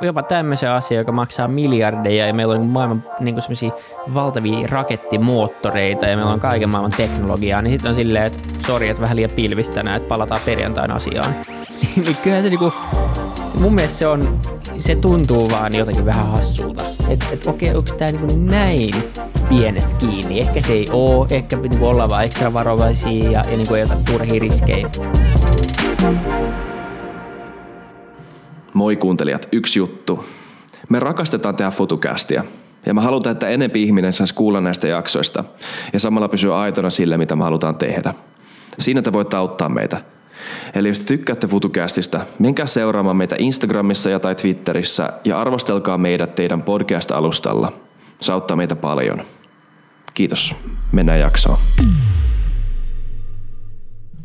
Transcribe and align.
jopa 0.00 0.22
tämmöisen 0.22 0.70
asian, 0.70 0.98
joka 0.98 1.12
maksaa 1.12 1.48
miljardeja 1.48 2.26
ja 2.26 2.34
meillä 2.34 2.54
on 2.54 2.66
maailman 2.66 3.04
niin 3.20 3.34
kuin 3.34 3.72
valtavia 4.14 4.68
rakettimoottoreita 4.70 6.06
ja 6.06 6.16
meillä 6.16 6.32
on 6.32 6.40
kaiken 6.40 6.68
maailman 6.68 6.92
teknologiaa, 6.96 7.62
niin 7.62 7.72
sitten 7.72 7.88
on 7.88 7.94
silleen, 7.94 8.26
että 8.26 8.38
sori, 8.66 8.88
että 8.88 9.02
vähän 9.02 9.16
liian 9.16 9.30
pilvistä 9.30 9.80
että 9.80 10.08
palataan 10.08 10.40
perjantain 10.44 10.90
asiaan. 10.90 11.34
niin 11.96 12.16
kyllähän 12.22 12.42
se 12.42 12.48
niinku, 12.48 12.72
mun 13.60 13.74
mielestä 13.74 13.98
se 13.98 14.06
on, 14.06 14.40
se 14.78 14.96
tuntuu 14.96 15.50
vaan 15.50 15.74
jotenkin 15.74 16.06
vähän 16.06 16.26
hassulta. 16.26 16.82
Että 17.08 17.26
et, 17.32 17.46
okei, 17.46 17.74
onko 17.74 17.94
tämä 17.94 18.10
niinku 18.10 18.36
näin 18.36 18.94
pienestä 19.48 19.96
kiinni? 19.96 20.40
Ehkä 20.40 20.60
se 20.60 20.72
ei 20.72 20.88
oo, 20.92 21.26
ehkä 21.30 21.56
niinku 21.56 21.86
olla 21.86 22.08
vaan 22.08 22.24
ekstra 22.24 22.52
varovaisia 22.52 23.30
ja, 23.30 23.42
ja 23.50 23.56
niinku 23.56 23.74
ei 23.74 23.82
ota 23.82 23.96
turhia 24.06 24.40
riskejä. 24.40 24.90
Moi 28.74 28.96
kuuntelijat, 28.96 29.48
yksi 29.52 29.78
juttu. 29.78 30.24
Me 30.88 31.00
rakastetaan 31.00 31.56
tehdä 31.56 31.70
fotokästiä. 31.70 32.44
Ja 32.86 32.94
mä 32.94 33.00
halutaan, 33.00 33.32
että 33.32 33.48
enempi 33.48 33.82
ihminen 33.82 34.12
saisi 34.12 34.34
kuulla 34.34 34.60
näistä 34.60 34.88
jaksoista 34.88 35.44
ja 35.92 36.00
samalla 36.00 36.28
pysyä 36.28 36.58
aitona 36.58 36.90
sille, 36.90 37.18
mitä 37.18 37.36
me 37.36 37.44
halutaan 37.44 37.76
tehdä. 37.76 38.14
Siinä 38.78 39.02
te 39.02 39.12
voitte 39.12 39.36
auttaa 39.36 39.68
meitä. 39.68 40.00
Eli 40.74 40.88
jos 40.88 40.98
te 40.98 41.04
tykkäätte 41.04 41.46
FutuCastista, 41.46 42.20
menkää 42.38 42.66
seuraamaan 42.66 43.16
meitä 43.16 43.36
Instagramissa 43.38 44.10
ja 44.10 44.20
tai 44.20 44.34
Twitterissä 44.34 45.12
ja 45.24 45.40
arvostelkaa 45.40 45.98
meidät 45.98 46.34
teidän 46.34 46.62
podcast-alustalla. 46.62 47.72
Se 48.20 48.32
auttaa 48.32 48.56
meitä 48.56 48.76
paljon. 48.76 49.22
Kiitos. 50.14 50.54
Mennään 50.92 51.20
jaksoon. 51.20 51.58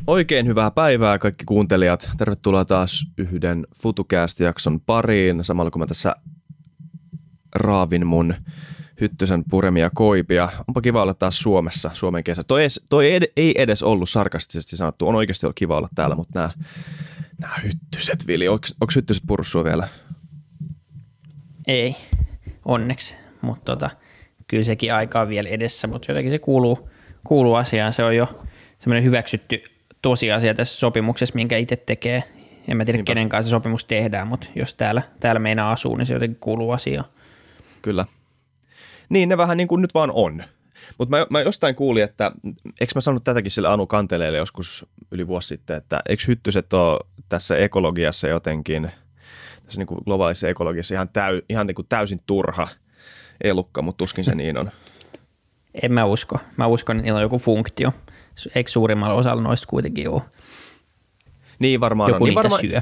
Oikein 0.08 0.48
hyvää 0.48 0.72
päivää 0.72 1.20
kaikki 1.20 1.46
kuuntelijat. 1.46 2.10
Tervetuloa 2.18 2.66
taas 2.66 3.06
yhden 3.18 3.68
FutuCast-jakson 3.82 4.80
pariin. 4.86 5.44
Samalla 5.44 5.72
kun 5.72 5.82
mä 5.82 5.86
tässä 5.86 6.16
raavin 7.56 8.08
mun 8.08 8.34
Hyttysen 9.02 9.44
puremia 9.50 9.90
koipia. 9.94 10.50
Onpa 10.68 10.82
kiva 10.82 11.02
olla 11.02 11.14
taas 11.14 11.40
Suomessa, 11.40 11.92
Suomen 11.94 12.24
kesä. 12.24 12.42
Toi, 12.48 12.62
edes, 12.62 12.82
toi 12.90 13.06
ei 13.38 13.54
edes 13.58 13.84
ollut 13.84 14.10
sarkastisesti 14.10 14.78
sanottu. 14.78 15.08
On 15.08 15.16
oikeasti 15.16 15.46
ollut 15.46 15.56
kiva 15.56 15.78
olla 15.78 15.90
täällä, 15.96 16.16
mutta 16.16 16.40
nämä, 16.40 16.52
nämä 17.42 17.56
hyttyset, 17.64 18.28
Vili. 18.28 18.48
Onko 18.48 18.68
hyttyset 18.96 19.24
purussua 19.28 19.64
vielä? 19.64 19.88
Ei, 21.68 21.96
onneksi. 22.66 23.16
Mutta 23.42 23.72
tota, 23.72 23.90
kyllä 24.48 24.64
sekin 24.64 24.94
aika 24.94 25.22
on 25.22 25.30
vielä 25.30 25.50
edessä, 25.50 25.88
mutta 25.88 26.12
jotenkin 26.12 26.32
se 26.32 26.40
kuuluu, 26.40 26.90
kuuluu 27.24 27.54
asiaan. 27.54 27.94
Se 27.94 28.04
on 28.04 28.16
jo 28.16 28.46
semmoinen 28.80 29.04
hyväksytty 29.04 29.64
tosiasia 30.10 30.54
tässä 30.54 30.80
sopimuksessa, 30.80 31.36
minkä 31.36 31.58
itse 31.58 31.76
tekee. 31.76 32.24
En 32.68 32.78
mä 32.78 32.86
tiedä, 32.86 32.98
Niinpä. 32.98 33.10
kenen 33.10 33.30
kanssa 33.30 33.50
se 33.50 33.52
sopimus 33.52 33.86
tehdään, 33.86 34.28
mutta 34.28 34.48
jos 34.56 34.76
täällä, 34.76 35.02
täällä 35.20 35.40
meinaa 35.40 35.72
asuu, 35.72 35.96
niin 35.96 36.06
se 36.06 36.14
jotenkin 36.14 36.40
kuuluu 36.40 36.72
asiaan. 36.72 37.06
Kyllä. 37.82 38.06
Niin, 39.10 39.30
ne 39.30 39.38
vähän 39.38 39.58
niin 39.58 39.68
kuin 39.68 39.82
nyt 39.82 39.94
vaan 39.94 40.12
on. 40.14 40.44
Mutta 40.98 41.18
mä, 41.18 41.28
mä 41.30 41.42
jostain 41.42 41.76
kuulin, 41.76 42.04
että 42.04 42.32
eikö 42.82 42.92
mä 42.96 43.02
sanonut 43.02 43.24
tätäkin 43.24 43.52
sille 43.52 43.68
Anu 43.68 43.88
Kanteleelle 43.88 44.38
joskus 44.38 44.86
yli 45.12 45.28
vuosi 45.28 45.48
sitten, 45.48 45.78
että 45.78 46.00
eikö 46.10 46.24
hyttyset 46.28 46.74
ole 46.74 47.00
tässä 47.30 47.58
ekologiassa 47.58 48.28
jotenkin, 48.28 48.92
tässä 49.66 49.80
niin 49.80 49.88
kuin 49.88 50.00
globaalissa 50.06 50.50
ekologiassa 50.50 50.96
ihan, 50.96 51.10
täy, 51.10 51.42
ihan 51.50 51.68
niin 51.68 51.76
kuin 51.76 51.88
täysin 51.90 52.20
turha 52.26 52.68
elukka, 53.44 53.82
mutta 53.82 53.98
tuskin 53.98 54.26
se 54.26 54.36
niin 54.36 54.58
on. 54.58 54.72
En 55.84 55.94
mä 55.94 56.06
usko. 56.06 56.40
Mä 56.58 56.68
uskon, 56.68 56.96
että 56.96 57.04
niillä 57.04 57.18
on 57.18 57.24
joku 57.24 57.38
funktio. 57.38 57.92
Eikö 58.56 58.72
suurimmalla 58.72 59.16
osalla 59.16 59.42
noista 59.42 59.68
kuitenkin 59.68 60.10
ole? 60.10 60.22
Niin 61.60 61.80
varmaan 61.80 62.10
joku 62.10 62.24
on. 62.24 62.28
Niin 62.28 62.36
varmaan, 62.36 62.62
syö. 62.62 62.82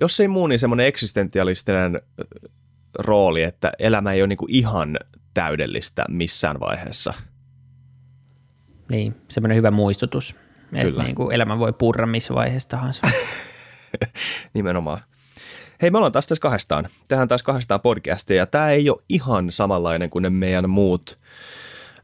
Jos 0.00 0.20
ei 0.20 0.28
muu, 0.28 0.46
niin 0.46 0.58
semmoinen 0.58 0.86
eksistentialistinen 0.86 2.00
rooli, 2.98 3.42
että 3.42 3.72
elämä 3.78 4.12
ei 4.12 4.22
ole 4.22 4.26
niin 4.26 4.36
kuin 4.36 4.54
ihan 4.54 4.98
täydellistä 5.34 6.04
missään 6.08 6.60
vaiheessa. 6.60 7.14
Niin, 8.88 9.14
semmoinen 9.28 9.56
hyvä 9.56 9.70
muistutus, 9.70 10.34
että 10.72 11.02
niin 11.02 11.14
kuin 11.14 11.34
elämä 11.34 11.58
voi 11.58 11.72
purra 11.72 12.06
missä 12.06 12.34
vaiheessa 12.34 12.68
tahansa. 12.68 13.02
Nimenomaan. 14.54 15.00
Hei, 15.82 15.90
me 15.90 15.98
ollaan 15.98 16.12
taas 16.12 16.26
tässä 16.26 16.42
kahdestaan. 16.42 16.88
Tehdään 17.08 17.28
taas 17.28 17.42
kahdestaan 17.42 17.80
podcastia 17.80 18.36
ja 18.36 18.46
tämä 18.46 18.70
ei 18.70 18.90
ole 18.90 19.02
ihan 19.08 19.52
samanlainen 19.52 20.10
kuin 20.10 20.22
ne 20.22 20.30
meidän 20.30 20.70
muut 20.70 21.18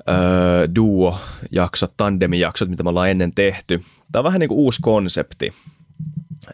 öö, 0.08 0.68
duo-jaksot, 0.74 1.92
tandemi-jaksot, 1.96 2.68
mitä 2.68 2.82
me 2.82 2.88
ollaan 2.88 3.10
ennen 3.10 3.34
tehty. 3.34 3.82
Tämä 4.12 4.20
on 4.20 4.24
vähän 4.24 4.40
niin 4.40 4.48
kuin 4.48 4.58
uusi 4.58 4.82
konsepti 4.82 5.52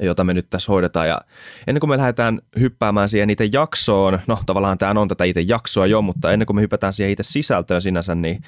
jota 0.00 0.24
me 0.24 0.34
nyt 0.34 0.50
tässä 0.50 0.72
hoidetaan. 0.72 1.08
Ja 1.08 1.20
ennen 1.66 1.80
kuin 1.80 1.90
me 1.90 1.96
lähdetään 1.96 2.40
hyppäämään 2.58 3.08
siihen 3.08 3.30
itse 3.30 3.48
jaksoon, 3.52 4.18
no 4.26 4.38
tavallaan 4.46 4.78
tämä 4.78 5.00
on 5.00 5.08
tätä 5.08 5.24
itse 5.24 5.40
jaksoa 5.40 5.86
jo, 5.86 6.02
mutta 6.02 6.32
ennen 6.32 6.46
kuin 6.46 6.56
me 6.56 6.62
hypätään 6.62 6.92
siihen 6.92 7.12
itse 7.12 7.22
sisältöön 7.22 7.82
sinänsä, 7.82 8.14
niin 8.14 8.42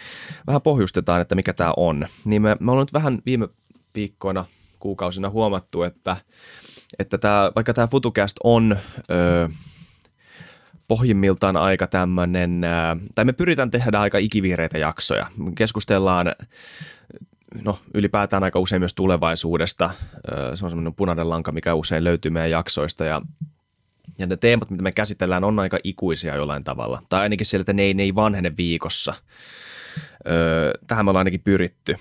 vähän 0.46 0.62
pohjustetaan, 0.62 1.20
että 1.20 1.34
mikä 1.34 1.52
tämä 1.52 1.72
on. 1.76 2.06
Niin 2.24 2.42
me, 2.42 2.56
me 2.60 2.70
ollaan 2.72 2.82
nyt 2.82 2.92
vähän 2.92 3.18
viime 3.26 3.48
viikkoina, 3.94 4.44
kuukausina 4.78 5.30
huomattu, 5.30 5.82
että, 5.82 6.16
että 6.98 7.18
tämä, 7.18 7.52
vaikka 7.54 7.74
tämä 7.74 7.86
FutuCast 7.86 8.36
on... 8.44 8.76
Öö, 9.10 9.48
pohjimmiltaan 10.88 11.56
aika 11.56 11.86
tämmöinen, 11.86 12.60
tai 13.14 13.24
me 13.24 13.32
pyritään 13.32 13.70
tehdä 13.70 14.00
aika 14.00 14.18
ikivihreitä 14.18 14.78
jaksoja. 14.78 15.26
Keskustellaan 15.54 16.34
no, 17.64 17.78
ylipäätään 17.94 18.44
aika 18.44 18.58
usein 18.58 18.82
myös 18.82 18.94
tulevaisuudesta. 18.94 19.90
Se 20.54 20.64
on 20.64 20.70
semmoinen 20.70 20.94
punainen 20.94 21.30
lanka, 21.30 21.52
mikä 21.52 21.74
usein 21.74 22.04
löytyy 22.04 22.30
meidän 22.30 22.50
jaksoista 22.50 23.04
ja 23.04 23.22
ja 24.18 24.26
ne 24.26 24.36
teemat, 24.36 24.70
mitä 24.70 24.82
me 24.82 24.92
käsitellään, 24.92 25.44
on 25.44 25.58
aika 25.58 25.78
ikuisia 25.84 26.36
jollain 26.36 26.64
tavalla. 26.64 27.02
Tai 27.08 27.20
ainakin 27.20 27.46
sieltä, 27.46 27.72
ne 27.72 27.82
ei, 27.82 27.94
ne 27.94 28.02
ei 28.02 28.14
vanhene 28.14 28.52
viikossa. 28.56 29.14
Öö, 30.28 30.72
tähän 30.86 31.04
me 31.04 31.10
ollaan 31.10 31.20
ainakin 31.20 31.40
pyritty. 31.40 31.96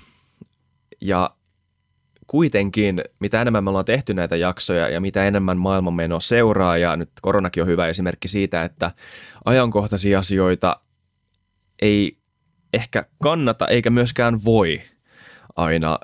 Ja 1.02 1.35
kuitenkin, 2.28 3.02
mitä 3.19 3.41
enemmän 3.41 3.63
me 3.63 3.69
ollaan 3.69 3.86
tehty 3.86 4.13
näitä 4.13 4.36
jaksoja 4.36 4.90
ja 4.90 5.02
mitä 5.02 5.25
enemmän 5.25 5.58
maailman 5.58 5.94
meno 5.94 6.19
seuraa, 6.19 6.78
ja 6.78 6.96
nyt 6.96 7.09
koronakin 7.22 7.63
on 7.63 7.69
hyvä 7.69 7.88
esimerkki 7.88 8.28
siitä, 8.28 8.63
että 8.63 8.91
ajankohtaisia 9.46 10.19
asioita 10.19 10.81
ei 11.81 12.18
ehkä 12.74 13.06
kannata 13.24 13.68
eikä 13.68 13.90
myöskään 13.90 14.44
voi– 14.44 14.81
aina 15.56 16.00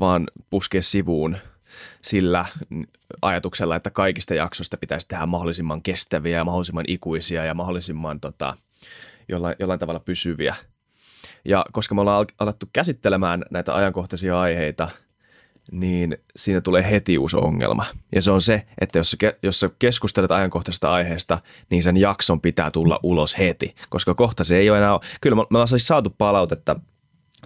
vaan 0.00 0.26
puskea 0.50 0.82
sivuun 0.82 1.36
sillä 2.02 2.44
ajatuksella, 3.22 3.76
että 3.76 3.90
kaikista 3.90 4.34
jaksoista 4.34 4.76
pitäisi 4.76 5.08
tehdä 5.08 5.26
mahdollisimman 5.26 5.82
kestäviä 5.82 6.36
ja 6.36 6.44
mahdollisimman 6.44 6.84
ikuisia 6.88 7.44
ja 7.44 7.54
mahdollisimman 7.54 8.20
tota, 8.20 8.56
jollain, 9.28 9.56
jollain 9.58 9.80
tavalla 9.80 10.00
pysyviä. 10.00 10.54
Ja 11.44 11.64
koska 11.72 11.94
me 11.94 12.00
ollaan 12.00 12.26
alettu 12.38 12.66
käsittelemään 12.72 13.44
näitä 13.50 13.74
ajankohtaisia 13.74 14.40
aiheita, 14.40 14.88
niin 15.70 16.18
siinä 16.36 16.60
tulee 16.60 16.90
heti 16.90 17.18
uusi 17.18 17.36
ongelma. 17.36 17.86
Ja 18.14 18.22
se 18.22 18.30
on 18.30 18.40
se, 18.40 18.66
että 18.80 18.98
jos 18.98 19.10
sä, 19.10 19.16
jos 19.42 19.60
sä 19.60 19.70
keskustelet 19.78 20.30
ajankohtaisesta 20.30 20.92
aiheesta, 20.92 21.38
niin 21.70 21.82
sen 21.82 21.96
jakson 21.96 22.40
pitää 22.40 22.70
tulla 22.70 23.00
ulos 23.02 23.38
heti, 23.38 23.74
koska 23.90 24.14
kohta 24.14 24.44
se 24.44 24.56
ei 24.56 24.70
ole 24.70 24.78
enää, 24.78 24.98
kyllä 25.20 25.36
me 25.36 25.42
ollaan 25.50 25.68
siis 25.68 25.86
saatu 25.86 26.10
palautetta– 26.10 26.76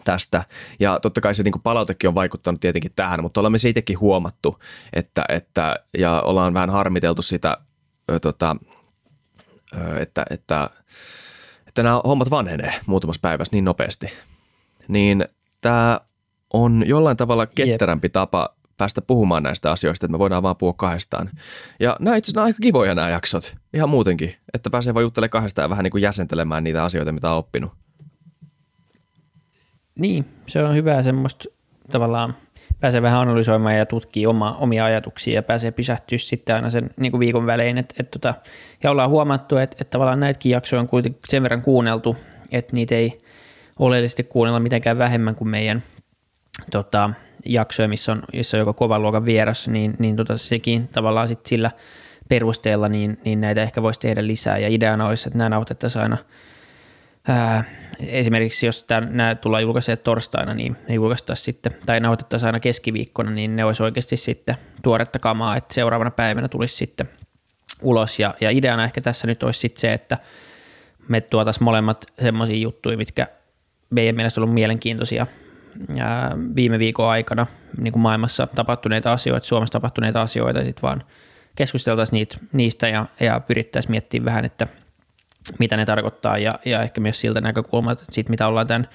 tästä. 0.05 0.45
Ja 0.81 1.01
totta 1.01 1.21
kai 1.21 1.35
se 1.35 1.43
niin 1.43 1.63
palautekin 1.63 2.09
on 2.09 2.15
vaikuttanut 2.15 2.61
tietenkin 2.61 2.93
tähän, 2.97 3.23
mutta 3.23 3.41
olemme 3.41 3.59
se 3.59 3.73
huomattu, 4.01 4.59
että, 4.93 5.25
että, 5.29 5.77
ja 5.99 6.21
ollaan 6.21 6.55
vähän 6.55 6.71
harmiteltu 6.71 7.23
sitä, 7.23 7.59
tota, 8.23 8.57
että, 10.01 10.27
että, 10.31 10.71
että 11.67 11.83
nämä 11.83 12.01
hommat 12.05 12.31
vanhenee 12.31 12.75
muutamassa 12.87 13.21
päivässä 13.21 13.57
niin 13.57 13.65
nopeasti. 13.65 14.13
Niin 14.89 15.25
tämä 15.61 16.01
on 16.65 16.85
jollain 16.87 17.17
tavalla 17.17 17.47
ketterämpi 17.47 18.09
tapa 18.09 18.49
päästä 18.77 19.03
puhumaan 19.03 19.43
näistä 19.43 19.71
asioista, 19.71 20.07
että 20.07 20.13
me 20.13 20.19
voidaan 20.19 20.43
vaan 20.43 20.57
puhua 20.57 20.73
kahdestaan. 20.73 21.31
Ja 21.81 21.97
nämä 22.01 22.17
itse 22.17 22.31
asiassa 22.31 22.43
aika 22.43 22.59
kivoja 22.63 22.95
nämä 22.95 23.11
jaksot, 23.11 23.57
ihan 23.75 23.89
muutenkin, 23.89 24.35
että 24.55 24.71
pääsee 24.71 24.95
vaan 24.95 25.03
juttelemaan 25.03 25.31
kahdestaan 25.31 25.65
ja 25.65 25.71
vähän 25.71 25.83
niin 25.83 25.91
kuin 25.91 26.03
jäsentelemään 26.03 26.65
niitä 26.65 26.85
asioita, 26.85 27.13
mitä 27.13 27.31
on 27.31 27.39
oppinut. 27.39 27.73
Niin, 29.99 30.25
se 30.47 30.65
on 30.65 30.75
hyvä 30.75 31.03
semmoista 31.03 31.45
tavallaan 31.91 32.37
pääsee 32.81 33.03
vähän 33.03 33.21
analysoimaan 33.21 33.77
ja 33.77 33.87
tutkii 33.87 34.27
oma, 34.27 34.57
omia 34.61 34.85
ajatuksia 34.85 35.35
ja 35.35 35.43
pääsee 35.43 35.71
pysähtyä 35.71 36.19
sitten 36.19 36.57
aina 36.57 36.71
sen 36.71 36.91
niin 36.97 37.13
kuin 37.13 37.21
viikon 37.21 37.47
välein. 37.47 37.79
Et, 37.79 37.95
et 38.01 38.11
tota, 38.11 38.35
ja 38.83 38.91
ollaan 38.91 39.11
huomattu, 39.11 39.57
että, 39.57 39.77
että 39.81 39.91
tavallaan 39.91 40.21
näitäkin 40.21 40.53
jaksoja 40.53 40.81
on 40.81 40.89
kuitenkin 40.89 41.21
sen 41.29 41.43
verran 41.43 41.63
kuunneltu, 41.63 42.17
että 42.51 42.73
niitä 42.77 42.95
ei 42.95 43.21
oleellisesti 43.79 44.25
kuunnella 44.25 44.61
mitenkään 44.61 44.99
vähemmän 44.99 45.35
kuin 45.35 45.49
meidän 45.49 45.83
tota, 46.71 47.11
jaksoja, 47.47 47.89
missä 47.89 48.13
on, 48.13 48.23
missä 48.33 48.57
on 48.57 48.59
joko 48.59 48.75
kovan 48.75 49.03
luokan 49.03 49.25
vieras, 49.25 49.69
niin, 49.69 49.95
niin 49.99 50.17
tota, 50.17 50.39
sekin 50.39 50.89
tavallaan 50.89 51.29
sit 51.29 51.47
sillä 51.47 51.71
perusteella 52.29 52.89
niin, 52.89 53.19
niin 53.25 53.41
näitä 53.41 53.63
ehkä 53.63 53.83
voisi 53.83 54.01
tehdä 54.01 54.27
lisää. 54.27 54.59
Ja 54.59 54.69
ideana 54.69 55.07
olisi, 55.07 55.29
että 55.29 55.39
nämä 55.39 55.49
nauhoitettaisiin 55.49 56.03
aina– 56.03 56.17
ää, 57.29 57.65
esimerkiksi 58.01 58.67
jos 58.67 58.85
tämä, 58.85 59.07
nämä 59.11 59.35
tullaan 59.35 59.63
julkaisemaan 59.63 60.05
torstaina, 60.05 60.55
niin 60.55 60.77
ne 60.89 60.95
julkaistaisiin 60.95 61.45
sitten, 61.45 61.77
tai 61.87 62.01
nauhoitettaisiin 62.01 62.47
aina 62.47 62.61
keskiviikkona, 62.61 63.31
niin 63.31 63.57
ne 63.57 63.65
olisi 63.65 63.83
oikeasti 63.83 64.17
sitten 64.17 64.57
tuoretta 64.83 65.19
kamaa, 65.19 65.57
että 65.57 65.75
seuraavana 65.75 66.11
päivänä 66.11 66.49
tulisi 66.49 66.77
sitten 66.77 67.09
ulos. 67.83 68.19
Ja, 68.19 68.35
ja 68.41 68.51
ideana 68.51 68.85
ehkä 68.85 69.01
tässä 69.01 69.27
nyt 69.27 69.43
olisi 69.43 69.61
sit 69.61 69.77
se, 69.77 69.93
että 69.93 70.19
me 71.09 71.21
tuotaisiin 71.21 71.65
molemmat 71.65 72.07
semmoisia 72.21 72.57
juttuja, 72.57 72.97
mitkä 72.97 73.27
meidän 73.91 74.17
mielestä 74.17 74.41
on 74.41 74.43
ollut 74.43 74.55
mielenkiintoisia 74.55 75.27
viime 76.57 76.79
viikon 76.79 77.09
aikana 77.09 77.47
niin 77.81 77.93
kuin 77.93 78.03
maailmassa 78.03 78.47
tapahtuneita 78.47 79.13
asioita, 79.13 79.47
Suomessa 79.47 79.73
tapahtuneita 79.73 80.23
asioita, 80.23 80.65
sitten 80.65 80.83
vaan 80.83 81.03
keskusteltaisiin 81.57 82.17
niitä, 82.17 82.39
niistä 82.53 82.89
ja, 82.89 83.07
ja 83.21 83.41
pyrittäisiin 83.41 83.91
miettimään 83.91 84.25
vähän, 84.25 84.45
että 84.45 84.67
mitä 85.59 85.77
ne 85.77 85.85
tarkoittaa 85.85 86.39
ja, 86.39 86.59
ja 86.65 86.83
ehkä 86.83 87.01
myös 87.01 87.21
siltä 87.21 87.41
näkökulmalta, 87.41 88.05
siitä 88.11 88.31
mitä 88.31 88.47
ollaan 88.47 88.67
tämän 88.67 88.89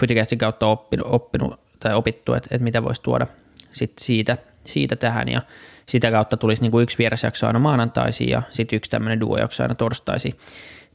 Fyticastin 0.00 0.38
kautta 0.38 0.66
oppinut, 0.66 1.06
oppinut 1.10 1.60
tai 1.80 1.94
opittu, 1.94 2.34
että, 2.34 2.48
että 2.50 2.64
mitä 2.64 2.84
voisi 2.84 3.02
tuoda 3.02 3.26
sit 3.72 3.92
siitä, 3.98 4.38
siitä 4.64 4.96
tähän 4.96 5.28
ja 5.28 5.42
sitä 5.88 6.10
kautta 6.10 6.36
tulisi 6.36 6.62
niin 6.62 6.70
kuin 6.70 6.82
yksi 6.82 6.98
vierasjakso 6.98 7.46
aina 7.46 7.58
maanantaisin 7.58 8.28
ja 8.28 8.42
sitten 8.50 8.76
yksi 8.76 8.90
tämmöinen 8.90 9.20
duojakso 9.20 9.62
aina 9.62 9.74
torstaisin. 9.74 10.34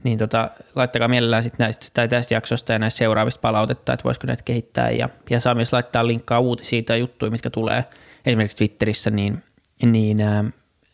Niin 0.04 0.18
tota, 0.18 0.50
laittakaa 0.76 1.08
mielellään 1.08 1.44
sit 1.44 1.60
näistä, 1.60 1.86
tai 1.94 2.08
tästä 2.08 2.34
jaksosta 2.34 2.74
ja 2.74 2.80
näistä 2.80 2.98
seuraavista 2.98 3.42
palautetta, 3.42 3.94
että 3.94 4.04
voisiko 4.04 4.28
näitä 4.28 4.44
kehittää 4.44 4.92
ja, 4.92 5.10
ja 5.30 5.40
saa 5.40 5.56
myös 5.56 5.74
laittaa 5.74 6.08
linkkaa 6.08 6.40
uutisia 6.40 6.84
tai 6.84 7.00
juttuja, 7.00 7.32
mitkä 7.32 7.50
tulee 7.50 7.86
esimerkiksi 8.26 8.58
Twitterissä, 8.58 9.12
niin, 9.12 9.44
niin 9.82 10.22
ää, 10.22 10.44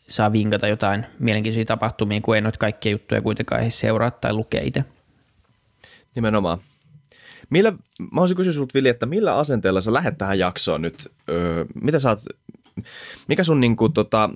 saa 0.08 0.32
vinkata 0.32 0.68
jotain 0.68 1.06
mielenkiintoisia 1.18 1.64
tapahtumia, 1.64 2.20
kun 2.20 2.34
ei 2.34 2.40
noita 2.40 2.58
kaikkia 2.58 2.92
juttuja 2.92 3.22
kuitenkaan 3.22 3.62
ei 3.62 3.70
seuraa 3.70 4.10
tai 4.10 4.32
lukea 4.32 4.60
itse. 4.64 4.84
Nimenomaan. 6.14 6.58
Millä, 7.50 7.72
mä 8.12 8.20
olisin 8.20 8.36
kysyä 8.36 8.52
sinulta, 8.52 8.74
Vili, 8.74 8.88
että 8.88 9.06
millä 9.06 9.36
asenteella 9.36 9.80
sä 9.80 9.92
lähdet 9.92 10.18
tähän 10.18 10.38
jaksoon 10.38 10.82
nyt? 10.82 10.94
Öö, 11.28 11.64
mitä 11.82 11.98
sä 11.98 12.08
oot, 12.08 12.18
mikä 13.28 13.44
sun, 13.44 13.60
niin 13.60 13.76
kuin, 13.76 13.92
tota, 13.92 14.30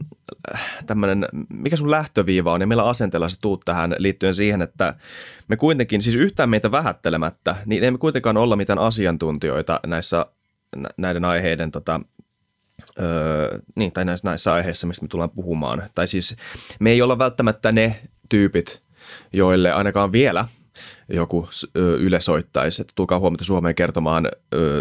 tämmönen, 0.87 1.29
mikä 1.49 1.77
sun 1.77 1.91
lähtöviiva 1.91 2.53
on 2.53 2.61
ja 2.61 2.67
millä 2.67 2.85
asenteella 2.85 3.29
sä 3.29 3.39
tuut 3.43 3.63
tähän 3.65 3.97
liittyen 3.99 4.35
siihen, 4.35 4.63
että 4.63 4.95
me 5.49 5.57
kuitenkin, 5.57 6.03
siis 6.03 6.17
yhtään 6.17 6.51
meitä 6.51 6.71
vähättelemättä, 6.71 7.57
niin 7.67 7.85
emme 7.85 7.99
kuitenkaan 7.99 8.37
olla 8.37 8.57
mitään 8.57 8.79
asiantuntijoita 8.79 9.81
näissä 9.87 10.27
näiden 10.97 11.25
aiheiden 11.25 11.71
tota, 11.71 12.01
öö, 13.01 13.59
niin, 13.77 13.93
tai 13.93 14.05
näissä, 14.05 14.29
näissä 14.29 14.53
aiheissa, 14.53 14.87
mistä 14.87 15.05
me 15.05 15.09
tullaan 15.09 15.31
puhumaan. 15.31 15.83
Tai 15.95 16.09
siis 16.09 16.37
me 16.81 16.91
ei 16.91 17.03
olla 17.03 17.19
välttämättä 17.19 17.73
ne 17.73 18.01
tyypit, 18.29 18.83
joille 19.33 19.73
ainakaan 19.73 20.13
vielä 20.13 20.45
joku 21.09 21.49
Yle 21.75 22.21
soittaisi, 22.21 22.83
että 22.83 22.93
tulkaa 22.97 23.19
huomenta 23.19 23.45
Suomeen 23.45 23.75
kertomaan 23.75 24.29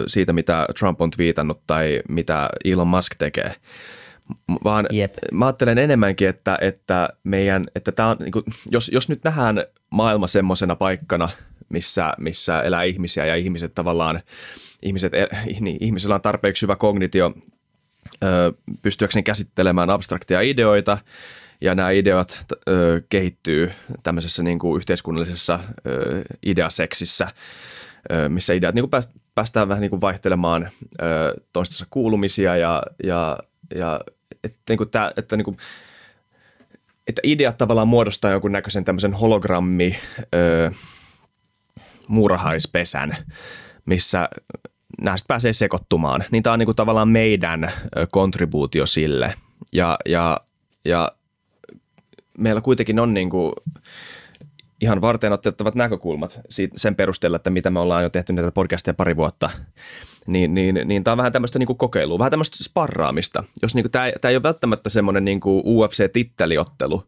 siitä, 0.07 0.33
mitä 0.33 0.67
Trump 0.79 1.01
on 1.01 1.11
twiitannut 1.11 1.61
tai 1.67 2.01
mitä 2.09 2.49
Elon 2.65 2.87
Musk 2.87 3.15
tekee. 3.17 3.55
Vaan 4.63 4.85
Jep. 4.91 5.13
mä 5.31 5.45
ajattelen 5.45 5.77
enemmänkin, 5.77 6.29
että, 6.29 6.57
että, 6.61 7.09
meidän, 7.23 7.65
että 7.75 7.91
tää 7.91 8.07
on, 8.07 8.17
niin 8.19 8.31
kuin, 8.31 8.43
jos, 8.71 8.89
jos 8.93 9.09
nyt 9.09 9.23
nähdään 9.23 9.65
maailma 9.89 10.27
semmoisena 10.27 10.75
paikkana, 10.75 11.29
missä, 11.69 12.13
missä 12.17 12.61
elää 12.61 12.83
ihmisiä 12.83 13.25
ja 13.25 13.35
ihmiset 13.35 13.75
tavallaan, 13.75 14.21
ihmiset, 14.81 15.13
e, 15.13 15.27
niin, 15.59 15.77
ihmisellä 15.79 16.15
on 16.15 16.21
tarpeeksi 16.21 16.61
hyvä 16.61 16.75
kognitio 16.75 17.33
pystyäkseen 18.81 19.23
käsittelemään 19.23 19.89
abstrakteja 19.89 20.41
ideoita, 20.41 20.97
ja 21.61 21.75
nämä 21.75 21.91
ideat 21.91 22.39
ö, 22.67 23.01
kehittyy 23.09 23.71
tämmöisessä 24.03 24.43
niin 24.43 24.59
kuin 24.59 24.77
yhteiskunnallisessa 24.77 25.59
ö, 25.87 26.21
ideaseksissä, 26.45 27.27
ö, 28.11 28.29
missä 28.29 28.53
ideat 28.53 28.75
niin 28.75 28.83
kuin 28.83 28.89
pääst, 28.89 29.11
päästään 29.35 29.69
vähän 29.69 29.81
niin 29.81 29.89
kuin 29.89 30.01
vaihtelemaan 30.01 30.69
ö, 31.01 31.05
toistensa 31.53 31.85
kuulumisia 31.89 32.57
ja, 32.57 32.83
ja, 33.03 33.37
ja 33.75 33.99
että, 34.43 34.59
niin 34.69 34.77
kuin 34.77 34.89
tämä, 34.89 35.11
että, 35.17 35.37
niin 35.37 35.45
kuin, 35.45 35.57
että 37.07 37.21
ideat 37.23 37.57
tavallaan 37.57 37.87
muodostaa 37.87 38.31
jonkun 38.31 38.51
näköisen 38.51 38.85
tämmöisen 38.85 39.13
hologrammi 39.13 39.95
ö, 40.33 40.71
muurahaispesän, 42.07 43.17
missä 43.85 44.29
näistä 45.01 45.27
pääsee 45.27 45.53
sekoittumaan. 45.53 46.23
Niin 46.31 46.43
tämä 46.43 46.53
on 46.53 46.59
niin 46.59 46.67
kuin 46.67 46.75
tavallaan 46.75 47.07
meidän 47.07 47.71
kontribuutio 48.11 48.85
sille. 48.85 49.33
Ja, 49.73 49.97
ja, 50.05 50.39
ja 50.85 51.11
meillä 52.37 52.61
kuitenkin 52.61 52.99
on 52.99 53.13
niin 53.13 53.29
kuin 53.29 53.53
ihan 54.81 55.01
varten 55.01 55.33
otettavat 55.33 55.75
näkökulmat 55.75 56.39
sen 56.75 56.95
perusteella, 56.95 57.35
että 57.35 57.49
mitä 57.49 57.69
me 57.69 57.79
ollaan 57.79 58.03
jo 58.03 58.09
tehty 58.09 58.33
näitä 58.33 58.51
podcasteja 58.51 58.93
pari 58.93 59.15
vuotta, 59.15 59.49
niin, 60.27 60.53
niin, 60.53 60.79
niin 60.85 61.03
tämä 61.03 61.13
on 61.13 61.17
vähän 61.17 61.31
tämmöistä 61.31 61.59
niin 61.59 61.77
kokeilua, 61.77 62.19
vähän 62.19 62.31
tämmöistä 62.31 62.63
sparraamista. 62.63 63.43
Jos 63.61 63.75
niin 63.75 63.83
kuin, 63.83 63.91
tämä, 63.91 64.05
ei 64.29 64.35
ole 64.35 64.43
välttämättä 64.43 64.89
semmoinen 64.89 65.25
niin 65.25 65.39
UFC-titteliottelu, 65.65 67.03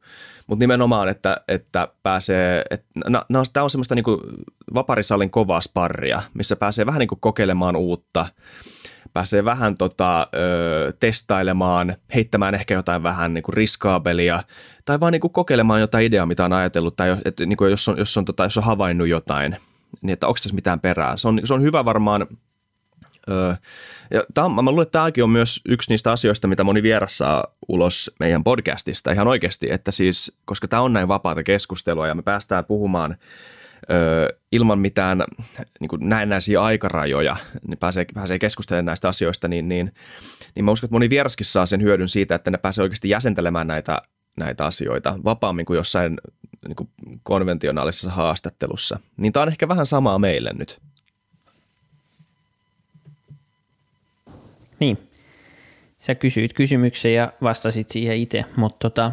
mutta 0.48 0.63
nimenomaan, 0.63 1.10
että, 1.10 1.38
että 1.48 1.88
pääsee, 2.04 2.63
että, 2.69 2.88
no, 3.10 3.22
no, 3.30 3.44
tämä 3.54 3.63
on 3.63 3.69
semmoista 3.69 3.95
niin 3.95 4.04
kuin 4.04 4.19
vaparisalin 4.74 5.31
kovaa 5.31 5.62
sparria, 5.62 6.22
missä 6.33 6.56
pääsee 6.56 6.86
vähän 6.86 7.00
niin 7.00 7.07
kuin 7.07 7.19
kokeilemaan 7.19 7.75
uutta, 7.75 8.25
pääsee 9.15 9.45
vähän 9.45 9.75
tota, 9.75 10.27
ö, 10.35 10.94
testailemaan, 11.00 11.95
heittämään 12.15 12.56
ehkä 12.56 12.73
jotain 12.73 13.03
vähän 13.03 13.33
niin 13.33 13.44
kuin 13.44 13.53
riskaabelia 13.53 14.44
tai 14.85 15.00
vaan 15.00 15.12
niin 15.12 15.21
kuin 15.21 15.33
kokeilemaan 15.33 15.81
jotain 15.81 16.06
ideaa, 16.06 16.25
mitä 16.25 16.45
on 16.45 16.53
ajatellut 16.53 16.95
tai 16.95 17.17
että, 17.25 17.45
niin 17.45 17.57
kuin 17.57 17.71
jos, 17.71 17.88
on, 17.88 17.97
jos, 17.97 18.17
on, 18.17 18.25
tota, 18.25 18.44
jos 18.44 18.57
on 18.57 18.63
havainnut 18.63 19.07
jotain, 19.07 19.57
niin 20.01 20.13
että 20.13 20.27
onko 20.27 20.38
tässä 20.38 20.56
mitään 20.56 20.79
perää. 20.79 21.17
Se 21.17 21.27
on, 21.27 21.41
se 21.44 21.53
on 21.53 21.62
hyvä 21.62 21.85
varmaan 21.85 22.27
Öö, 23.29 23.53
ja 24.12 24.23
tämä, 24.33 24.50
mä 24.50 24.71
luulen, 24.71 24.83
että 24.83 25.00
tämäkin 25.00 25.23
on 25.23 25.29
myös 25.29 25.62
yksi 25.67 25.91
niistä 25.91 26.12
asioista, 26.12 26.47
mitä 26.47 26.63
moni 26.63 26.83
vieras 26.83 27.17
saa 27.17 27.44
ulos 27.67 28.12
meidän 28.19 28.44
podcastista 28.44 29.12
ihan 29.12 29.27
oikeasti, 29.27 29.67
että 29.71 29.91
siis, 29.91 30.38
koska 30.45 30.67
tämä 30.67 30.81
on 30.81 30.94
näin 30.94 31.07
vapaata 31.07 31.44
keskustelua 31.44 32.07
ja 32.07 32.15
me 32.15 32.21
päästään 32.21 32.65
puhumaan 32.65 33.17
ö, 33.92 34.38
ilman 34.52 34.80
mitään 34.80 35.24
niin 35.80 35.90
kuin 35.90 36.10
näennäisiä 36.10 36.62
aikarajoja, 36.62 37.36
niin 37.68 37.78
pääsee, 37.78 38.06
pääsee 38.14 38.40
keskustelemaan 38.40 38.86
näistä 38.86 39.10
asioista, 39.10 39.48
niin, 39.48 39.70
niin, 39.70 39.94
niin 40.56 40.66
mä 40.66 40.72
uskon, 40.72 40.88
että 40.88 40.96
moni 40.96 41.10
vieraskin 41.10 41.46
saa 41.46 41.66
sen 41.66 41.82
hyödyn 41.82 42.10
siitä, 42.10 42.36
että 42.36 42.52
ne 42.52 42.58
pääsee 42.58 42.84
oikeasti 42.84 43.10
jäsentelemään 43.10 43.68
näitä, 43.68 44.02
näitä 44.38 44.66
asioita 44.66 45.20
vapaammin 45.24 45.66
kuin 45.66 45.78
jossain 45.78 46.18
niin 46.68 46.76
kuin 46.76 46.90
konventionaalisessa 47.24 48.12
haastattelussa. 48.12 49.00
Niin 49.18 49.34
tämä 49.34 49.42
on 49.42 49.50
ehkä 49.50 49.68
vähän 49.68 49.86
samaa 49.86 50.20
meille 50.20 50.52
nyt. 50.54 50.80
Niin. 54.80 54.98
Sä 55.98 56.16
kysyit 56.16 56.54
kysymyksen 56.54 57.14
ja 57.14 57.34
vastasit 57.42 57.90
siihen 57.90 58.18
itse, 58.18 58.46
mutta 58.56 58.90
tota, 58.90 59.12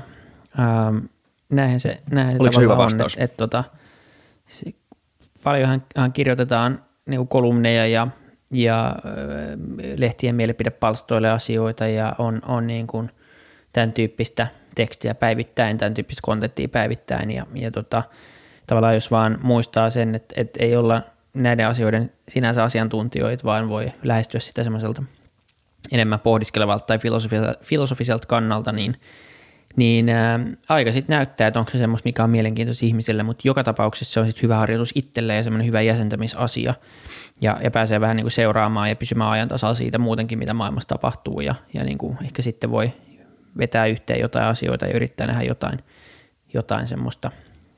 ähm, 0.58 0.98
näinhän 1.48 1.80
se, 1.80 2.02
näinhän 2.10 2.38
se, 2.44 2.52
se 2.52 2.60
hyvä 2.60 2.76
vastaus? 2.76 3.12
Että, 3.12 3.24
et, 3.24 3.36
tota, 3.36 3.64
paljonhan 5.44 5.82
kirjoitetaan 6.12 6.84
niin 7.06 7.28
kolumneja 7.28 7.86
ja, 7.86 8.08
ja 8.50 8.96
lehtien 9.96 10.34
mielipidepalstoille 10.34 11.30
asioita 11.30 11.86
ja 11.86 12.14
on, 12.18 12.42
on 12.46 12.66
niin 12.66 12.86
kuin 12.86 13.10
tämän 13.72 13.92
tyyppistä 13.92 14.46
tekstiä 14.74 15.14
päivittäin, 15.14 15.78
tämän 15.78 15.94
tyyppistä 15.94 16.20
kontenttia 16.24 16.68
päivittäin 16.68 17.30
ja, 17.30 17.46
ja 17.54 17.70
tota, 17.70 18.02
tavallaan 18.66 18.94
jos 18.94 19.10
vaan 19.10 19.38
muistaa 19.42 19.90
sen, 19.90 20.14
että, 20.14 20.34
että 20.40 20.62
ei 20.62 20.76
olla 20.76 21.02
näiden 21.34 21.66
asioiden 21.66 22.12
sinänsä 22.28 22.64
asiantuntijoita, 22.64 23.44
vaan 23.44 23.68
voi 23.68 23.92
lähestyä 24.02 24.40
sitä 24.40 24.62
semmoiselta 24.62 25.02
enemmän 25.92 26.20
pohdiskelevalta 26.20 26.86
tai 26.86 26.98
filosofiselta 27.62 28.26
kannalta, 28.26 28.72
niin– 28.72 28.96
niin 29.76 30.08
ää, 30.08 30.40
aika 30.68 30.92
sitten 30.92 31.16
näyttää, 31.16 31.48
että 31.48 31.58
onko 31.58 31.70
se 31.70 31.78
semmoista, 31.78 32.06
mikä 32.06 32.24
on 32.24 32.30
mielenkiintoista 32.30 32.86
ihmiselle, 32.86 33.22
mutta 33.22 33.48
joka 33.48 33.64
tapauksessa 33.64 34.12
se 34.12 34.20
on 34.20 34.26
sitten 34.26 34.42
hyvä 34.42 34.56
harjoitus 34.56 34.92
itselle 34.94 35.34
ja 35.34 35.42
semmoinen 35.42 35.66
hyvä 35.66 35.80
jäsentämisasia. 35.80 36.74
Ja, 37.40 37.58
ja 37.62 37.70
pääsee 37.70 38.00
vähän 38.00 38.16
niin 38.16 38.24
kuin 38.24 38.32
seuraamaan 38.32 38.88
ja 38.88 38.96
pysymään 38.96 39.30
ajan 39.30 39.48
tasalla 39.48 39.74
siitä 39.74 39.98
muutenkin, 39.98 40.38
mitä 40.38 40.54
maailmassa 40.54 40.88
tapahtuu 40.88 41.40
ja, 41.40 41.54
ja 41.74 41.84
niin 41.84 41.98
kuin 41.98 42.18
ehkä 42.24 42.42
sitten 42.42 42.70
voi 42.70 42.92
vetää 43.58 43.86
yhteen 43.86 44.20
jotain 44.20 44.46
asioita 44.46 44.86
ja 44.86 44.96
yrittää 44.96 45.26
nähdä 45.26 45.42
jotain, 45.42 45.78
jotain 46.54 46.86
semmoista 46.86 47.30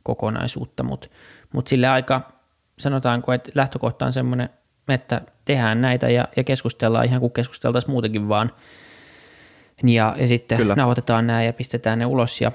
kokonaisuutta, 0.02 0.82
mutta 0.82 1.08
mut 1.52 1.66
sille 1.66 1.88
aika 1.88 2.32
sanotaanko, 2.78 3.32
että 3.32 3.50
lähtökohta 3.54 4.06
on 4.06 4.12
semmoinen, 4.12 4.48
että 4.88 5.20
tehdään 5.44 5.80
näitä 5.80 6.10
ja, 6.10 6.28
ja 6.36 6.44
keskustellaan 6.44 7.04
ihan 7.04 7.20
kuin 7.20 7.32
keskusteltaisiin 7.32 7.90
muutenkin 7.90 8.28
vaan– 8.28 8.52
ja, 9.82 10.14
ja 10.18 10.28
sitten 10.28 10.58
Kyllä. 10.58 10.74
nauhoitetaan 10.74 11.26
nämä 11.26 11.42
ja 11.42 11.52
pistetään 11.52 11.98
ne 11.98 12.06
ulos 12.06 12.40
ja 12.40 12.52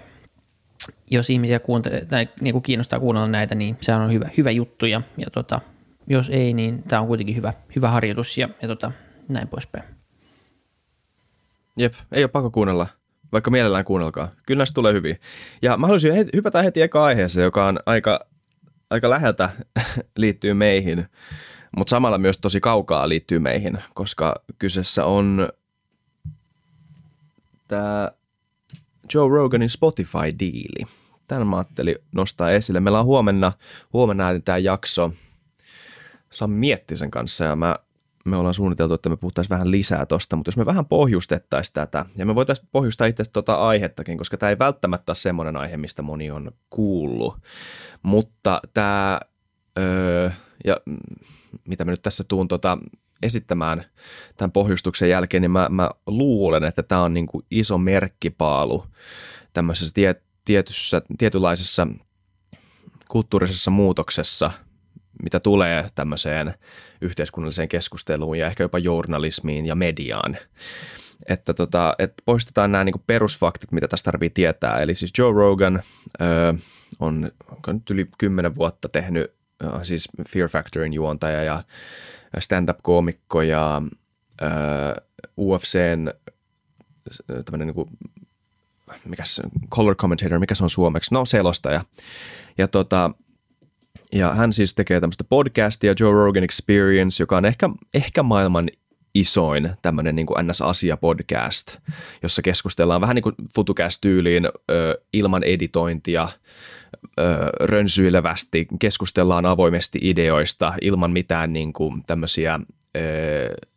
jos 1.12 1.30
ihmisiä 1.30 1.60
kuuntele, 1.60 2.06
tai 2.06 2.30
niin 2.42 2.54
kuin 2.54 2.64
kiinnostaa 2.64 3.00
kuunnella 3.00 3.28
näitä, 3.28 3.56
niin 3.56 3.78
se 3.82 3.94
on 3.94 4.14
hyvä, 4.14 4.30
hyvä 4.38 4.52
juttu 4.52 4.86
ja, 4.86 5.02
ja 5.18 5.26
tota, 5.32 5.62
jos 6.08 6.30
ei, 6.30 6.54
niin 6.54 6.84
tämä 6.84 7.02
on 7.02 7.08
kuitenkin 7.08 7.36
hyvä, 7.36 7.54
hyvä 7.76 7.90
harjoitus 7.90 8.38
ja, 8.38 8.50
ja 8.62 8.68
tota, 8.68 8.92
näin 9.30 9.48
poispäin. 9.48 9.84
Jep, 11.78 11.94
ei 12.12 12.24
ole 12.24 12.30
pakko 12.30 12.52
kuunnella, 12.52 12.88
vaikka 13.32 13.52
mielellään 13.52 13.86
kuunnelkaa. 13.86 14.32
Kyllä 14.46 14.60
näistä 14.60 14.74
tulee 14.74 14.94
hyvin. 14.94 15.20
Ja 15.62 15.78
mä 15.78 15.88
haluaisin 15.88 16.14
he, 16.14 16.26
hypätä 16.34 16.62
heti 16.62 16.82
eka 16.82 17.04
aiheeseen, 17.04 17.44
joka 17.44 17.66
on 17.66 17.80
aika, 17.86 18.20
aika 18.90 19.10
läheltä 19.10 19.50
liittyy 20.18 20.54
meihin, 20.54 21.06
mutta 21.78 21.90
samalla 21.90 22.18
myös 22.18 22.38
tosi 22.38 22.60
kaukaa 22.60 23.10
liittyy 23.10 23.40
meihin, 23.40 23.78
koska 23.94 24.36
kyseessä 24.60 25.06
on 25.06 25.50
tämä 27.70 28.12
Joe 29.14 29.30
Roganin 29.30 29.70
Spotify-diili. 29.70 30.86
Tämän 31.28 31.48
mä 31.48 31.58
ajattelin 31.58 31.96
nostaa 32.12 32.52
esille. 32.52 32.80
Meillä 32.80 33.00
on 33.00 33.06
huomenna, 33.06 33.52
huomenna 33.94 34.40
tämä 34.46 34.58
jakso 34.58 35.14
Sami 36.30 36.56
Miettisen 36.56 37.12
kanssa 37.12 37.46
ja 37.46 37.56
mä, 37.56 37.76
me 38.26 38.38
ollaan 38.38 38.54
suunniteltu, 38.54 38.94
että 38.94 39.10
me 39.10 39.18
puhuttaisiin 39.18 39.50
vähän 39.50 39.72
lisää 39.72 40.06
tosta, 40.06 40.36
mutta 40.36 40.50
jos 40.50 40.58
me 40.58 40.66
vähän 40.66 40.86
pohjustettaisiin 40.86 41.74
tätä, 41.74 42.06
ja 42.18 42.26
me 42.26 42.36
voitaisiin 42.36 42.68
pohjustaa 42.72 43.08
itse 43.08 43.24
tuota 43.34 43.56
aihettakin, 43.56 44.18
koska 44.18 44.38
tämä 44.38 44.50
ei 44.50 44.60
välttämättä 44.60 45.10
ole 45.10 45.16
semmoinen 45.16 45.58
aihe, 45.58 45.78
mistä 45.78 46.02
moni 46.02 46.32
on 46.32 46.52
kuullut, 46.70 47.38
mutta 48.04 48.62
tämä, 48.74 49.20
öö, 49.80 50.30
ja 50.66 50.78
mitä 51.68 51.86
me 51.86 51.92
nyt 51.92 52.02
tässä 52.02 52.24
tuun 52.28 52.48
tota, 52.48 52.78
esittämään 53.24 53.86
tämän 54.38 54.52
pohjustuksen 54.52 55.10
jälkeen, 55.10 55.42
niin 55.42 55.52
mä, 55.52 55.68
mä 55.70 55.90
luulen, 56.08 56.64
että 56.64 56.84
tämä 56.84 57.04
on 57.04 57.14
niin 57.14 57.28
kuin 57.28 57.46
iso 57.52 57.78
merkkipaalu 57.78 58.86
tämmöisessä 59.54 59.94
tie, 59.94 60.16
tietyssä, 60.46 61.02
tietynlaisessa 61.18 61.88
kulttuurisessa 63.08 63.72
muutoksessa, 63.72 64.52
mitä 65.24 65.40
tulee 65.40 65.88
tämmöiseen 65.96 66.54
yhteiskunnalliseen 67.02 67.70
keskusteluun 67.70 68.38
ja 68.38 68.48
ehkä 68.48 68.64
jopa 68.64 68.80
journalismiin 68.80 69.66
ja 69.66 69.76
mediaan. 69.76 70.38
Että, 71.30 71.54
tota, 71.54 71.96
että 72.00 72.24
poistetaan 72.26 72.72
nämä 72.72 72.84
niin 72.84 73.04
perusfaktit, 73.08 73.72
mitä 73.72 73.88
tästä 73.88 74.12
tarvii 74.12 74.30
tietää. 74.30 74.78
Eli 74.78 74.96
siis 74.96 75.12
Joe 75.18 75.34
Rogan 75.34 75.82
ö, 76.22 76.54
on, 77.00 77.32
on 77.68 77.76
nyt 77.76 77.90
yli 77.90 78.08
kymmenen 78.18 78.56
vuotta 78.56 78.90
tehnyt 78.90 79.40
siis 79.84 80.10
Fear 80.30 80.50
Factorin 80.50 80.94
juontaja 80.94 81.44
ja 81.44 81.64
stand-up-koomikko 82.40 83.42
ja 83.42 83.82
äh, 84.42 84.50
UFCn 85.38 86.14
tämmöinen 87.46 87.68
niin 87.68 87.76
kuin, 87.76 87.90
mikä 89.06 89.24
se, 89.26 89.44
color 89.72 89.96
commentator, 89.96 90.40
mikä 90.40 90.56
se 90.56 90.64
on 90.64 90.70
suomeksi, 90.70 91.14
no 91.14 91.26
selostaja. 91.26 91.86
Ja, 92.58 92.68
tota, 92.68 93.12
ja 94.14 94.36
hän 94.36 94.54
siis 94.54 94.76
tekee 94.76 95.00
tämmöistä 95.00 95.24
podcastia, 95.24 95.96
Joe 96.00 96.12
Rogan 96.12 96.44
Experience, 96.44 97.24
joka 97.24 97.38
on 97.38 97.46
ehkä, 97.46 97.70
ehkä 97.94 98.24
maailman 98.24 98.70
isoin 99.16 99.70
tämmöinen 99.82 100.16
niin 100.16 100.28
NS-asia-podcast, 100.44 101.78
jossa 102.24 102.42
keskustellaan 102.42 103.02
vähän 103.02 103.16
niin 103.16 103.24
kuin 103.24 103.36
FutuCast-tyyliin 103.56 104.50
ilman 105.14 105.44
editointia, 105.44 106.30
rönsyilevästi, 107.60 108.68
keskustellaan 108.80 109.46
avoimesti 109.46 110.00
ideoista 110.02 110.74
ilman 110.82 111.12
mitään 111.12 111.54
niin 111.54 111.74
kuin 111.74 112.04
tämmöisiä 112.08 112.60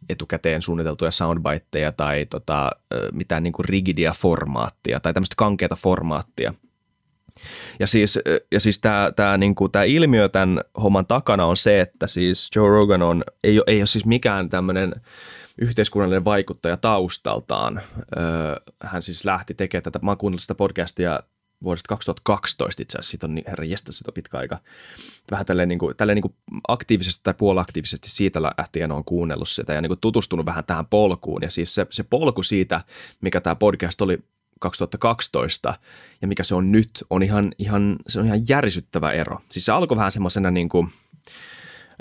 etukäteen 0.09 0.63
suunniteltuja 0.63 1.11
soundbiteja 1.11 1.93
tai 1.93 2.27
tota, 2.27 2.71
mitään 3.13 3.43
niin 3.43 3.53
kuin 3.53 3.69
rigidia 3.69 4.13
formaattia 4.13 5.01
tai 5.01 5.15
tämmöistä 5.15 5.35
kankeata 5.37 5.77
formaattia. 5.77 6.55
Ja 7.81 7.87
siis, 7.87 8.19
ja 8.53 8.61
siis 8.61 8.81
tämä, 8.81 9.13
tämä, 9.17 9.37
niin 9.37 9.55
kuin, 9.55 9.73
tämä 9.73 9.85
ilmiö 9.85 10.29
tämän 10.29 10.61
homman 10.83 11.07
takana 11.07 11.45
on 11.45 11.57
se, 11.57 11.81
että 11.81 12.07
siis 12.07 12.51
Joe 12.57 12.69
Rogan 12.69 13.03
on, 13.03 13.25
ei, 13.45 13.59
ole, 13.59 13.65
ei 13.67 13.81
ole 13.81 13.87
siis 13.87 14.07
mikään 14.07 14.49
tämmöinen 14.49 14.95
yhteiskunnallinen 15.59 16.25
vaikuttaja 16.25 16.77
taustaltaan. 16.77 17.81
Hän 18.83 19.03
siis 19.03 19.25
lähti 19.25 19.55
tekemään 19.55 19.83
tätä, 19.83 19.99
mä 20.03 20.17
oon 20.23 20.39
sitä 20.39 20.55
podcastia 20.55 21.21
vuodesta 21.63 21.89
2012 21.89 22.83
itse 22.83 22.99
asiassa, 22.99 23.11
siitä 23.11 23.27
on 23.27 23.35
niin, 23.35 23.45
herra 23.49 23.65
jästä, 23.65 23.93
siitä 23.93 24.11
on 24.11 24.15
pitkä 24.15 24.39
aika. 24.39 24.59
Vähän 25.31 25.47
tälleen, 25.47 25.69
niin 25.69 25.79
kuin, 25.79 25.97
tälleen 25.97 26.17
niin 26.17 26.23
kuin 26.23 26.35
aktiivisesti 26.69 27.21
tai 27.23 27.35
puolaktiivisesti 27.35 28.11
siitä 28.11 28.43
lähtien 28.43 28.93
on 28.93 29.05
kuunnellut 29.05 29.49
sitä 29.49 29.73
ja 29.73 29.81
niin 29.81 29.91
kuin 29.91 30.01
tutustunut 30.01 30.47
vähän 30.47 30.65
tähän 30.65 30.87
polkuun. 30.87 31.43
Ja 31.43 31.51
siis 31.51 31.75
se, 31.75 31.87
se 31.91 32.03
polku 32.03 32.43
siitä, 32.43 32.81
mikä 33.21 33.41
tämä 33.41 33.55
podcast 33.55 34.01
oli 34.01 34.19
2012 34.61 35.75
ja 36.23 36.29
mikä 36.29 36.45
se 36.45 36.55
on 36.55 36.73
nyt, 36.73 36.91
on 37.11 37.23
ihan, 37.23 37.53
ihan, 37.59 37.97
se 38.09 38.21
on 38.21 38.27
ihan 38.27 38.49
järisyttävä 38.49 39.13
ero. 39.13 39.39
Siis 39.49 39.65
se 39.65 39.73
alkoi 39.73 39.97
vähän 39.97 40.13
semmoisena 40.13 40.51
niin 40.51 40.69
kuin, 40.69 40.89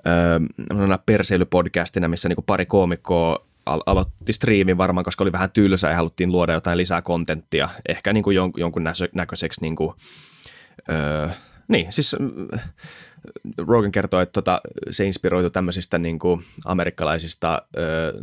öö, 0.08 0.40
perseilypodcastina, 1.06 2.08
missä 2.08 2.30
niin 2.30 2.36
kuin 2.36 2.46
pari 2.46 2.66
koomikkoa 2.66 3.51
al- 3.66 3.84
aloitti 3.86 4.34
striimin 4.34 4.78
varmaan, 4.78 5.04
koska 5.04 5.24
oli 5.24 5.32
vähän 5.32 5.52
tylsä 5.52 5.90
ja 5.90 5.96
haluttiin 5.96 6.32
luoda 6.32 6.54
jotain 6.54 6.78
lisää 6.78 7.02
kontenttia, 7.02 7.70
ehkä 7.90 8.14
niin 8.14 8.24
kuin 8.24 8.38
jon- 8.38 8.54
jonkun 8.58 8.84
näköiseksi 9.14 9.62
niin 9.62 9.76
kuin, 9.76 9.94
öö, 10.90 11.30
niin, 11.68 11.92
siis 11.92 12.16
Rogan 13.58 13.92
kertoi, 13.92 14.24
että 14.24 14.34
tota, 14.34 14.62
se 14.92 15.06
inspiroitu 15.06 15.50
tämmöisistä 15.50 15.98
niin 15.98 16.20
kuin 16.20 16.44
amerikkalaisista 16.66 17.62
öö, 17.78 18.14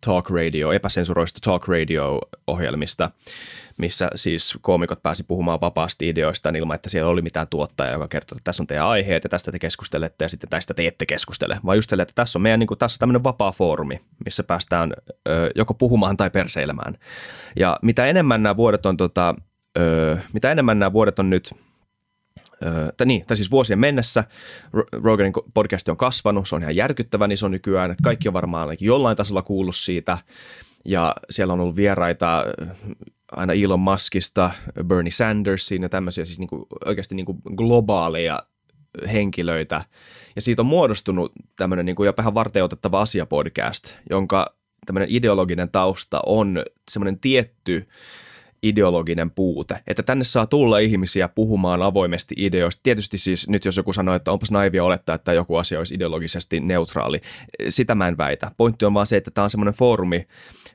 talk 0.00 0.30
radio, 0.30 0.72
epäsensuroista 0.72 1.40
talk 1.44 1.68
radio 1.68 2.18
ohjelmista, 2.46 3.10
missä 3.78 4.10
siis 4.14 4.58
koomikot 4.60 5.02
pääsi 5.02 5.24
puhumaan 5.24 5.60
vapaasti 5.60 6.08
ideoista 6.08 6.48
ilman, 6.48 6.74
että 6.74 6.90
siellä 6.90 7.10
oli 7.10 7.22
mitään 7.22 7.46
tuottajaa, 7.50 7.92
joka 7.92 8.08
kertoi, 8.08 8.36
että 8.36 8.44
tässä 8.44 8.62
on 8.62 8.66
teidän 8.66 8.86
aiheet 8.86 9.24
ja 9.24 9.30
tästä 9.30 9.52
te 9.52 9.58
keskustelette 9.58 10.24
ja 10.24 10.28
sitten 10.28 10.50
tästä 10.50 10.74
te 10.74 10.86
ette 10.86 11.06
keskustele, 11.06 11.60
vaan 11.64 11.78
just 11.78 11.92
että 11.92 12.12
tässä 12.14 12.38
on 12.38 12.42
meidän, 12.42 12.60
niin 12.60 12.66
kuin, 12.66 12.78
tässä 12.78 12.96
on 12.96 12.98
tämmöinen 12.98 13.24
vapaa 13.24 13.52
foorumi, 13.52 14.00
missä 14.24 14.42
päästään 14.42 14.92
ö, 15.28 15.50
joko 15.54 15.74
puhumaan 15.74 16.16
tai 16.16 16.30
perseilemään. 16.30 16.94
Ja 17.56 17.78
mitä 17.82 18.06
enemmän 18.06 18.42
nämä 18.42 18.56
vuodet 18.56 18.86
on, 18.86 18.96
tota, 18.96 19.34
ö, 19.78 20.16
mitä 20.32 20.52
enemmän 20.52 20.78
nämä 20.78 20.92
vuodet 20.92 21.18
on 21.18 21.30
nyt 21.30 21.54
tai 22.96 23.06
niin, 23.06 23.26
tai 23.26 23.36
siis 23.36 23.50
vuosien 23.50 23.78
mennessä 23.78 24.24
Roganin 24.92 25.32
podcasti 25.54 25.90
on 25.90 25.96
kasvanut, 25.96 26.48
se 26.48 26.54
on 26.54 26.62
ihan 26.62 26.76
järkyttävän 26.76 27.32
iso 27.32 27.48
nykyään, 27.48 27.90
että 27.90 28.02
kaikki 28.02 28.28
on 28.28 28.34
varmaan 28.34 28.76
jollain 28.80 29.16
tasolla 29.16 29.42
kuullut 29.42 29.76
siitä, 29.76 30.18
ja 30.84 31.14
siellä 31.30 31.52
on 31.52 31.60
ollut 31.60 31.76
vieraita 31.76 32.44
aina 33.32 33.52
Elon 33.52 33.80
Muskista, 33.80 34.50
Bernie 34.84 35.10
Sandersin 35.10 35.82
ja 35.82 35.88
tämmöisiä 35.88 36.24
siis 36.24 36.38
niin 36.38 36.48
kuin, 36.48 36.66
oikeasti 36.84 37.14
niin 37.14 37.26
kuin 37.26 37.38
globaaleja 37.56 38.42
henkilöitä. 39.12 39.84
Ja 40.36 40.42
siitä 40.42 40.62
on 40.62 40.66
muodostunut 40.66 41.32
tämmöinen 41.56 41.86
niin 41.86 41.96
kuin 41.96 42.06
jopa 42.06 42.22
ihan 42.22 42.34
varteutettava 42.34 43.00
asiapodcast, 43.00 43.94
jonka 44.10 44.56
tämmöinen 44.86 45.08
ideologinen 45.10 45.70
tausta 45.70 46.20
on 46.26 46.62
semmoinen 46.90 47.20
tietty 47.20 47.88
ideologinen 48.62 49.30
puute. 49.30 49.80
Että 49.86 50.02
tänne 50.02 50.24
saa 50.24 50.46
tulla 50.46 50.78
ihmisiä 50.78 51.28
puhumaan 51.28 51.82
avoimesti 51.82 52.34
ideoista. 52.38 52.80
Tietysti 52.82 53.18
siis 53.18 53.48
nyt 53.48 53.64
jos 53.64 53.76
joku 53.76 53.92
sanoo, 53.92 54.14
että 54.14 54.32
onpas 54.32 54.50
naivia 54.50 54.84
olettaa, 54.84 55.14
että 55.14 55.32
joku 55.32 55.56
asia 55.56 55.78
olisi 55.78 55.94
ideologisesti 55.94 56.60
neutraali. 56.60 57.20
Sitä 57.68 57.94
mä 57.94 58.08
en 58.08 58.18
väitä. 58.18 58.50
Pointti 58.56 58.84
on 58.84 58.94
vaan 58.94 59.06
se, 59.06 59.16
että 59.16 59.30
tämä 59.30 59.42
on 59.42 59.50
semmoinen 59.50 59.74
foorumi, 59.74 60.26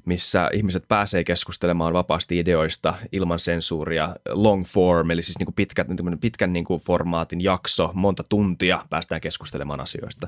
missä 0.06 0.50
ihmiset 0.54 0.84
pääsee 0.88 1.24
keskustelemaan 1.24 1.94
vapaasti 1.94 2.40
ideoista 2.40 2.94
ilman 3.12 3.40
sensuuria, 3.40 4.16
long 4.30 4.66
form, 4.66 5.12
eli 5.12 5.22
siis 5.22 5.40
niin 5.40 5.46
kuin 5.46 5.56
pitkän, 5.56 5.88
pitkän 6.22 6.54
niin 6.54 6.66
formaatin 6.86 7.42
jakso, 7.42 7.92
monta 7.94 8.24
tuntia 8.30 8.86
päästään 8.90 9.22
keskustelemaan 9.22 9.80
asioista. 9.80 10.28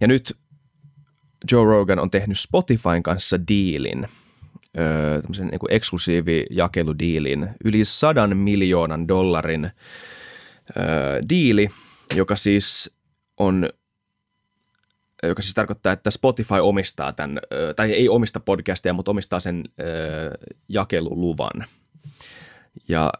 Ja 0.00 0.06
nyt 0.08 0.36
Joe 1.52 1.64
Rogan 1.64 1.98
on 1.98 2.10
tehnyt 2.10 2.38
Spotifyn 2.38 3.02
kanssa 3.02 3.48
diilin– 3.48 4.08
tämmöisen 5.22 5.46
niin 5.46 5.58
kuin 5.58 5.72
eksklusiivijakeludiilin, 5.72 7.48
yli 7.64 7.84
sadan 7.84 8.36
miljoonan 8.36 9.08
dollarin 9.08 9.64
ö, 9.64 9.70
diili, 11.28 11.68
joka 12.14 12.36
siis 12.36 12.96
on 13.36 13.68
joka 15.22 15.42
siis 15.42 15.54
tarkoittaa, 15.54 15.92
että 15.92 16.10
Spotify 16.10 16.54
omistaa 16.62 17.12
tämän, 17.12 17.38
tai 17.76 17.92
ei 17.92 18.08
omista 18.08 18.40
podcastia, 18.40 18.92
mutta 18.92 19.10
omistaa 19.10 19.40
sen 19.40 19.64
jakeluluvan. 20.68 21.64
Ja, 22.88 23.12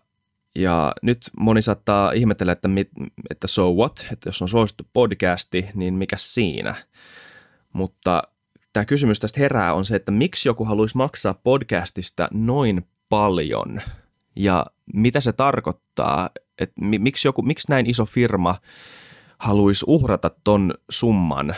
ja 0.55 0.93
nyt 1.03 1.19
moni 1.41 1.62
saattaa 1.62 2.12
ihmetellä, 2.12 2.53
että, 2.53 2.69
mit, 2.69 2.88
että 3.31 3.47
so 3.47 3.73
what, 3.73 4.07
että 4.12 4.29
jos 4.29 4.43
on 4.43 4.49
suosittu 4.49 4.85
podcasti, 4.93 5.67
niin 5.75 5.95
mikä 5.95 6.17
siinä? 6.19 6.75
Mutta 7.73 8.23
tämä 8.78 8.87
kysymys 8.87 9.20
tästä 9.20 9.40
herää 9.40 9.75
on 9.75 9.85
se, 9.85 9.97
että 9.97 10.12
miksi 10.12 10.49
joku 10.49 10.64
haluaisi 10.64 10.97
maksaa 10.97 11.35
podcastista 11.35 12.28
noin 12.32 12.87
paljon 13.08 13.82
ja 14.37 14.66
mitä 14.94 15.20
se 15.20 15.32
tarkoittaa, 15.32 16.30
että 16.58 16.85
miksi, 16.85 17.28
joku, 17.28 17.42
miksi 17.42 17.66
näin 17.70 17.90
iso 17.90 18.04
firma 18.04 18.56
haluaisi 19.38 19.85
uhrata 19.88 20.30
ton 20.44 20.75
summan 20.90 21.54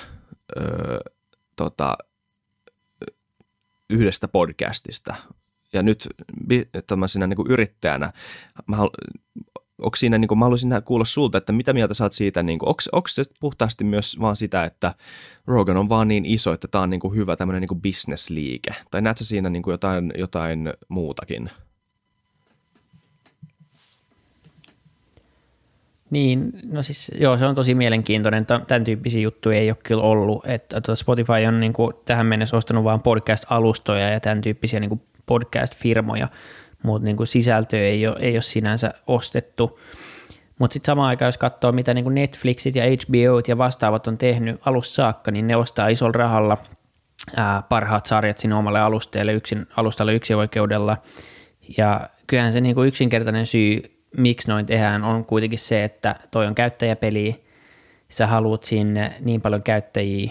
öö, 0.56 0.98
tota, 1.56 1.98
yhdestä 3.90 4.28
podcastista. 4.28 5.14
Ja 5.72 5.82
nyt 5.82 6.08
tämmöisenä 6.86 7.26
niin 7.26 7.46
yrittäjänä 7.48 8.12
mä 8.66 8.76
onko 9.80 9.96
siinä, 9.96 10.18
niin 10.18 10.28
kuin, 10.28 10.38
mä 10.38 10.44
haluaisin 10.44 10.70
kuulla 10.84 11.04
sulta, 11.04 11.38
että 11.38 11.52
mitä 11.52 11.72
mieltä 11.72 11.94
saat 11.94 12.12
siitä, 12.12 12.42
niin 12.42 12.58
onko, 12.62 13.08
se 13.08 13.22
puhtaasti 13.40 13.84
myös 13.84 14.16
vaan 14.20 14.36
sitä, 14.36 14.64
että 14.64 14.94
Rogan 15.46 15.76
on 15.76 15.88
vaan 15.88 16.08
niin 16.08 16.24
iso, 16.24 16.52
että 16.52 16.68
tämä 16.68 16.82
on 16.82 16.90
niin 16.90 17.00
kuin 17.00 17.14
hyvä 17.14 17.36
tämmöinen 17.36 17.60
niin 17.60 17.80
bisnesliike, 17.80 18.70
tai 18.90 19.02
näetkö 19.02 19.24
siinä 19.24 19.50
niin 19.50 19.62
kuin 19.62 19.72
jotain, 19.72 20.12
jotain 20.18 20.72
muutakin? 20.88 21.50
Niin, 26.10 26.52
no 26.70 26.82
siis 26.82 27.10
joo, 27.20 27.38
se 27.38 27.46
on 27.46 27.54
tosi 27.54 27.74
mielenkiintoinen. 27.74 28.46
Tämän 28.46 28.84
tyyppisiä 28.84 29.22
juttuja 29.22 29.58
ei 29.58 29.70
ole 29.70 29.76
kyllä 29.82 30.02
ollut. 30.02 30.46
Että 30.46 30.80
tuota 30.80 30.96
Spotify 30.96 31.46
on 31.48 31.60
niin 31.60 31.72
kuin 31.72 31.92
tähän 32.04 32.26
mennessä 32.26 32.56
ostanut 32.56 32.84
vain 32.84 33.00
podcast-alustoja 33.00 34.08
ja 34.08 34.20
tämän 34.20 34.40
tyyppisiä 34.40 34.80
niin 34.80 34.88
kuin 34.88 35.00
podcast-firmoja 35.26 36.28
mutta 36.82 37.04
niin 37.04 37.16
sisältöä 37.24 37.80
ei 37.80 38.06
ole, 38.06 38.16
ei 38.20 38.34
ole 38.34 38.42
sinänsä 38.42 38.94
ostettu. 39.06 39.80
Mutta 40.58 40.74
sitten 40.74 40.86
samaan 40.86 41.08
aikaan, 41.08 41.26
jos 41.28 41.38
katsoo, 41.38 41.72
mitä 41.72 41.94
niin 41.94 42.14
Netflixit 42.14 42.76
ja 42.76 42.84
HBO 42.84 43.40
ja 43.48 43.58
vastaavat 43.58 44.06
on 44.06 44.18
tehnyt 44.18 44.60
alusta 44.66 44.94
saakka, 44.94 45.30
niin 45.30 45.46
ne 45.46 45.56
ostaa 45.56 45.88
isolla 45.88 46.12
rahalla 46.12 46.58
ää, 47.36 47.62
parhaat 47.68 48.06
sarjat 48.06 48.38
sinne 48.38 48.56
omalle 48.56 48.80
alusteelle, 48.80 49.32
yksin, 49.32 49.66
alustalle 49.76 50.14
yksin 50.14 50.36
oikeudella. 50.36 50.96
Ja 51.78 52.08
kyllähän 52.26 52.52
se 52.52 52.60
niin 52.60 52.74
kuin 52.74 52.88
yksinkertainen 52.88 53.46
syy, 53.46 53.82
miksi 54.16 54.48
noin 54.48 54.66
tehdään, 54.66 55.04
on 55.04 55.24
kuitenkin 55.24 55.58
se, 55.58 55.84
että 55.84 56.16
toi 56.30 56.46
on 56.46 56.54
käyttäjäpeli, 56.54 57.44
sä 58.10 58.26
haluat 58.26 58.64
sinne 58.64 59.12
niin 59.20 59.40
paljon 59.40 59.62
käyttäjiä 59.62 60.30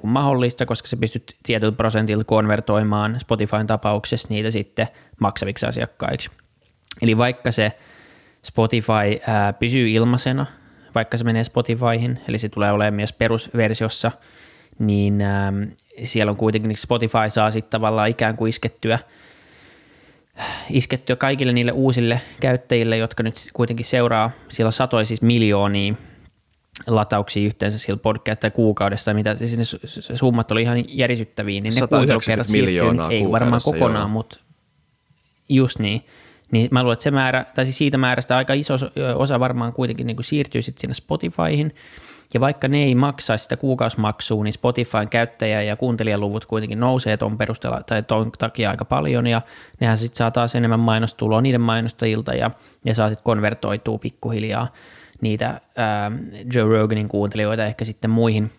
kuin 0.00 0.10
mahdollista, 0.10 0.66
koska 0.66 0.88
sä 0.88 0.96
pystyt 0.96 1.36
tietyllä 1.42 1.72
prosentilla 1.72 2.24
konvertoimaan 2.24 3.20
Spotifyn 3.20 3.66
tapauksessa 3.66 4.28
niitä 4.30 4.50
sitten 4.50 4.88
maksaviksi 5.20 5.66
asiakkaiksi. 5.66 6.30
Eli 7.02 7.18
vaikka 7.18 7.50
se 7.50 7.72
Spotify 8.42 9.20
ää, 9.26 9.52
pysyy 9.52 9.90
ilmaisena, 9.90 10.46
vaikka 10.94 11.16
se 11.16 11.24
menee 11.24 11.44
Spotifyhin, 11.44 12.20
eli 12.28 12.38
se 12.38 12.48
tulee 12.48 12.72
olemaan 12.72 12.94
myös 12.94 13.12
perusversiossa, 13.12 14.12
niin 14.78 15.20
ää, 15.20 15.52
siellä 16.02 16.30
on 16.30 16.36
kuitenkin 16.36 16.68
niin 16.68 16.76
Spotify 16.76 17.28
saa 17.28 17.50
sitten 17.50 17.70
tavallaan 17.70 18.08
ikään 18.08 18.36
kuin 18.36 18.48
iskettyä, 18.48 18.98
iskettyä 20.70 21.16
kaikille 21.16 21.52
niille 21.52 21.72
uusille 21.72 22.20
käyttäjille, 22.40 22.96
jotka 22.96 23.22
nyt 23.22 23.34
kuitenkin 23.52 23.86
seuraa, 23.86 24.30
siellä 24.48 24.68
on 24.68 24.72
satoja 24.72 25.04
siis 25.04 25.22
miljoonia 25.22 25.94
latauksia 26.86 27.46
yhteensä 27.46 27.78
sillä 27.78 27.96
podcast 27.96 28.40
tai 28.40 28.50
kuukaudesta, 28.50 29.14
mitä 29.14 29.34
siis 29.34 29.56
ne 30.10 30.16
summat 30.16 30.50
oli 30.52 30.62
ihan 30.62 30.84
järisyttäviä, 30.88 31.60
niin 31.60 31.74
ne 31.74 31.86
kuuntelukerrat 31.86 32.46
siirtyy, 32.46 32.80
ei 33.10 33.30
varmaan 33.32 33.60
kokonaan, 33.64 34.02
joo. 34.02 34.08
mutta 34.08 34.40
just 35.48 35.78
niin. 35.78 36.06
Niin 36.50 36.68
mä 36.70 36.82
luulen, 36.82 36.92
että 36.92 37.02
se 37.02 37.10
määrä, 37.10 37.44
tai 37.54 37.64
siis 37.64 37.78
siitä 37.78 37.98
määrästä 37.98 38.36
aika 38.36 38.52
iso 38.52 38.74
osa 39.14 39.40
varmaan 39.40 39.72
kuitenkin 39.72 40.06
niin 40.06 40.16
kuin 40.16 40.24
siirtyy 40.24 40.62
sitten 40.62 40.80
sinne 40.80 40.94
Spotifyhin, 40.94 41.74
ja 42.34 42.40
vaikka 42.40 42.68
ne 42.68 42.84
ei 42.84 42.94
maksaisi 42.94 43.42
sitä 43.42 43.56
kuukausimaksua, 43.56 44.44
niin 44.44 44.52
Spotifyn 44.52 45.08
käyttäjä- 45.08 45.62
ja 45.62 45.76
kuuntelijaluvut 45.76 46.46
kuitenkin 46.46 46.80
nousee 46.80 47.16
tuon 47.16 47.38
perusteella 47.38 47.82
tai 47.82 48.02
tuon 48.02 48.32
takia 48.38 48.70
aika 48.70 48.84
paljon, 48.84 49.26
ja 49.26 49.42
nehän 49.80 49.98
sitten 49.98 50.16
saa 50.16 50.30
taas 50.30 50.54
enemmän 50.54 50.80
mainostuloa 50.80 51.40
niiden 51.40 51.60
mainostajilta, 51.60 52.34
ja 52.34 52.50
ne 52.84 52.94
saa 52.94 53.08
sitten 53.08 53.24
konvertoitua 53.24 53.98
pikkuhiljaa 53.98 54.68
niitä 55.20 55.60
ää, 55.76 56.12
Joe 56.54 56.78
Roganin 56.78 57.08
kuuntelijoita 57.08 57.64
ehkä 57.64 57.84
sitten 57.84 58.10
muihin 58.10 58.50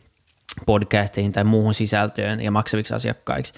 podcasteihin 0.66 1.32
tai 1.32 1.44
muuhun 1.44 1.74
sisältöön 1.74 2.42
ja 2.42 2.52
maksaviksi 2.52 2.94
asiakkaiksi. 2.94 3.54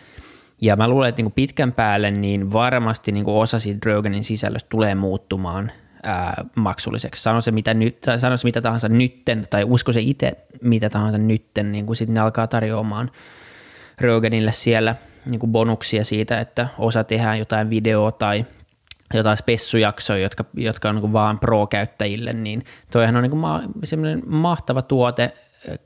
Ja 0.62 0.76
mä 0.76 0.88
luulen, 0.88 1.10
että 1.10 1.22
niin 1.22 1.32
pitkän 1.32 1.74
päälle 1.74 2.12
niin 2.12 2.54
varmasti 2.54 3.12
niin 3.12 3.28
osa 3.28 3.60
siitä 3.60 3.90
Roganin 3.90 4.24
sisällöstä 4.24 4.70
tulee 4.70 4.96
muuttumaan 4.96 5.72
ää, 6.04 6.46
maksulliseksi. 6.56 7.22
Sano 7.22 7.42
se, 7.42 7.52
mitä 7.52 7.74
nyt, 7.74 8.02
tai 8.02 8.20
sano 8.20 8.38
se 8.38 8.48
mitä 8.48 8.62
tahansa 8.62 8.90
nytten, 8.90 9.48
tai 9.50 9.64
usko 9.64 9.92
se 9.92 10.02
itse 10.02 10.32
mitä 10.62 10.90
tahansa 10.90 11.18
nytten, 11.18 11.72
niin 11.72 11.86
kuin 11.86 11.96
sitten 11.96 12.14
ne 12.14 12.20
alkaa 12.20 12.48
tarjoamaan 12.48 13.12
Roganille 14.02 14.52
siellä 14.52 14.96
niin 15.26 15.40
kuin 15.40 15.52
bonuksia 15.52 16.04
siitä, 16.04 16.40
että 16.40 16.68
osa 16.78 17.04
tehdään 17.04 17.40
jotain 17.40 17.70
videoa 17.70 18.12
tai 18.12 18.46
jotain 19.14 19.38
spessujaksoja, 19.38 20.20
jotka, 20.20 20.46
jotka 20.54 20.90
on 20.90 20.96
niin 20.96 21.14
vaan 21.14 21.40
pro-käyttäjille, 21.40 22.34
niin 22.34 22.64
toihan 22.92 23.16
on 23.16 23.24
niin 23.24 23.38
ma- 23.38 23.64
semmoinen 23.84 24.22
mahtava 24.26 24.82
tuote 24.82 25.34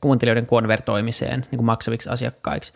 kuuntelijoiden 0.02 0.46
konvertoimiseen 0.46 1.46
niin 1.52 1.58
kuin 1.58 1.66
maksaviksi 1.66 2.10
asiakkaiksi. 2.10 2.74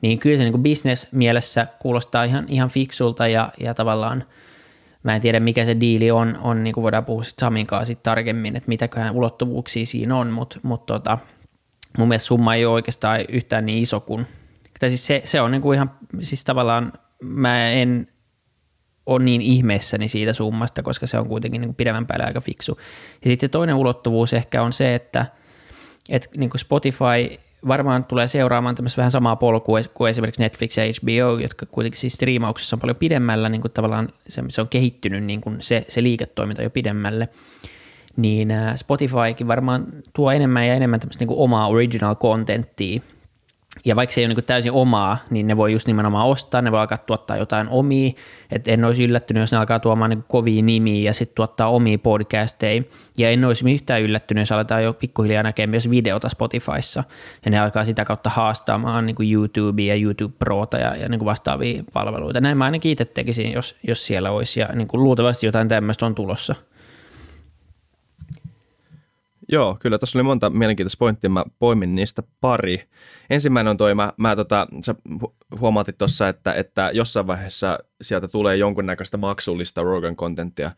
Niin 0.00 0.18
kyllä 0.18 0.36
se 0.36 0.44
niin 0.44 0.62
business 0.62 1.12
mielessä 1.12 1.66
kuulostaa 1.78 2.24
ihan, 2.24 2.44
ihan 2.48 2.68
fiksulta 2.68 3.28
ja, 3.28 3.52
ja 3.60 3.74
tavallaan 3.74 4.24
mä 5.02 5.14
en 5.14 5.20
tiedä 5.20 5.40
mikä 5.40 5.64
se 5.64 5.80
diili 5.80 6.10
on, 6.10 6.38
on 6.42 6.64
niin 6.64 6.74
kuin 6.74 6.82
voidaan 6.82 7.04
puhua 7.04 7.22
sitten 7.22 7.46
Samin 7.46 7.66
kanssa 7.66 7.86
sit 7.86 8.02
tarkemmin, 8.02 8.56
että 8.56 8.68
mitäköhän 8.68 9.14
ulottuvuuksia 9.14 9.86
siinä 9.86 10.16
on, 10.16 10.30
mutta 10.30 10.60
mut 10.62 10.86
tota, 10.86 11.18
mun 11.98 12.08
mielestä 12.08 12.26
summa 12.26 12.54
ei 12.54 12.66
ole 12.66 12.74
oikeastaan 12.74 13.20
yhtään 13.28 13.66
niin 13.66 13.82
iso 13.82 14.00
kuin, 14.00 14.26
tai 14.80 14.88
siis 14.88 15.06
se, 15.06 15.22
se 15.24 15.40
on 15.40 15.50
niin 15.50 15.62
kuin 15.62 15.76
ihan, 15.76 15.90
siis 16.20 16.44
tavallaan 16.44 16.92
mä 17.22 17.70
en 17.70 18.08
on 19.06 19.24
niin 19.24 19.42
ihmeessäni 19.42 20.08
siitä 20.08 20.32
summasta, 20.32 20.82
koska 20.82 21.06
se 21.06 21.18
on 21.18 21.28
kuitenkin 21.28 21.60
niin 21.60 21.68
kuin 21.68 21.76
pidemmän 21.76 22.06
päälle 22.06 22.24
aika 22.24 22.40
fiksu. 22.40 22.78
Ja 23.24 23.28
sitten 23.28 23.48
se 23.48 23.50
toinen 23.50 23.74
ulottuvuus 23.74 24.32
ehkä 24.32 24.62
on 24.62 24.72
se, 24.72 24.94
että, 24.94 25.26
että 26.08 26.28
niin 26.36 26.50
kuin 26.50 26.58
Spotify 26.58 27.38
varmaan 27.68 28.04
tulee 28.04 28.26
seuraamaan 28.26 28.74
tämmöistä 28.74 28.96
vähän 28.96 29.10
samaa 29.10 29.36
polkua 29.36 29.78
kuin 29.94 30.10
esimerkiksi 30.10 30.42
Netflix 30.42 30.76
ja 30.76 30.84
HBO, 30.84 31.38
jotka 31.38 31.66
kuitenkin 31.66 32.00
siis 32.00 32.12
striimauksessa 32.12 32.76
on 32.76 32.80
paljon 32.80 32.96
pidemmällä, 32.96 33.48
niin 33.48 33.60
kuin 33.60 33.72
tavallaan 33.72 34.08
se, 34.28 34.42
se 34.48 34.60
on 34.60 34.68
kehittynyt 34.68 35.24
niin 35.24 35.40
kuin 35.40 35.56
se, 35.60 35.84
se 35.88 36.02
liiketoiminta 36.02 36.62
jo 36.62 36.70
pidemmälle, 36.70 37.28
niin 38.16 38.52
Spotifykin 38.74 39.48
varmaan 39.48 39.86
tuo 40.12 40.32
enemmän 40.32 40.66
ja 40.66 40.74
enemmän 40.74 41.00
tämmöistä 41.00 41.22
niin 41.22 41.28
kuin 41.28 41.40
omaa 41.40 41.68
original 41.68 42.16
contenttia 42.16 43.00
ja 43.84 43.96
vaikka 43.96 44.14
se 44.14 44.20
ei 44.20 44.26
ole 44.26 44.34
niin 44.34 44.44
täysin 44.44 44.72
omaa, 44.72 45.18
niin 45.30 45.46
ne 45.46 45.56
voi 45.56 45.72
just 45.72 45.86
nimenomaan 45.86 46.26
ostaa, 46.26 46.62
ne 46.62 46.72
voi 46.72 46.80
alkaa 46.80 46.98
tuottaa 46.98 47.36
jotain 47.36 47.68
omia, 47.68 48.10
että 48.52 48.70
en 48.70 48.84
olisi 48.84 49.04
yllättynyt, 49.04 49.40
jos 49.40 49.52
ne 49.52 49.58
alkaa 49.58 49.78
tuomaan 49.78 50.10
niin 50.10 50.24
kovia 50.28 50.62
nimiä 50.62 51.04
ja 51.04 51.12
sitten 51.12 51.34
tuottaa 51.34 51.68
omia 51.68 51.98
podcasteja, 51.98 52.82
ja 53.18 53.30
en 53.30 53.44
olisi 53.44 53.72
yhtään 53.72 54.02
yllättynyt, 54.02 54.42
jos 54.42 54.52
aletaan 54.52 54.84
jo 54.84 54.92
pikkuhiljaa 54.92 55.42
näkemään 55.42 55.70
myös 55.70 55.90
videota 55.90 56.28
Spotifyssa, 56.28 57.04
ja 57.44 57.50
ne 57.50 57.58
alkaa 57.58 57.84
sitä 57.84 58.04
kautta 58.04 58.30
haastamaan 58.30 59.06
niin 59.06 59.32
YouTubea 59.32 59.94
ja 59.94 60.02
YouTube 60.02 60.34
Prota 60.38 60.76
ja, 60.78 60.96
ja 60.96 61.08
niin 61.08 61.24
vastaavia 61.24 61.82
palveluita. 61.92 62.40
Näin 62.40 62.58
mä 62.58 62.64
ainakin 62.64 62.92
itse 62.92 63.04
tekisin, 63.04 63.52
jos, 63.52 63.76
jos 63.82 64.06
siellä 64.06 64.30
olisi, 64.30 64.60
ja 64.60 64.68
niin 64.74 64.88
luultavasti 64.92 65.46
jotain 65.46 65.68
tämmöistä 65.68 66.06
on 66.06 66.14
tulossa. 66.14 66.54
Joo, 69.48 69.76
kyllä 69.80 69.98
tuossa 69.98 70.18
oli 70.18 70.22
monta 70.22 70.50
mielenkiintoista 70.50 70.98
pointtia, 70.98 71.30
mä 71.30 71.44
poimin 71.58 71.94
niistä 71.94 72.22
pari. 72.40 72.88
Ensimmäinen 73.30 73.70
on 73.70 73.76
toi, 73.76 73.94
mä, 73.94 74.12
mä 74.16 74.36
tota, 74.36 74.66
sä 74.84 74.94
huomaatit 75.60 75.98
tuossa, 75.98 76.28
että, 76.28 76.52
että 76.52 76.90
jossain 76.94 77.26
vaiheessa 77.26 77.78
sieltä 78.02 78.28
tulee 78.28 78.56
jonkunnäköistä 78.56 79.16
maksullista 79.16 79.82
Rogan 79.82 80.16
kontenttia. 80.16 80.70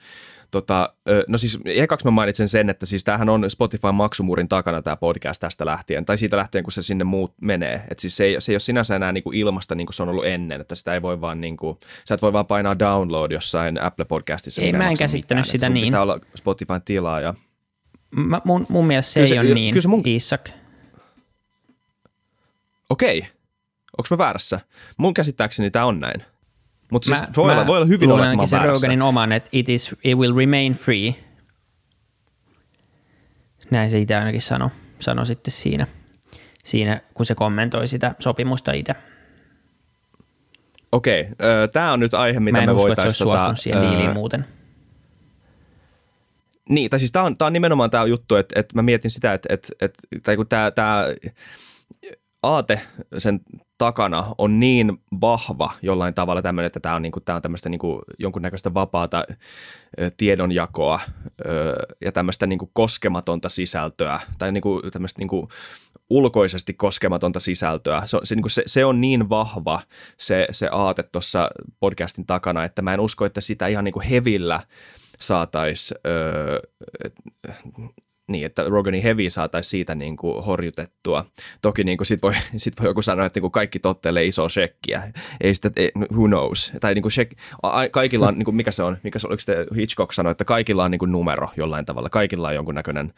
Tota, 0.51 0.95
no 1.29 1.39
siis 1.39 1.59
ekaksi 1.65 2.07
mä 2.07 2.11
mainitsen 2.11 2.49
sen, 2.49 2.71
että 2.71 2.87
siis 2.87 3.05
tämähän 3.05 3.29
on 3.29 3.51
Spotify 3.51 3.93
maksumuurin 3.93 4.49
takana 4.49 4.83
tämä 4.83 4.97
podcast 4.97 5.41
tästä 5.41 5.67
lähtien, 5.67 6.05
tai 6.05 6.19
siitä 6.19 6.37
lähtien, 6.37 6.65
kun 6.65 6.73
se 6.73 6.83
sinne 6.83 7.05
muut 7.05 7.35
menee. 7.41 7.85
Et 7.91 7.99
siis 7.99 8.17
se 8.17 8.25
ei, 8.25 8.37
se 8.39 8.53
ei 8.53 8.55
ole 8.55 8.61
sinänsä 8.61 8.97
enää 8.97 9.13
niinku 9.13 9.33
ilmasta 9.33 9.75
niin 9.75 9.87
kuin 9.87 9.95
se 9.95 10.03
on 10.03 10.09
ollut 10.09 10.27
ennen, 10.27 10.61
että 10.61 10.75
sitä 10.75 10.95
ei 10.95 11.03
voi 11.03 11.21
vaan 11.21 11.41
niinku, 11.41 11.81
sä 12.09 12.15
et 12.15 12.23
voi 12.23 12.33
vaan 12.33 12.47
painaa 12.47 12.79
download 12.79 13.33
jossain 13.33 13.83
Apple 13.83 14.05
Podcastissa. 14.05 14.63
Ei, 14.63 14.73
mä 14.73 14.89
en 14.89 14.97
käsittänyt 14.97 15.45
mitään. 15.45 15.53
sitä 15.53 15.69
niin. 15.69 15.85
Pitää 15.85 16.03
olla 16.03 16.19
Spotify 16.37 16.81
tilaa 16.85 17.21
ja 17.21 17.35
Mä, 18.15 18.41
mun, 18.45 18.67
mun 18.69 18.87
mielestä 18.87 19.13
se, 19.13 19.27
se 19.27 19.35
ei 19.35 19.41
ole 19.41 19.55
niin, 19.55 19.73
kyllä 19.73 19.83
se 19.83 19.89
mun... 19.89 20.03
Isak. 20.05 20.51
Okei. 22.91 23.27
Onko 23.99 24.07
mä 24.11 24.19
väärässä? 24.19 24.61
Mun 24.97 25.15
käsittääkseni 25.15 25.71
tämä 25.71 25.85
on 25.85 26.01
näin. 26.01 26.23
Mutta 26.91 27.07
siis 27.07 27.37
voi, 27.37 27.53
olla, 27.53 27.67
voi 27.67 27.77
olla 27.77 27.87
hyvin 27.87 28.13
olla, 28.13 28.25
että 28.25 28.37
mä 28.37 28.47
se 28.47 28.59
Roganin 28.59 29.03
oman, 29.03 29.33
että 29.33 29.49
it, 29.53 29.69
is, 29.69 29.95
it 30.05 30.19
will 30.19 30.37
remain 30.37 30.73
free. 30.73 31.15
Näin 33.71 33.91
se 33.91 33.99
itse 33.99 34.15
ainakin 34.15 34.41
sanoi 34.41 34.71
sano 35.01 35.25
sitten 35.25 35.53
siinä, 35.53 35.87
siinä, 36.65 37.01
kun 37.15 37.27
se 37.27 37.35
kommentoi 37.35 37.87
sitä 37.87 38.15
sopimusta 38.19 38.73
itse. 38.73 38.95
Okei, 40.93 41.29
tämä 41.73 41.93
on 41.93 42.01
nyt 42.01 42.15
aihe, 42.15 42.41
mitä 42.41 42.61
me 42.61 42.75
voitaisiin... 42.77 42.77
Mä 42.77 42.77
en 42.77 42.77
usko, 42.77 42.93
että 42.93 43.03
se 43.03 43.07
olisi 43.07 43.19
suostunut 43.19 43.59
siihen 43.59 43.83
diiliin 43.83 44.15
muuten. 44.15 44.45
Niin, 46.69 46.91
tai 46.91 46.99
siis 46.99 47.13
tämä 47.13 47.25
on, 47.25 47.37
tää 47.37 47.47
on 47.47 47.53
nimenomaan 47.53 47.91
tämä 47.91 48.07
juttu, 48.07 48.37
että, 48.37 48.61
että 48.61 48.75
mä 48.75 48.83
mietin 48.83 49.11
sitä, 49.11 49.35
että, 49.35 49.55
että, 49.55 49.69
että 49.81 50.03
tai 50.23 50.37
kun 50.37 50.49
tämä, 50.49 50.71
tämä 50.71 51.05
aate 52.43 52.81
sen 53.19 53.41
takana 53.79 54.25
on 54.39 54.61
niin 54.61 54.93
vahva 55.21 55.73
jollain 55.83 56.15
tavalla 56.15 56.43
tämmöinen, 56.43 56.67
että 56.67 56.81
tämä 56.81 56.95
on, 56.95 57.03
niinku, 57.03 57.21
tämä 57.21 57.37
on 57.37 57.43
tämmöistä 57.43 57.69
niinku 57.69 58.03
jonkunnäköistä 58.19 58.75
vapaata 58.75 59.25
tiedonjakoa 60.17 61.01
ja 62.01 62.13
tämmöistä 62.13 62.47
niinku 62.47 62.71
koskematonta 62.73 63.49
sisältöä 63.49 64.21
tai 64.39 64.53
niinku 64.53 64.83
tämmöistä 64.93 65.19
niinku 65.19 65.49
ulkoisesti 66.11 66.75
koskematonta 66.75 67.41
sisältöä. 67.41 68.03
Se, 68.07 68.19
se, 68.25 68.35
niinku 68.35 68.49
se, 68.49 68.63
se 68.67 68.85
on 68.85 69.01
niin 69.01 69.29
vahva 69.29 69.81
se, 70.17 70.47
se 70.51 70.69
aate 70.73 71.03
tuossa 71.03 71.51
podcastin 71.81 72.27
takana, 72.27 72.65
että 72.65 72.83
mä 72.83 72.95
en 72.95 73.01
usko, 73.01 73.25
että 73.25 73.41
sitä 73.41 73.67
ihan 73.67 73.85
niinku 73.85 74.03
hevillä– 74.11 74.61
saataisiin, 75.21 76.01
niin, 78.29 78.47
että 78.47 78.65
Roganin 78.69 79.03
Heavy 79.03 79.31
saataisiin 79.31 79.71
siitä 79.71 79.95
niin 79.95 80.17
kuin 80.17 80.45
horjutettua. 80.45 81.25
Toki 81.63 81.85
niin 81.85 81.99
kuin 81.99 82.07
sit, 82.07 82.23
voi, 82.23 82.33
sit 82.57 82.81
voi 82.81 82.89
joku 82.89 83.03
sanoa, 83.03 83.27
että 83.27 83.37
niin 83.37 83.43
kuin 83.43 83.51
kaikki 83.51 83.79
tottelee 83.79 84.25
isoa 84.25 84.49
shekkiä. 84.49 85.13
Ei 85.41 85.55
sitä, 85.55 85.71
ei, 85.77 85.91
who 86.13 86.27
knows. 86.27 86.73
Tai 86.81 86.95
niin 86.95 87.03
kuin 87.03 87.13
shek, 87.13 87.31
kaikilla 87.91 88.29
on, 88.29 88.39
niin 88.39 88.45
kuin 88.45 88.57
mikä 88.57 88.71
se 88.71 88.83
on, 88.83 88.97
mikä 89.03 89.19
se, 89.19 89.27
oliko 89.27 89.41
se 89.41 89.67
Hitchcock 89.77 90.13
sanoi, 90.13 90.31
että 90.31 90.45
kaikilla 90.45 90.85
on 90.85 90.91
niin 90.91 90.99
kuin 90.99 91.13
numero 91.13 91.49
jollain 91.57 91.85
tavalla. 91.85 92.11
Kaikilla 92.11 92.49
on 92.49 92.55
jonkunnäköinen 92.55 93.13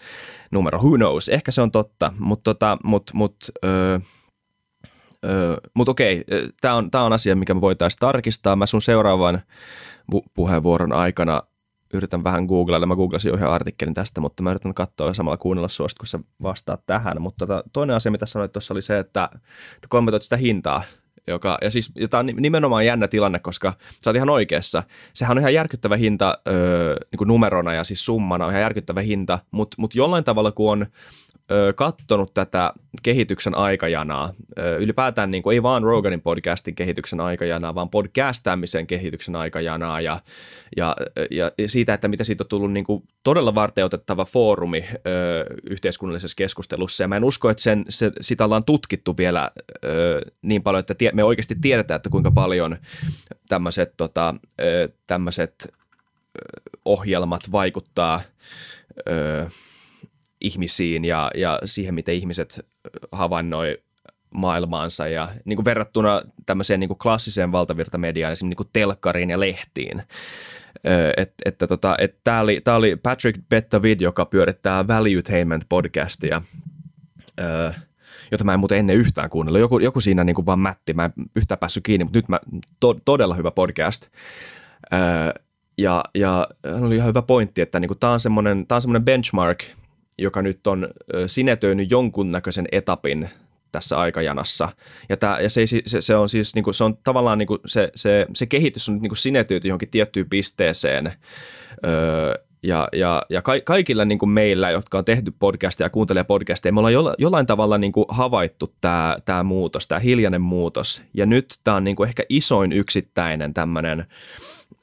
numero. 0.51 0.79
Who 0.79 0.97
knows. 0.97 1.29
Ehkä 1.29 1.51
se 1.51 1.61
on 1.61 1.71
totta, 1.71 2.13
mutta 2.19 2.45
tota, 2.45 2.79
mut, 2.85 3.11
mut, 3.15 3.37
öö, 3.65 3.99
Mutta 5.75 5.91
okei, 5.91 6.25
tämä 6.61 6.75
on, 6.75 6.91
on 6.95 7.13
asia, 7.13 7.37
mikä 7.37 7.55
me 7.55 7.61
voitaisiin 7.61 8.01
tarkistaa. 8.01 8.57
Mä 8.57 8.67
sun 8.67 8.83
seuraavan 8.83 9.43
pu- 10.15 10.25
puheenvuoron 10.35 10.93
aikana 10.93 11.43
yritän 11.97 12.25
vähän 12.25 12.45
googlailla. 12.45 12.87
Mä 12.87 12.97
googlasin 12.97 13.35
yhden 13.35 13.49
artikkelin 13.49 13.95
tästä, 13.95 14.21
mutta 14.21 14.43
mä 14.43 14.51
yritän 14.51 14.75
katsoa 14.75 15.07
ja 15.07 15.15
samalla 15.15 15.37
kuunnella 15.37 15.69
sua, 15.69 15.87
kun 15.99 16.07
sä 16.07 16.19
vastaat 16.43 16.87
tähän. 16.87 17.23
Mutta 17.23 17.47
tota, 17.47 17.65
toinen 17.73 17.97
asia, 17.97 18.13
mitä 18.13 18.27
sanoit 18.27 18.53
tuossa 18.53 18.75
oli 18.75 18.83
se, 18.83 18.99
että, 18.99 19.29
kommentoit 19.89 20.23
sitä 20.23 20.37
hintaa 20.37 20.83
joka, 21.27 21.59
ja 21.63 21.71
siis 21.71 21.93
tämä 22.11 22.19
on 22.19 22.27
nimenomaan 22.27 22.87
jännä 22.87 23.09
tilanne, 23.09 23.39
koska 23.39 23.73
sä 24.05 24.11
oot 24.11 24.17
ihan 24.17 24.31
oikeassa. 24.31 24.83
Sehän 25.15 25.37
on 25.37 25.41
ihan 25.41 25.55
järkyttävä 25.55 25.97
hinta 25.97 26.39
öö, 26.49 26.97
niin 27.13 27.29
numerona 27.29 27.75
ja 27.75 27.85
siis 27.85 28.05
summana 28.05 28.45
on 28.45 28.51
ihan 28.51 28.63
järkyttävä 28.63 29.01
hinta, 29.01 29.39
mutta 29.51 29.77
mut 29.81 29.95
jollain 29.95 30.25
tavalla 30.25 30.53
kun 30.53 30.73
on 30.73 30.87
ö, 31.51 31.73
kattonut 31.73 32.35
tätä 32.35 32.73
kehityksen 33.03 33.55
aikajanaa, 33.55 34.33
ylipäätään 34.79 35.31
niin 35.31 35.43
kuin, 35.43 35.55
ei 35.55 35.63
vaan 35.63 35.83
Roganin 35.83 36.21
podcastin 36.21 36.75
kehityksen 36.75 37.21
aikajanaa, 37.21 37.75
vaan 37.75 37.91
podcastaamisen 37.91 38.87
kehityksen 38.87 39.37
aikajanaa 39.37 40.01
ja, 40.01 40.21
ja, 40.77 40.97
ja 41.31 41.51
siitä, 41.67 41.95
että 41.95 42.09
mitä 42.09 42.25
siitä 42.25 42.45
on 42.45 42.49
tullut 42.49 42.73
niin 42.73 42.85
kuin 42.85 43.03
todella 43.23 43.55
varteutettava 43.55 44.25
foorumi 44.25 44.85
ö, 44.91 45.01
yhteiskunnallisessa 45.71 46.37
keskustelussa. 46.37 47.05
Ja 47.05 47.09
mä 47.09 47.17
en 47.17 47.25
usko, 47.25 47.51
että 47.51 47.63
sen, 47.63 47.85
se, 47.89 48.13
sitä 48.21 48.45
ollaan 48.45 48.65
tutkittu 48.65 49.17
vielä 49.17 49.51
ö, 49.85 50.21
niin 50.43 50.63
paljon, 50.63 50.81
että 50.81 50.95
tie, 50.95 51.11
me 51.15 51.25
oikeasti 51.25 51.57
tiedetään, 51.61 51.97
että 51.97 52.11
kuinka 52.11 52.31
paljon 52.31 52.77
tämmöiset 53.49 53.95
tota, 53.97 54.35
ohjelmat 56.85 57.53
vaikuttaa 57.53 58.21
ö, 59.09 59.47
ihmisiin 60.41 61.05
ja, 61.05 61.31
ja 61.35 61.61
siihen, 61.65 61.95
miten 61.95 62.15
ihmiset 62.15 62.67
havainnoi 63.13 63.79
maailmaansa 64.31 65.09
ja 65.09 65.29
niin 65.45 65.57
kuin 65.57 65.65
verrattuna 65.65 66.23
tämmöiseen 66.47 66.81
niin 66.81 66.89
kuin 66.89 66.99
klassiseen 66.99 67.53
valtavirtamediaan, 67.53 68.33
esimerkiksi 68.33 68.51
niin 68.51 68.57
kuin 68.57 68.69
telkkariin 68.73 69.31
ja 69.31 69.41
lehtiin. 69.41 70.03
Et, 71.17 71.33
että 71.45 71.67
tota, 71.67 71.97
et 71.99 72.17
tämä 72.25 72.41
oli, 72.41 72.63
oli 72.77 72.97
Patrick 72.97 73.41
Bettavid, 73.49 74.01
joka 74.01 74.25
pyörittää 74.27 74.87
Valuetainment 74.87 75.65
podcastia, 75.69 76.43
ö, 77.41 77.73
jota 78.31 78.45
mä 78.45 78.55
en 78.55 78.61
muuten 78.61 78.79
ennen 78.79 78.97
yhtään 78.97 79.31
kuunnellut. 79.31 79.61
Joku, 79.61 79.79
joku 79.79 80.01
siinä 80.01 80.25
niin 80.25 80.35
kuin 80.35 80.47
vaan 80.47 80.59
mätti, 80.59 80.95
mä 80.95 81.05
en 81.05 81.13
yhtään 81.37 81.59
päässyt 81.59 81.85
kiinni, 81.85 82.05
mutta 82.05 82.19
nyt 82.19 82.29
mä, 82.29 82.41
to, 82.81 82.95
todella 83.05 83.35
hyvä 83.35 83.51
podcast. 83.51 84.09
Ö, 84.93 84.97
ja, 85.79 86.05
ja 86.15 86.49
oli 86.83 86.97
ihan 86.97 87.09
hyvä 87.09 87.23
pointti, 87.23 87.61
että 87.61 87.81
niin 87.81 87.99
tämä 88.01 88.13
on 88.13 88.21
semmoinen 88.21 89.05
benchmark– 89.05 89.63
joka 90.19 90.43
nyt 90.43 90.67
on 90.67 90.89
sinetöinyt 91.27 91.91
jonkunnäköisen 91.91 92.69
etapin 92.73 93.29
tässä 93.73 93.99
aikajanassa. 93.99 94.69
Ja, 95.09 95.17
tämä, 95.17 95.41
ja 95.41 95.51
se, 95.51 95.63
se, 95.67 96.01
se, 96.01 96.17
on 96.17 96.29
siis, 96.29 96.55
niin 96.55 96.65
kuin, 96.65 96.75
se 96.75 96.85
on 96.85 96.99
tavallaan 97.05 97.39
niin 97.39 97.47
kuin, 97.47 97.61
se, 97.67 97.91
se, 97.95 98.27
se 98.35 98.47
kehitys 98.47 98.89
on 98.89 98.95
nyt 98.95 99.03
niin 99.03 99.11
kuin 99.11 99.59
johonkin 99.65 99.91
tiettyyn 99.91 100.31
pisteeseen. 100.31 101.13
Öö, 101.85 102.35
ja, 102.63 102.89
ja, 102.93 103.23
ja 103.31 103.43
ka, 103.43 103.53
kaikilla 103.65 104.05
niin 104.05 104.19
kuin 104.19 104.31
meillä, 104.31 104.71
jotka 104.71 104.99
on 104.99 105.05
tehty 105.05 105.33
podcastia 105.39 105.85
ja 105.85 105.91
kuuntelee 105.91 106.25
podcastia, 106.25 106.73
me 106.73 106.81
ollaan 106.81 106.93
jolla, 106.93 107.15
jollain 107.19 107.47
tavalla 107.47 107.79
niin 107.79 107.93
kuin 107.93 108.07
havaittu 108.09 108.75
tämä, 108.81 109.17
tämä 109.25 109.43
muutos, 109.43 109.89
tämä 109.89 109.99
hiljainen 109.99 110.41
muutos. 110.41 111.03
Ja 111.15 111.27
nyt 111.27 111.55
tämä 111.65 111.77
on 111.77 111.85
niin 111.85 111.97
kuin 111.97 112.09
ehkä 112.09 112.23
isoin 112.29 112.73
yksittäinen 112.73 113.55
tämmöinen, 113.55 114.07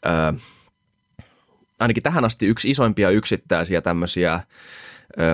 öö, 0.05 0.33
ainakin 1.79 2.03
tähän 2.03 2.25
asti 2.25 2.45
yksi 2.45 2.69
isoimpia 2.71 3.09
yksittäisiä 3.09 3.81
tämmöisiä– 3.81 4.39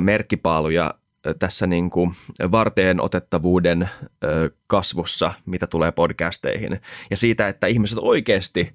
merkkipaaluja 0.02 0.94
tässä 1.40 1.68
niin 1.68 1.90
kuin 1.90 2.14
varteen 2.52 3.02
otettavuuden 3.02 3.90
kasvussa, 4.68 5.34
mitä 5.46 5.68
tulee 5.68 5.92
podcasteihin. 5.92 6.82
Ja 7.10 7.18
siitä, 7.18 7.48
että 7.48 7.68
ihmiset 7.68 7.98
oikeasti, 8.02 8.74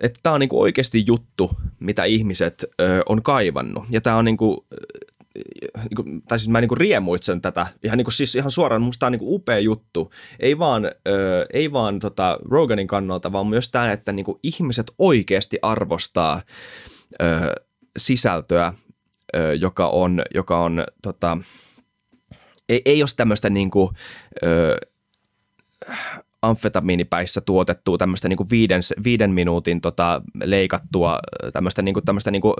että 0.00 0.20
tämä 0.22 0.34
on 0.34 0.40
niin 0.40 0.48
kuin 0.48 0.60
oikeasti 0.60 1.04
juttu, 1.06 1.50
mitä 1.80 2.04
ihmiset 2.04 2.64
on 3.08 3.22
kaivannut. 3.22 3.84
Ja 3.90 4.00
tämä 4.00 4.16
on 4.16 4.24
niin 4.24 4.36
niin 5.74 5.96
kuin, 5.96 6.22
tai 6.28 6.38
siis 6.38 6.48
mä 6.48 6.60
niin 6.60 6.68
kuin 6.68 6.78
riemuitsen 6.78 7.40
tätä 7.40 7.66
ihan, 7.82 7.98
niin 7.98 8.04
kuin, 8.04 8.12
siis 8.12 8.34
ihan 8.34 8.50
suoraan, 8.50 8.82
musta 8.82 9.00
tämä 9.00 9.08
on 9.08 9.12
niin 9.12 9.18
kuin 9.18 9.34
upea 9.34 9.58
juttu. 9.58 10.12
Ei 10.40 10.58
vaan, 10.58 10.84
ö, 10.84 11.46
ei 11.52 11.72
vaan 11.72 11.98
tota 11.98 12.38
Roganin 12.50 12.86
kannalta, 12.86 13.32
vaan 13.32 13.46
myös 13.46 13.70
tämä, 13.70 13.92
että 13.92 14.12
niin 14.12 14.24
kuin 14.24 14.38
ihmiset 14.42 14.92
oikeasti 14.98 15.58
arvostaa 15.62 16.42
ö, 17.22 17.26
sisältöä 17.96 18.72
joka 19.60 19.88
on, 19.88 20.22
joka 20.34 20.60
on 20.60 20.84
tota, 21.02 21.38
ei, 22.68 22.82
ei 22.84 23.02
ole 23.02 23.08
tämmöistä 23.16 23.50
niin 23.50 23.70
kuin, 23.70 23.90
ö, 24.44 24.76
amfetamiinipäissä 26.44 27.40
tuotettua 27.40 27.98
tämmöistä 27.98 28.28
niin 28.28 28.50
viiden, 28.50 28.80
viiden 29.04 29.30
minuutin 29.30 29.80
tota, 29.80 30.22
leikattua 30.44 31.18
tämmöistä, 31.52 31.82
niin 31.82 31.94
kuin, 31.94 32.04
tämmöistä 32.04 32.30
niin 32.30 32.42
kuin 32.42 32.54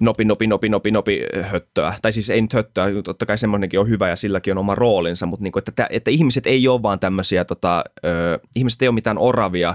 nopi, 0.00 0.24
nopi, 0.24 0.46
nopi, 0.46 0.68
nopi, 0.68 0.90
nopi 0.90 1.26
höttöä. 1.42 1.94
Tai 2.02 2.12
siis 2.12 2.30
ei 2.30 2.40
nyt 2.40 2.52
höttöä, 2.52 2.86
totta 3.04 3.26
kai 3.26 3.38
semmoinenkin 3.38 3.80
on 3.80 3.88
hyvä 3.88 4.08
ja 4.08 4.16
silläkin 4.16 4.52
on 4.52 4.58
oma 4.58 4.74
roolinsa, 4.74 5.26
mutta 5.26 5.42
niin 5.42 5.52
kuin, 5.52 5.62
että, 5.68 5.86
että 5.90 6.10
ihmiset 6.10 6.46
ei 6.46 6.68
ole 6.68 6.82
vaan 6.82 7.00
tämmöisiä, 7.00 7.44
tota, 7.44 7.84
ö, 8.04 8.38
ihmiset 8.56 8.82
ei 8.82 8.88
ole 8.88 8.94
mitään 8.94 9.18
oravia, 9.18 9.74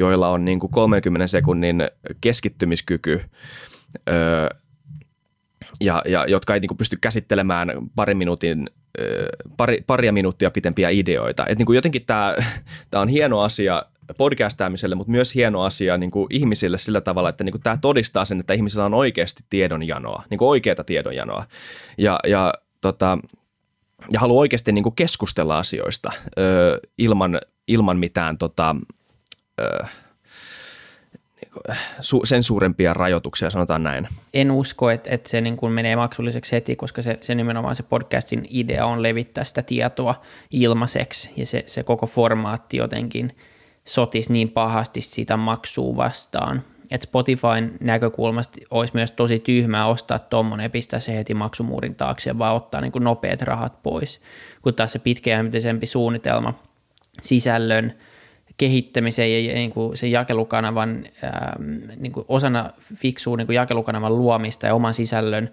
joilla 0.00 0.28
on 0.28 0.44
niin 0.44 0.60
kuin 0.60 0.70
30 0.70 1.26
sekunnin 1.26 1.82
keskittymiskyky. 2.20 3.20
Ö, 4.08 4.12
ja, 5.80 6.02
ja 6.08 6.24
jotka 6.28 6.54
ei 6.54 6.60
niin 6.60 6.76
pysty 6.76 6.98
käsittelemään 7.00 7.72
parin 7.94 8.16
minuutin, 8.16 8.70
pari, 9.56 9.84
paria 9.86 10.12
minuuttia 10.12 10.50
pitempiä 10.50 10.88
ideoita. 10.88 11.46
Et 11.46 11.58
niin 11.58 11.74
jotenkin 11.74 12.06
tämä, 12.06 12.36
tämä 12.90 13.02
on 13.02 13.08
hieno 13.08 13.40
asia 13.40 13.84
podcastaamiselle, 14.18 14.94
mutta 14.94 15.10
myös 15.10 15.34
hieno 15.34 15.62
asia 15.62 15.96
niin 15.98 16.10
kuin 16.10 16.26
ihmisille 16.30 16.78
sillä 16.78 17.00
tavalla, 17.00 17.28
että 17.28 17.44
niin 17.44 17.60
tämä 17.62 17.76
todistaa 17.76 18.24
sen, 18.24 18.40
että 18.40 18.54
ihmisillä 18.54 18.84
on 18.84 18.94
oikeasti 18.94 19.44
tiedonjanoa, 19.50 20.22
niin 20.30 20.38
kuin 20.38 20.48
oikeata 20.48 20.84
tiedonjanoa. 20.84 21.44
Ja, 21.98 22.18
ja, 22.26 22.54
tota, 22.80 23.18
ja 24.12 24.20
haluaa 24.20 24.40
oikeasti 24.40 24.72
niin 24.72 24.82
kuin 24.82 24.94
keskustella 24.94 25.58
asioista 25.58 26.12
ö, 26.38 26.80
ilman, 26.98 27.40
ilman 27.68 27.98
mitään 27.98 28.38
tota, 28.38 28.76
ö, 29.60 29.86
sen 32.24 32.42
suurempia 32.42 32.94
rajoituksia, 32.94 33.50
sanotaan 33.50 33.82
näin. 33.82 34.08
En 34.34 34.50
usko, 34.50 34.90
että, 34.90 35.10
että 35.10 35.28
se 35.28 35.40
niin 35.40 35.56
kuin 35.56 35.72
menee 35.72 35.96
maksulliseksi 35.96 36.52
heti, 36.52 36.76
koska 36.76 37.02
se, 37.02 37.18
se 37.20 37.34
nimenomaan 37.34 37.76
se 37.76 37.82
podcastin 37.82 38.46
idea 38.50 38.86
on 38.86 39.02
levittää 39.02 39.44
sitä 39.44 39.62
tietoa 39.62 40.22
ilmaiseksi 40.50 41.30
ja 41.36 41.46
se, 41.46 41.62
se 41.66 41.82
koko 41.82 42.06
formaatti 42.06 42.76
jotenkin 42.76 43.36
sotisi 43.84 44.32
niin 44.32 44.50
pahasti 44.50 45.00
sitä 45.00 45.36
maksua 45.36 45.96
vastaan. 45.96 46.62
Että 46.90 47.04
Spotifyn 47.04 47.76
näkökulmasta 47.80 48.60
olisi 48.70 48.94
myös 48.94 49.10
tosi 49.10 49.38
tyhmää 49.38 49.86
ostaa 49.86 50.18
tuommoinen 50.18 50.64
ja 50.64 50.70
pistää 50.70 51.00
se 51.00 51.16
heti 51.16 51.34
maksumuurin 51.34 51.94
taakse, 51.94 52.38
vaan 52.38 52.56
ottaa 52.56 52.80
niin 52.80 52.92
kuin 52.92 53.04
nopeat 53.04 53.42
rahat 53.42 53.82
pois, 53.82 54.20
kun 54.62 54.74
taas 54.74 54.92
se 54.92 54.98
pitkäjänteisempi 54.98 55.86
suunnitelma 55.86 56.54
sisällön– 57.22 57.92
kehittämisen 58.56 59.46
ja 59.46 59.54
niin 59.54 59.70
kuin 59.70 59.96
sen 59.96 60.10
jakelukanavan 60.10 61.04
ähm, 61.24 62.00
niin 62.00 62.12
kuin 62.12 62.26
osana 62.28 62.70
fiksua 62.96 63.36
niin 63.36 63.46
kuin 63.46 63.56
jakelukanavan 63.56 64.18
luomista 64.18 64.66
ja 64.66 64.74
oman 64.74 64.94
sisällön 64.94 65.50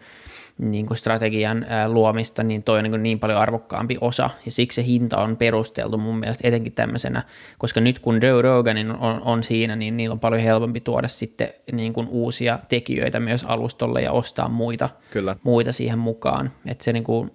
niin 0.59 0.85
kuin 0.85 0.97
strategian 0.97 1.65
ää, 1.69 1.83
äh, 1.83 1.91
luomista, 1.91 2.43
niin 2.43 2.63
toi 2.63 2.79
on 2.79 2.83
niin, 2.83 3.03
niin 3.03 3.19
paljon 3.19 3.39
arvokkaampi 3.39 3.97
osa, 4.01 4.29
ja 4.45 4.51
siksi 4.51 4.75
se 4.75 4.87
hinta 4.87 5.17
on 5.17 5.37
perusteltu 5.37 5.97
mun 5.97 6.19
mielestä 6.19 6.47
etenkin 6.47 6.73
tämmöisenä, 6.73 7.23
koska 7.57 7.81
nyt 7.81 7.99
kun 7.99 8.19
Joe 8.21 8.41
Roganin 8.41 8.91
on, 8.91 9.21
on 9.21 9.43
siinä, 9.43 9.75
niin 9.75 9.97
niillä 9.97 10.13
on 10.13 10.19
paljon 10.19 10.41
helpompi 10.41 10.81
tuoda 10.81 11.07
sitten 11.07 11.49
niin 11.71 11.93
kuin 11.93 12.07
uusia 12.07 12.59
tekijöitä 12.69 13.19
myös 13.19 13.43
alustolle 13.43 14.01
ja 14.01 14.11
ostaa 14.11 14.49
muita, 14.49 14.89
Kyllä. 15.11 15.35
muita 15.43 15.71
siihen 15.71 15.99
mukaan, 15.99 16.51
että 16.65 16.83
se 16.83 16.93
niin 16.93 17.03
kuin, 17.03 17.31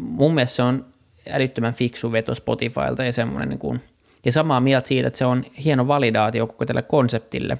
mun 0.00 0.34
mielestä 0.34 0.56
se 0.56 0.62
on 0.62 0.86
älyttömän 1.30 1.74
fiksu 1.74 2.12
veto 2.12 2.34
Spotifylta 2.34 3.04
ja 3.04 3.12
semmoinen 3.12 3.48
niin 3.48 3.58
kuin– 3.58 3.80
ja 4.24 4.32
samaa 4.32 4.60
mieltä 4.60 4.88
siitä, 4.88 5.08
että 5.08 5.18
se 5.18 5.24
on 5.24 5.44
hieno 5.64 5.88
validaatio 5.88 6.46
koko 6.46 6.66
tälle 6.66 6.82
konseptille 6.82 7.58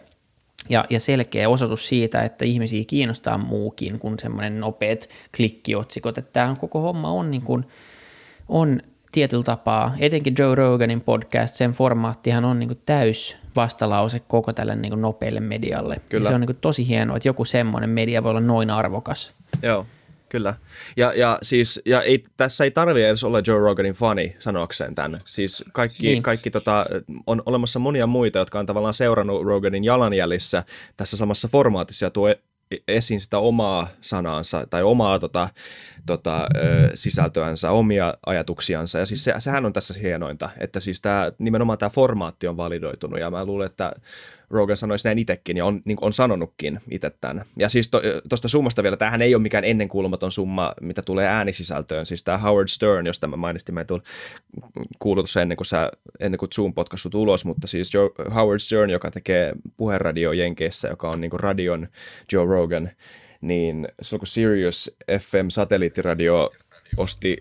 ja, 0.68 0.84
ja 0.90 1.00
selkeä 1.00 1.48
osoitus 1.48 1.88
siitä, 1.88 2.22
että 2.22 2.44
ihmisiä 2.44 2.84
kiinnostaa 2.86 3.38
muukin 3.38 3.98
kuin 3.98 4.18
semmoinen 4.18 4.60
nopeat 4.60 5.08
klikkiotsikot. 5.36 6.18
Että 6.18 6.32
tämä 6.32 6.54
koko 6.60 6.80
homma 6.80 7.10
on, 7.10 7.30
niin 7.30 7.42
kuin, 7.42 7.64
on 8.48 8.80
tietyllä 9.12 9.44
tapaa, 9.44 9.94
etenkin 9.98 10.34
Joe 10.38 10.54
Roganin 10.54 11.00
podcast, 11.00 11.54
sen 11.54 11.70
formaattihan 11.70 12.44
on 12.44 12.58
niin 12.58 12.68
kuin 12.68 12.80
täys 12.86 13.36
vastalause 13.56 14.20
koko 14.20 14.52
tälle 14.52 14.76
niin 14.76 14.90
kuin 14.90 15.02
nopealle 15.02 15.40
medialle. 15.40 16.00
Kyllä. 16.08 16.24
Ja 16.24 16.28
se 16.28 16.34
on 16.34 16.40
niin 16.40 16.46
kuin 16.46 16.58
tosi 16.60 16.88
hienoa, 16.88 17.16
että 17.16 17.28
joku 17.28 17.44
semmoinen 17.44 17.90
media 17.90 18.22
voi 18.22 18.30
olla 18.30 18.40
noin 18.40 18.70
arvokas. 18.70 19.34
Joo. 19.62 19.86
Kyllä. 20.32 20.54
Ja, 20.96 21.12
ja 21.12 21.38
siis, 21.42 21.82
ja 21.86 22.02
ei, 22.02 22.22
tässä 22.36 22.64
ei 22.64 22.70
tarvitse 22.70 23.08
edes 23.08 23.24
olla 23.24 23.42
Joe 23.46 23.58
Roganin 23.58 23.94
fani 23.94 24.36
sanokseen 24.38 24.94
tänne. 24.94 25.20
Siis 25.28 25.64
kaikki, 25.72 26.06
niin. 26.06 26.22
kaikki 26.22 26.50
tota, 26.50 26.86
on 27.26 27.42
olemassa 27.46 27.78
monia 27.78 28.06
muita, 28.06 28.38
jotka 28.38 28.58
on 28.58 28.66
tavallaan 28.66 28.94
seurannut 28.94 29.44
Roganin 29.44 29.84
jalanjäljissä 29.84 30.64
tässä 30.96 31.16
samassa 31.16 31.48
formaatissa 31.48 32.06
ja 32.06 32.10
tuo 32.10 32.34
esiin 32.88 33.20
sitä 33.20 33.38
omaa 33.38 33.88
sanaansa 34.00 34.66
tai 34.70 34.82
omaa 34.82 35.18
tota, 35.18 35.48
tota, 36.06 36.48
sisältöänsä, 36.94 37.70
omia 37.70 38.14
ajatuksiansa. 38.26 38.98
Ja 38.98 39.06
siis 39.06 39.24
se, 39.24 39.34
sehän 39.38 39.66
on 39.66 39.72
tässä 39.72 39.94
hienointa, 40.02 40.50
että 40.60 40.80
siis 40.80 41.00
tämä, 41.00 41.32
nimenomaan 41.38 41.78
tämä 41.78 41.90
formaatti 41.90 42.48
on 42.48 42.56
validoitunut 42.56 43.20
ja 43.20 43.30
mä 43.30 43.44
luulen, 43.44 43.66
että 43.66 43.92
Rogan 44.50 44.76
sanoisi 44.76 45.08
näin 45.08 45.18
itsekin 45.18 45.56
ja 45.56 45.64
on, 45.64 45.82
niin 45.84 45.98
on 46.00 46.12
sanonutkin 46.12 46.80
itse 46.90 47.10
tämän. 47.20 47.44
Ja 47.56 47.68
siis 47.68 47.90
tuosta 47.90 48.42
to, 48.42 48.48
summasta 48.48 48.82
vielä, 48.82 48.96
tämähän 48.96 49.22
ei 49.22 49.34
ole 49.34 49.42
mikään 49.42 49.64
ennenkuulumaton 49.64 50.32
summa, 50.32 50.74
mitä 50.80 51.02
tulee 51.02 51.26
äänisisältöön. 51.26 52.06
Siis 52.06 52.24
tämä 52.24 52.38
Howard 52.38 52.68
Stern, 52.68 53.06
josta 53.06 53.26
mä 53.26 53.36
mainitsin, 53.36 53.74
mä 53.74 53.80
en 53.80 53.86
kuullut 54.98 55.30
sen 55.30 55.42
ennen 55.42 55.56
kuin, 55.56 55.66
sä, 55.66 55.90
ennen 56.20 56.38
kuin 56.38 56.50
Zoom 56.54 56.74
potkasi 56.74 57.08
ulos, 57.14 57.44
mutta 57.44 57.66
siis 57.66 57.94
Joe, 57.94 58.10
Howard 58.34 58.58
Stern, 58.58 58.90
joka 58.90 59.10
tekee 59.10 59.52
puheradio 59.76 60.32
Jenkeissä, 60.32 60.88
joka 60.88 61.10
on 61.10 61.20
niin 61.20 61.40
radion 61.40 61.88
Joe 62.32 62.46
Rogan, 62.46 62.90
niin 63.42 63.88
silloin 64.02 64.20
kun 64.20 64.26
Sirius 64.26 64.96
FM 65.20 65.48
satelliittiradio 65.48 66.50
osti 66.96 67.36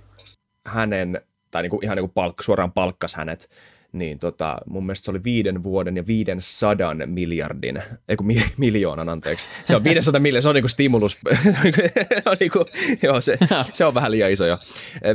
hänen, 0.66 1.22
tai 1.52 1.62
niin 1.62 1.70
kuin, 1.70 1.84
ihan 1.84 1.98
niin 1.98 2.04
kuin 2.04 2.14
palk, 2.14 2.42
suoraan 2.42 2.72
palkkas 2.72 3.16
hänet, 3.16 3.50
niin 3.92 4.20
tota, 4.20 4.58
mun 4.66 4.86
mielestä 4.86 5.06
se 5.06 5.12
oli 5.12 5.24
viiden 5.24 5.64
vuoden 5.64 5.98
ja 5.98 6.08
viiden 6.08 6.38
sadan 6.40 7.04
miljardin, 7.06 7.84
ei 8.10 8.16
kun 8.16 8.28
mi- 8.28 8.52
miljoonan 8.58 9.10
anteeksi. 9.10 9.50
Se 9.66 9.76
on 9.76 9.84
500 9.84 10.20
miljoonaa, 10.22 10.42
se 10.42 10.50
on 10.50 10.56
niinku 10.56 10.68
stimulus, 10.68 11.18
on 12.26 12.38
niinku, 12.40 12.66
joo, 13.02 13.22
se, 13.22 13.38
se, 13.74 13.86
on 13.86 13.94
vähän 13.94 14.12
liian 14.12 14.32
iso 14.32 14.46
jo. 14.46 14.58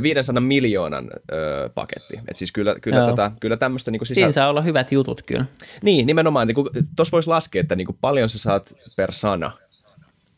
500 0.01 0.41
miljoonan 0.41 1.09
ö, 1.31 1.69
paketti, 1.75 2.19
et 2.27 2.37
siis 2.37 2.51
kyllä, 2.51 2.75
kyllä, 2.81 3.05
tota, 3.05 3.31
kyllä 3.39 3.57
tämmöistä 3.57 3.91
niinku 3.91 4.05
sisä... 4.05 4.15
Siinä 4.15 4.31
saa 4.31 4.49
olla 4.49 4.61
hyvät 4.61 4.91
jutut 4.91 5.21
kyllä. 5.21 5.45
Niin, 5.81 6.07
nimenomaan, 6.07 6.47
niinku, 6.47 6.69
tuossa 6.95 7.11
voisi 7.11 7.29
laskea, 7.29 7.61
että 7.61 7.75
niinku 7.75 7.97
paljon 8.01 8.29
sä 8.29 8.39
saat 8.39 8.73
per 8.95 9.11
sana. 9.11 9.51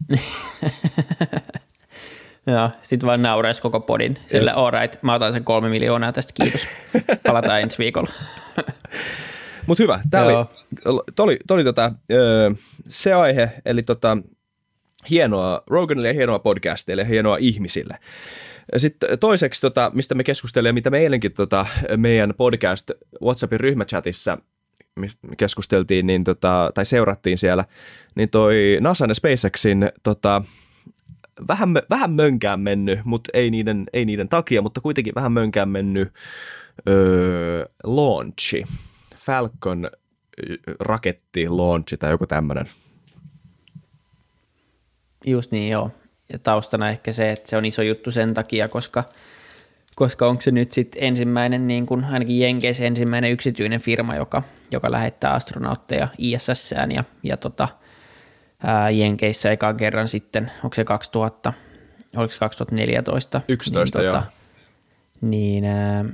Joo, 2.48 2.70
sit 2.82 3.06
vaan 3.06 3.22
nauraisi 3.22 3.62
koko 3.62 3.80
podin. 3.80 4.18
Sille 4.28 4.52
all 4.52 4.72
right, 4.72 5.04
mä 5.04 5.14
otan 5.14 5.34
sen 5.34 5.44
kolme 5.44 5.70
miljoonaa 5.70 6.12
tästä, 6.12 6.34
kiitos. 6.42 6.68
Palataan 7.28 7.62
ensi 7.62 7.78
viikolla. 7.78 8.10
Mutta 9.68 9.84
hyvä, 9.84 10.00
tämä 10.10 10.26
oli, 10.26 10.34
oli, 11.20 11.40
oli 11.52 11.64
tota, 11.64 11.92
se 12.90 13.14
aihe, 13.14 13.52
eli 13.66 13.84
tota, 13.84 14.18
hienoa 15.10 15.64
Roganille 15.68 16.08
ja 16.08 16.14
hienoa 16.14 16.40
podcasteille 16.40 17.02
ja 17.02 17.08
hienoa 17.08 17.38
ihmisille. 17.40 18.00
Sitten 18.78 19.20
toiseksi, 19.20 19.62
tota, 19.62 19.92
mistä 19.94 20.16
me 20.16 20.24
keskustelemme, 20.24 20.74
mitä 20.74 20.90
me 20.90 21.00
eilenkin 21.00 21.34
tota, 21.34 21.66
meidän 21.98 22.34
podcast 22.38 22.92
WhatsAppin 23.24 23.60
ryhmächatissa 23.60 24.38
mistä 25.00 25.28
keskusteltiin, 25.38 26.08
niin 26.08 26.24
tota, 26.24 26.72
tai 26.74 26.86
seurattiin 26.86 27.38
siellä, 27.38 27.66
niin 28.16 28.30
toi 28.30 28.78
NASA 28.82 29.06
ja 29.06 29.14
SpaceXin 29.14 29.92
tota, 30.04 30.42
vähän, 31.48 31.70
vähän 31.90 32.12
mönkään 32.12 32.60
mennyt, 32.60 33.00
mutta 33.04 33.30
ei 33.34 33.52
niiden, 33.52 33.86
ei 33.94 34.06
niiden 34.06 34.30
takia, 34.30 34.62
mutta 34.62 34.82
kuitenkin 34.82 35.16
vähän 35.16 35.32
mönkään 35.32 35.70
mennyt 35.70 36.14
öö, 36.88 37.66
launchi, 37.84 38.64
Falcon 39.16 39.90
raketti 40.80 41.50
launchi 41.50 41.98
tai 41.98 42.12
joku 42.12 42.28
tämmöinen. 42.28 42.70
Just 45.26 45.52
niin, 45.52 45.70
joo. 45.72 45.92
Ja 46.34 46.40
taustana 46.40 46.90
ehkä 46.90 47.12
se, 47.12 47.32
että 47.32 47.50
se 47.50 47.58
on 47.58 47.66
iso 47.66 47.82
juttu 47.82 48.12
sen 48.12 48.34
takia, 48.34 48.68
koska, 48.68 49.04
koska 49.96 50.28
onko 50.28 50.42
se 50.42 50.52
nyt 50.52 50.72
sitten 50.72 51.04
ensimmäinen, 51.04 51.68
niin 51.68 51.86
kuin 51.86 52.06
ainakin 52.06 52.40
Jenkeissä 52.40 52.84
ensimmäinen 52.84 53.32
yksityinen 53.32 53.82
firma, 53.82 54.16
joka, 54.16 54.44
joka 54.72 54.92
lähettää 54.92 55.34
astronautteja 55.34 56.08
ISSään 56.18 56.92
ja, 56.92 57.04
ja 57.24 57.38
tota, 57.38 57.68
ää, 58.64 58.90
Jenkeissä 58.90 59.52
ekan 59.52 59.78
kerran 59.78 60.08
sitten, 60.08 60.52
onko 60.64 60.74
se 60.74 60.84
2000, 60.84 61.54
oliko 62.18 62.32
se 62.32 62.40
2014? 62.40 63.42
11, 63.48 64.00
niin, 64.00 64.12
tota, 64.12 64.24
Niin 65.22 65.66
ää, 65.66 66.06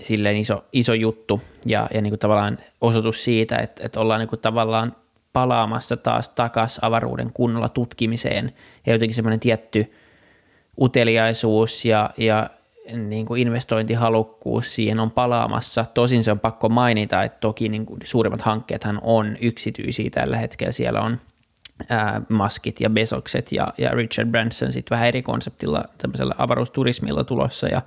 silleen 0.00 0.36
iso, 0.36 0.64
iso 0.72 0.94
juttu 0.94 1.42
ja, 1.66 1.88
ja 1.94 2.02
niin 2.02 2.10
kuin 2.10 2.18
tavallaan 2.18 2.58
osoitus 2.80 3.24
siitä, 3.24 3.56
että, 3.56 3.86
että 3.86 4.00
ollaan 4.00 4.20
niin 4.20 4.28
kuin 4.28 4.40
tavallaan 4.40 4.96
palaamassa 5.32 5.96
taas 5.96 6.28
takaisin 6.28 6.84
avaruuden 6.84 7.32
kunnolla 7.32 7.68
tutkimiseen 7.68 8.52
ja 8.86 8.92
jotenkin 8.92 9.14
semmoinen 9.14 9.40
tietty 9.40 9.92
uteliaisuus 10.80 11.84
ja, 11.84 12.10
ja 12.16 12.50
niin 12.92 13.26
kuin 13.26 13.42
investointihalukkuus 13.42 14.74
siihen 14.74 15.00
on 15.00 15.10
palaamassa. 15.10 15.84
Tosin 15.84 16.24
se 16.24 16.32
on 16.32 16.40
pakko 16.40 16.68
mainita, 16.68 17.22
että 17.22 17.38
toki 17.40 17.68
niin 17.68 17.86
kuin 17.86 18.00
suurimmat 18.04 18.40
hankkeethan 18.40 18.98
on 19.02 19.36
yksityisiä 19.40 20.10
tällä 20.10 20.36
hetkellä. 20.36 20.72
Siellä 20.72 21.00
on– 21.00 21.20
ää, 21.88 22.22
Muskit 22.28 22.80
ja 22.80 22.90
Besokset 22.90 23.52
ja, 23.52 23.72
ja 23.78 23.90
Richard 23.90 24.28
Branson 24.28 24.72
sitten 24.72 24.96
vähän 24.96 25.08
eri 25.08 25.22
konseptilla 25.22 25.84
tämmöisellä 25.98 26.34
avaruusturismilla 26.38 27.24
tulossa 27.24 27.68
ja, 27.68 27.82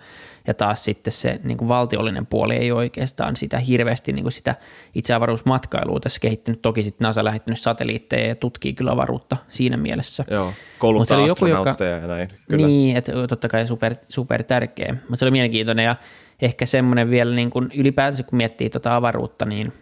ja 0.48 0.54
taas 0.54 0.84
sitten 0.84 1.14
se 1.14 1.40
niin 1.44 1.58
kuin 1.58 1.68
valtiollinen 1.68 2.26
puoli 2.26 2.56
ei 2.56 2.72
oikeastaan 2.72 3.36
sitä 3.36 3.60
hirveästi 3.60 4.14
niin 4.14 4.24
kuin 4.24 4.32
sitä 4.32 4.56
itse 4.96 5.14
avaruusmatkailua 5.14 6.00
tässä 6.00 6.20
kehittynyt. 6.20 6.62
Toki 6.62 6.84
sitten 6.84 7.06
NASA 7.06 7.24
lähettänyt 7.24 7.60
satelliitteja 7.60 8.28
ja 8.28 8.36
tutkii 8.36 8.74
kyllä 8.74 8.92
avaruutta 8.92 9.38
siinä 9.50 9.78
mielessä. 9.78 10.26
Joo, 10.30 10.54
kouluttaa 10.80 11.28
joku, 11.28 11.46
joka, 11.46 11.76
ja 12.02 12.08
näin. 12.08 12.30
Kyllä. 12.50 12.68
Niin, 12.68 12.98
että 12.98 13.14
totta 13.28 13.48
kai 13.48 13.68
super, 13.68 13.96
super 14.10 14.44
tärkeä. 14.44 14.94
Mutta 14.94 15.16
se 15.16 15.26
oli 15.26 15.32
mielenkiintoinen 15.32 15.86
ja 15.86 15.96
ehkä 16.42 16.66
semmoinen 16.66 17.10
vielä 17.10 17.36
niin 17.36 17.50
kuin 17.50 17.70
ylipäätänsä 17.76 18.24
kun 18.24 18.38
miettii 18.38 18.70
tuota 18.70 18.96
avaruutta, 18.96 19.46
niin 19.46 19.74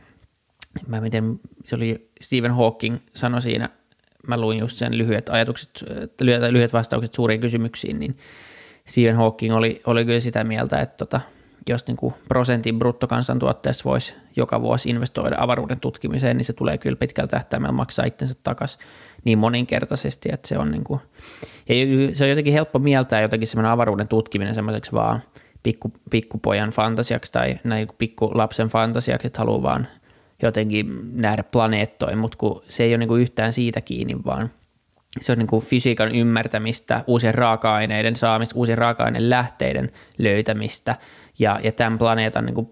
mä 0.88 1.02
miten 1.02 1.40
se 1.66 1.76
oli 1.76 2.10
Stephen 2.22 2.56
Hawking 2.56 2.98
sanoi 3.14 3.42
siinä– 3.42 3.70
mä 4.28 4.38
luin 4.38 4.60
just 4.60 4.78
sen 4.78 4.98
lyhyet 4.98 5.30
ajatukset, 5.30 5.86
lyhyet 6.50 6.74
vastaukset 6.74 7.14
suuriin 7.14 7.42
kysymyksiin, 7.42 8.00
niin 8.00 8.18
Stephen 8.86 9.16
Hawking 9.16 9.56
oli, 9.56 9.82
oli 9.86 10.06
kyllä 10.06 10.20
sitä 10.20 10.44
mieltä, 10.44 10.80
että 10.80 10.98
tota, 10.98 11.22
jos 11.70 11.88
niin 11.88 11.98
kuin 11.98 12.14
prosentin 12.28 12.80
bruttokansantuotteessa 12.80 13.84
voisi 13.84 14.16
joka 14.36 14.62
vuosi 14.62 14.90
investoida 14.90 15.36
avaruuden 15.40 15.80
tutkimiseen, 15.80 16.38
niin 16.38 16.46
se 16.46 16.54
tulee 16.54 16.78
kyllä 16.78 16.96
pitkällä 16.96 17.28
tähtäimellä 17.28 17.72
maksaa 17.72 18.06
itsensä 18.06 18.36
takaisin 18.44 18.82
niin 19.24 19.38
moninkertaisesti, 19.38 20.30
että 20.34 20.48
se 20.48 20.58
on, 20.58 20.72
niin 20.72 20.84
kuin, 20.84 21.00
ja 21.70 21.76
se 22.16 22.24
on 22.24 22.30
jotenkin 22.30 22.54
helppo 22.54 22.80
mieltää 22.80 23.22
jotenkin 23.22 23.48
semmoinen 23.48 23.72
avaruuden 23.72 24.08
tutkiminen 24.08 24.56
semmoiseksi 24.56 24.92
vaan 24.92 25.24
pikku, 25.64 25.92
pikkupojan 26.10 26.70
fantasiaksi 26.70 27.32
tai 27.32 27.60
näin 27.64 27.88
pikkulapsen 27.98 28.68
fantasiaksi, 28.68 29.28
että 29.28 29.40
haluaa 29.40 29.62
vaan– 29.62 29.88
jotenkin 30.48 31.22
nähdä 31.22 31.44
planeettoja, 31.44 32.18
mutta 32.18 32.38
kun 32.38 32.62
se 32.68 32.84
ei 32.84 32.92
ole 32.92 32.98
niin 32.98 33.22
yhtään 33.22 33.54
siitä 33.54 33.82
kiinni, 33.82 34.16
vaan 34.26 34.52
se 35.22 35.32
on 35.32 35.38
niin 35.38 35.48
kuin 35.48 35.64
fysiikan 35.64 36.16
ymmärtämistä, 36.16 37.04
uusien 37.08 37.36
raaka-aineiden 37.36 38.16
saamista, 38.16 38.56
uusien 38.56 38.78
raaka-aineen 38.78 39.30
lähteiden 39.30 39.90
löytämistä 40.18 40.96
ja, 41.40 41.60
ja 41.64 41.72
tämän 41.72 41.98
planeetan 41.98 42.46
niin 42.46 42.56
kuin, 42.56 42.72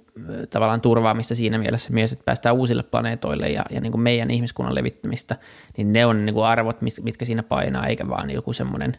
tavallaan 0.49 0.81
turvaamista 0.81 1.36
siinä 1.36 1.57
mielessä 1.57 1.93
myös, 1.93 2.12
että 2.12 2.25
päästään 2.25 2.55
uusille 2.55 2.84
planeetoille 2.84 3.49
ja, 3.49 3.65
ja 3.69 3.81
niin 3.81 3.91
kuin 3.91 4.01
meidän 4.01 4.31
ihmiskunnan 4.31 4.75
levittämistä, 4.75 5.36
niin 5.77 5.93
ne 5.93 6.05
on 6.05 6.25
niin 6.25 6.34
kuin 6.34 6.45
arvot, 6.45 6.77
mitkä 7.01 7.25
siinä 7.25 7.43
painaa, 7.43 7.88
eikä 7.88 8.10
vaan 8.10 8.31
joku 8.31 8.53
semmoinen 8.53 8.97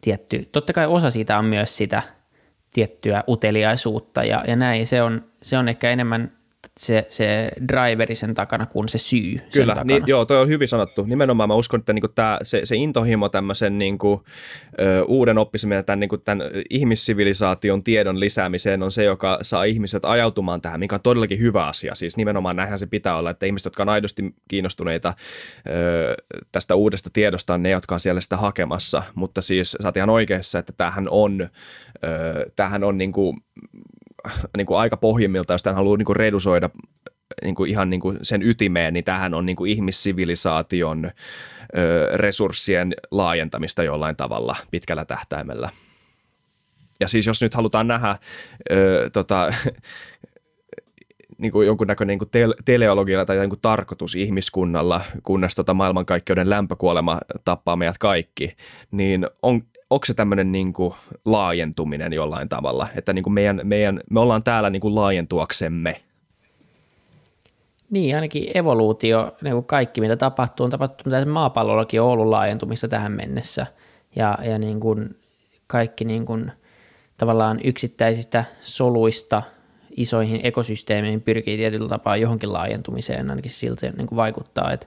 tietty, 0.00 0.48
totta 0.52 0.72
kai 0.72 0.86
osa 0.86 1.10
siitä 1.10 1.38
on 1.38 1.44
myös 1.44 1.76
sitä 1.76 2.02
tiettyä 2.70 3.24
uteliaisuutta 3.28 4.24
ja, 4.24 4.44
ja 4.46 4.56
näin, 4.56 4.86
se 4.86 5.02
on, 5.02 5.24
se 5.42 5.58
on 5.58 5.68
ehkä 5.68 5.90
enemmän 5.90 6.32
se, 6.80 7.06
se 7.08 7.48
driveri 7.68 8.14
sen 8.14 8.34
takana 8.34 8.66
kuin 8.66 8.88
se 8.88 8.98
syy 8.98 9.36
Kyllä, 9.52 9.74
sen 9.74 9.86
niin, 9.86 10.02
joo, 10.06 10.24
toi 10.24 10.40
on 10.40 10.48
hyvin 10.48 10.68
sanottu. 10.68 11.04
Nimenomaan 11.04 11.48
mä 11.48 11.54
uskon, 11.54 11.80
että 11.80 11.92
niinku 11.92 12.08
tää, 12.08 12.38
se, 12.42 12.60
se 12.64 12.76
intohimo 12.76 13.28
tämmöisen 13.28 13.78
niinku, 13.78 14.24
ö, 14.80 15.04
uuden 15.04 15.38
oppimisen 15.38 15.84
tämän, 15.84 16.00
niinku, 16.00 16.18
tämän 16.18 16.42
ihmissivilisaation 16.70 17.82
tiedon 17.82 18.20
lisäämiseen 18.20 18.82
on 18.82 18.92
se, 18.92 19.04
joka 19.04 19.38
saa 19.42 19.64
ihmiset 19.64 20.04
ajautumaan 20.04 20.60
tähän, 20.60 20.80
mikä 20.80 20.94
on 20.94 21.00
todellakin 21.00 21.38
hyvä 21.38 21.66
asia. 21.66 21.94
Siis 21.94 22.16
nimenomaan 22.16 22.56
näinhän 22.56 22.78
se 22.78 22.86
pitää 22.86 23.16
olla, 23.16 23.30
että 23.30 23.46
ihmiset, 23.46 23.64
jotka 23.64 23.82
on 23.82 23.88
aidosti 23.88 24.34
kiinnostuneita 24.48 25.14
ö, 25.68 26.14
tästä 26.52 26.74
uudesta 26.74 27.10
tiedosta, 27.12 27.54
on 27.54 27.62
ne, 27.62 27.70
jotka 27.70 27.94
on 27.94 28.00
siellä 28.00 28.20
sitä 28.20 28.36
hakemassa. 28.36 29.02
Mutta 29.14 29.42
siis 29.42 29.70
sä 29.82 29.88
oot 29.88 29.96
ihan 29.96 30.10
oikeassa, 30.10 30.58
että 30.58 30.72
tämähän 30.76 31.06
on, 31.10 31.40
ö, 32.04 32.50
tämähän 32.56 32.84
on 32.84 32.98
niinku, 32.98 33.36
niin 34.56 34.66
kuin 34.66 34.78
aika 34.78 34.96
pohjimmilta, 34.96 35.54
jos 35.54 35.62
tämän 35.62 35.76
haluaa 35.76 35.96
niin 35.96 36.06
kuin 36.06 36.16
redusoida 36.16 36.70
niin 37.42 37.54
kuin 37.54 37.70
ihan 37.70 37.90
niin 37.90 38.00
kuin 38.00 38.18
sen 38.22 38.42
ytimeen, 38.42 38.94
niin 38.94 39.04
tähän 39.04 39.34
on 39.34 39.46
niin 39.46 39.56
kuin 39.56 39.70
ihmissivilisaation 39.70 41.04
ö, 41.04 42.08
resurssien 42.16 42.94
laajentamista 43.10 43.82
jollain 43.82 44.16
tavalla 44.16 44.56
pitkällä 44.70 45.04
tähtäimellä. 45.04 45.70
Ja 47.00 47.08
siis 47.08 47.26
jos 47.26 47.42
nyt 47.42 47.54
halutaan 47.54 47.88
nähdä 47.88 48.18
ö, 48.70 49.10
tota, 49.12 49.52
niin 51.38 51.52
kuin 51.52 51.66
jonkunnäköinen 51.66 52.12
niin 52.12 52.18
kuin 52.18 52.30
te- 52.30 52.62
teleologia 52.64 53.26
tai 53.26 53.36
niin 53.36 53.48
kuin 53.48 53.60
tarkoitus 53.62 54.14
ihmiskunnalla, 54.14 55.00
kunnes 55.22 55.54
tota 55.54 55.74
maailmankaikkeuden 55.74 56.50
lämpökuolema 56.50 57.18
tappaa 57.44 57.76
meidät 57.76 57.98
kaikki, 57.98 58.56
niin 58.90 59.26
on, 59.42 59.62
onko 59.90 60.06
se 60.06 60.14
tämmöinen 60.14 60.52
niin 60.52 60.72
laajentuminen 61.24 62.12
jollain 62.12 62.48
tavalla, 62.48 62.88
että 62.96 63.12
niin 63.12 63.22
kuin 63.22 63.34
meidän, 63.34 63.60
meidän, 63.64 64.00
me 64.10 64.20
ollaan 64.20 64.42
täällä 64.42 64.70
niin 64.70 64.80
kuin 64.80 64.94
laajentuaksemme? 64.94 66.00
Niin, 67.90 68.14
ainakin 68.14 68.50
evoluutio, 68.54 69.36
niin 69.42 69.52
kuin 69.52 69.64
kaikki 69.64 70.00
mitä 70.00 70.16
tapahtuu, 70.16 70.64
on 70.64 70.70
tapahtunut, 70.70 71.18
mitä 71.18 71.30
maapallollakin 71.30 72.00
on 72.00 72.08
ollut 72.08 72.26
laajentumissa 72.26 72.88
tähän 72.88 73.12
mennessä. 73.12 73.66
Ja, 74.16 74.38
ja 74.42 74.58
niin 74.58 74.80
kuin 74.80 75.16
kaikki 75.66 76.04
niin 76.04 76.26
kuin, 76.26 76.52
tavallaan 77.16 77.60
yksittäisistä 77.64 78.44
soluista 78.60 79.42
isoihin 79.96 80.40
ekosysteemeihin 80.42 81.20
pyrkii 81.20 81.56
tietyllä 81.56 81.88
tapaa 81.88 82.16
johonkin 82.16 82.52
laajentumiseen, 82.52 83.30
ainakin 83.30 83.50
siltä 83.50 83.92
niin 83.96 84.06
kuin 84.06 84.16
vaikuttaa, 84.16 84.72
että, 84.72 84.86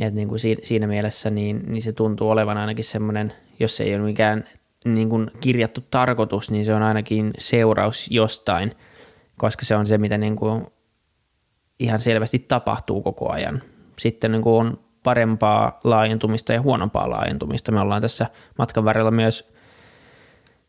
että 0.00 0.16
niin 0.16 0.28
kuin 0.28 0.40
siinä 0.62 0.86
mielessä 0.86 1.30
niin, 1.30 1.62
niin 1.66 1.82
se 1.82 1.92
tuntuu 1.92 2.30
olevan 2.30 2.56
ainakin 2.56 2.84
semmoinen, 2.84 3.32
jos 3.60 3.76
se 3.76 3.84
ei 3.84 3.94
ole 3.94 4.04
mikään 4.04 4.44
niin 4.84 5.08
kuin 5.08 5.30
kirjattu 5.40 5.80
tarkoitus, 5.90 6.50
niin 6.50 6.64
se 6.64 6.74
on 6.74 6.82
ainakin 6.82 7.30
seuraus 7.38 8.10
jostain, 8.10 8.72
koska 9.36 9.64
se 9.64 9.76
on 9.76 9.86
se, 9.86 9.98
mitä 9.98 10.18
niin 10.18 10.36
kuin 10.36 10.66
ihan 11.78 12.00
selvästi 12.00 12.38
tapahtuu 12.38 13.02
koko 13.02 13.30
ajan. 13.32 13.62
Sitten 13.98 14.32
niin 14.32 14.42
kuin 14.42 14.66
on 14.66 14.80
parempaa 15.02 15.80
laajentumista 15.84 16.52
ja 16.52 16.62
huonompaa 16.62 17.10
laajentumista. 17.10 17.72
Me 17.72 17.80
ollaan 17.80 18.02
tässä 18.02 18.26
matkan 18.58 18.84
varrella 18.84 19.10
myös 19.10 19.52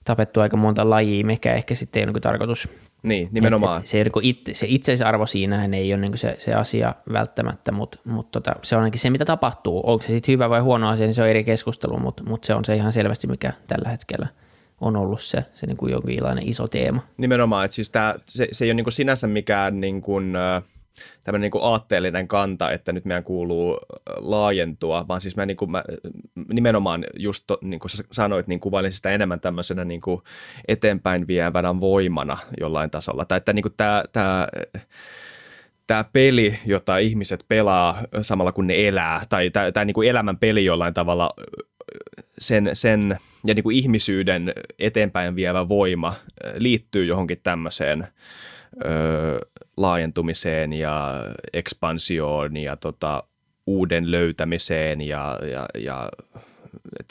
tapettu 0.04 0.41
aika 0.41 0.58
monta 0.58 0.89
lajia, 0.89 1.25
mikä 1.25 1.54
ehkä 1.54 1.75
sitten 1.75 1.99
ei 1.99 2.04
ole 2.04 2.13
niin 2.13 2.21
tarkoitus. 2.21 2.69
Niin, 3.03 3.29
nimenomaan. 3.31 3.77
Et, 3.77 3.83
et 3.83 3.87
se, 3.87 4.03
niin 4.03 4.11
itse, 4.21 4.53
se 4.53 4.67
itseisarvo 4.69 5.25
siinä 5.25 5.65
ei 5.65 5.93
ole 5.93 6.01
niin 6.01 6.17
se, 6.17 6.35
se 6.37 6.53
asia 6.53 6.95
välttämättä, 7.13 7.71
mutta 7.71 7.99
mut 8.05 8.31
tota, 8.31 8.55
se 8.61 8.75
on 8.75 8.81
ainakin 8.81 8.99
se, 8.99 9.09
mitä 9.09 9.25
tapahtuu. 9.25 9.81
Onko 9.85 10.03
se 10.03 10.07
sitten 10.07 10.33
hyvä 10.33 10.49
vai 10.49 10.59
huono 10.59 10.89
asia, 10.89 11.05
niin 11.05 11.13
se 11.13 11.21
on 11.21 11.29
eri 11.29 11.43
keskustelu, 11.43 11.99
mutta 11.99 12.23
mut 12.23 12.43
se 12.43 12.53
on 12.53 12.65
se 12.65 12.75
ihan 12.75 12.91
selvästi, 12.91 13.27
mikä 13.27 13.53
tällä 13.67 13.89
hetkellä 13.89 14.27
on 14.81 14.95
ollut 14.95 15.21
se, 15.21 15.45
se 15.53 15.67
niin 15.67 15.77
kuin 15.77 15.91
jonkinlainen 15.91 16.49
iso 16.49 16.67
teema. 16.67 17.01
Nimenomaan, 17.17 17.65
että 17.65 17.75
siis 17.75 17.89
tää, 17.89 18.15
se, 18.27 18.47
se 18.51 18.65
ei 18.65 18.71
ole 18.71 18.73
niin 18.73 18.91
sinänsä 18.91 19.27
mikään 19.27 19.81
niin 19.81 20.01
kuin, 20.01 20.35
äh, 20.35 20.63
tämmöinen 21.23 21.41
niin 21.41 21.51
kuin 21.51 21.63
aatteellinen 21.63 22.27
kanta, 22.27 22.71
että 22.71 22.91
nyt 22.91 23.06
meidän 23.06 23.23
kuuluu 23.23 23.80
laajentua, 24.17 25.06
vaan 25.08 25.21
siis 25.21 25.36
mä, 25.36 25.45
niin 25.45 25.58
kuin, 25.58 25.71
mä 25.71 25.84
nimenomaan 26.54 27.06
just 27.19 27.43
to, 27.47 27.58
niin 27.62 27.80
kuin 27.80 27.91
sanoit, 28.12 28.47
niin 28.47 28.60
kuvailin 28.60 28.93
sitä 28.93 29.10
enemmän 29.10 29.39
tämmöisenä 29.39 29.86
niin 29.86 30.01
kuin 30.01 30.21
eteenpäin 30.67 31.27
vievänä 31.27 31.80
voimana 31.80 32.38
jollain 32.60 32.89
tasolla. 32.89 33.25
Tai 33.25 33.38
että 33.38 33.54
niin 33.54 33.63
kuin 33.63 33.73
tämä, 33.77 34.04
tämä 34.12 34.47
tämä 35.88 36.06
peli, 36.13 36.60
jota 36.65 36.97
ihmiset 36.97 37.45
pelaa 37.47 38.01
samalla 38.21 38.51
kun 38.51 38.67
ne 38.67 38.88
elää, 38.88 39.21
tai 39.30 39.49
tämä, 39.49 39.71
tämä 39.71 39.86
niin 39.86 39.93
kuin 39.93 40.10
elämän 40.10 40.38
peli 40.38 40.65
jollain 40.65 40.93
tavalla, 40.93 41.34
sen, 42.39 42.69
sen 42.73 43.17
ja 43.45 43.54
niin 43.54 43.63
kuin 43.63 43.75
ihmisyyden 43.75 44.54
eteenpäin 44.80 45.36
vievä 45.36 45.69
voima 45.69 46.13
liittyy 46.56 47.06
johonkin 47.06 47.39
tämmöiseen 47.43 48.08
ö, 48.86 49.39
laajentumiseen 49.77 50.73
ja 50.73 51.13
ekspansioon 51.53 52.57
ja 52.57 52.75
tota, 52.75 53.23
uuden 53.67 54.12
löytämiseen 54.12 55.01
ja, 55.01 55.39
ja, 55.51 55.65
ja 55.77 56.10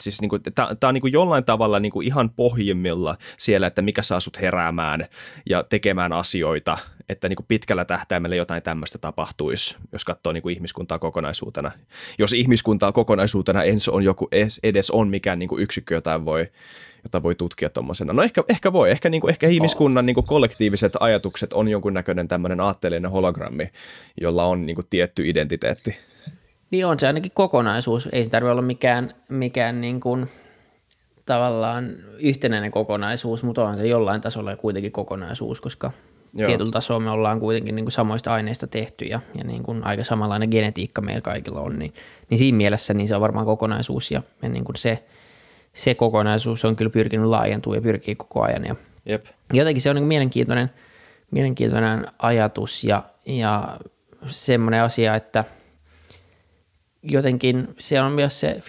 siis 0.03 0.21
niinku, 0.21 0.39
tämä 0.39 0.69
on 0.83 0.93
niinku 0.93 1.07
jollain 1.07 1.45
tavalla 1.45 1.79
niinku 1.79 2.01
ihan 2.01 2.29
pohjimmilla 2.29 3.17
siellä, 3.37 3.67
että 3.67 3.81
mikä 3.81 4.01
saa 4.01 4.19
sut 4.19 4.41
heräämään 4.41 5.05
ja 5.49 5.63
tekemään 5.63 6.13
asioita, 6.13 6.77
että 7.09 7.29
niinku 7.29 7.45
pitkällä 7.47 7.85
tähtäimellä 7.85 8.35
jotain 8.35 8.63
tämmöistä 8.63 8.97
tapahtuisi, 8.97 9.77
jos 9.91 10.05
katsoo 10.05 10.33
niinku 10.33 10.49
ihmiskuntaa 10.49 10.99
kokonaisuutena. 10.99 11.71
Jos 12.17 12.33
ihmiskuntaa 12.33 12.91
kokonaisuutena 12.91 13.63
ens 13.63 13.89
on 13.89 14.03
joku, 14.03 14.27
edes 14.63 14.91
on 14.91 15.09
mikään 15.09 15.39
niinku 15.39 15.57
yksikkö, 15.57 15.95
jota 15.95 16.25
voi 16.25 16.47
jota 17.03 17.23
voi 17.23 17.35
tutkia 17.35 17.69
tuommoisena. 17.69 18.13
No 18.13 18.23
ehkä, 18.23 18.43
ehkä 18.49 18.73
voi, 18.73 18.91
ehkä, 18.91 19.09
niin 19.09 19.21
kuin, 19.21 19.29
ehkä 19.29 19.47
ihmiskunnan 19.47 20.05
niin 20.05 20.13
kuin 20.13 20.27
kollektiiviset 20.27 20.93
ajatukset 20.99 21.53
on 21.53 21.67
jonkunnäköinen 21.67 22.27
tämmöinen 22.27 22.59
aatteellinen 22.59 23.11
hologrammi, 23.11 23.69
jolla 24.21 24.45
on 24.45 24.65
niin 24.65 24.75
kuin, 24.75 24.87
tietty 24.89 25.29
identiteetti. 25.29 25.97
Niin 26.71 26.85
on 26.85 26.99
se 26.99 27.07
ainakin 27.07 27.31
kokonaisuus, 27.35 28.09
ei 28.11 28.23
se 28.23 28.29
tarvitse 28.29 28.51
olla 28.51 28.61
mikään, 28.61 29.13
mikään 29.29 29.81
niin 29.81 29.99
kuin, 29.99 30.27
tavallaan 31.25 31.89
yhtenäinen 32.19 32.71
kokonaisuus, 32.71 33.43
mutta 33.43 33.63
on 33.63 33.77
se 33.77 33.87
jollain 33.87 34.21
tasolla 34.21 34.55
kuitenkin 34.55 34.91
kokonaisuus, 34.91 35.61
koska 35.61 35.91
Joo. 36.33 36.47
tietyllä 36.47 36.71
tasolla 36.71 36.99
me 36.99 37.09
ollaan 37.09 37.39
kuitenkin 37.39 37.75
niin 37.75 37.85
kuin 37.85 37.91
samoista 37.91 38.33
aineista 38.33 38.67
tehty 38.67 39.05
ja, 39.05 39.19
ja 39.35 39.43
niin 39.43 39.63
kuin 39.63 39.83
aika 39.83 40.03
samanlainen 40.03 40.49
genetiikka 40.49 41.01
meillä 41.01 41.21
kaikilla 41.21 41.61
on, 41.61 41.79
niin, 41.79 41.93
niin 42.29 42.37
siinä 42.37 42.57
mielessä 42.57 42.93
niin 42.93 43.07
se 43.07 43.15
on 43.15 43.21
varmaan 43.21 43.45
kokonaisuus 43.45 44.11
ja, 44.11 44.21
ja 44.41 44.49
niin 44.49 44.63
kuin 44.63 44.75
se, 44.75 45.03
se 45.73 45.95
kokonaisuus 45.95 46.65
on 46.65 46.75
kyllä 46.75 46.91
pyrkinyt 46.91 47.27
laajentua 47.27 47.75
ja 47.75 47.81
pyrkii 47.81 48.15
koko 48.15 48.41
ajan. 48.41 48.65
Ja 48.65 48.75
Jep. 49.05 49.25
Jotenkin 49.53 49.81
se 49.81 49.89
on 49.89 49.95
niin 49.95 50.05
mielenkiintoinen, 50.05 50.69
mielenkiintoinen 51.31 52.05
ajatus 52.19 52.83
ja, 52.83 53.03
ja 53.25 53.79
semmoinen 54.27 54.83
asia, 54.83 55.15
että 55.15 55.45
jotenkin 57.03 57.67
se 57.79 58.01
on 58.01 58.11
myös 58.11 58.39
se 58.39 58.61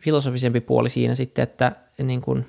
filosofisempi 0.00 0.60
puoli 0.60 0.88
siinä 0.88 1.14
sitten, 1.14 1.42
että 1.42 1.72
niin 2.02 2.20
kuin 2.20 2.48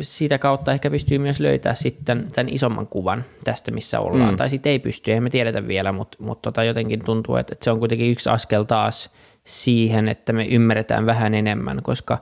sitä 0.00 0.38
kautta 0.38 0.72
ehkä 0.72 0.90
pystyy 0.90 1.18
myös 1.18 1.40
löytää 1.40 1.74
sitten 1.74 2.28
tämän 2.34 2.54
isomman 2.54 2.86
kuvan 2.86 3.24
tästä, 3.44 3.70
missä 3.70 4.00
ollaan. 4.00 4.30
Mm. 4.30 4.36
Tai 4.36 4.50
sitten 4.50 4.72
ei 4.72 4.78
pysty, 4.78 5.10
eihän 5.10 5.22
me 5.22 5.30
tiedetä 5.30 5.68
vielä, 5.68 5.92
mutta, 5.92 6.18
mutta 6.20 6.42
tota 6.42 6.64
jotenkin 6.64 7.04
tuntuu, 7.04 7.36
että, 7.36 7.52
että 7.52 7.64
se 7.64 7.70
on 7.70 7.78
kuitenkin 7.78 8.10
yksi 8.10 8.30
askel 8.30 8.62
taas– 8.62 9.10
siihen, 9.44 10.08
että 10.08 10.32
me 10.32 10.44
ymmärretään 10.44 11.06
vähän 11.06 11.34
enemmän, 11.34 11.82
koska 11.82 12.18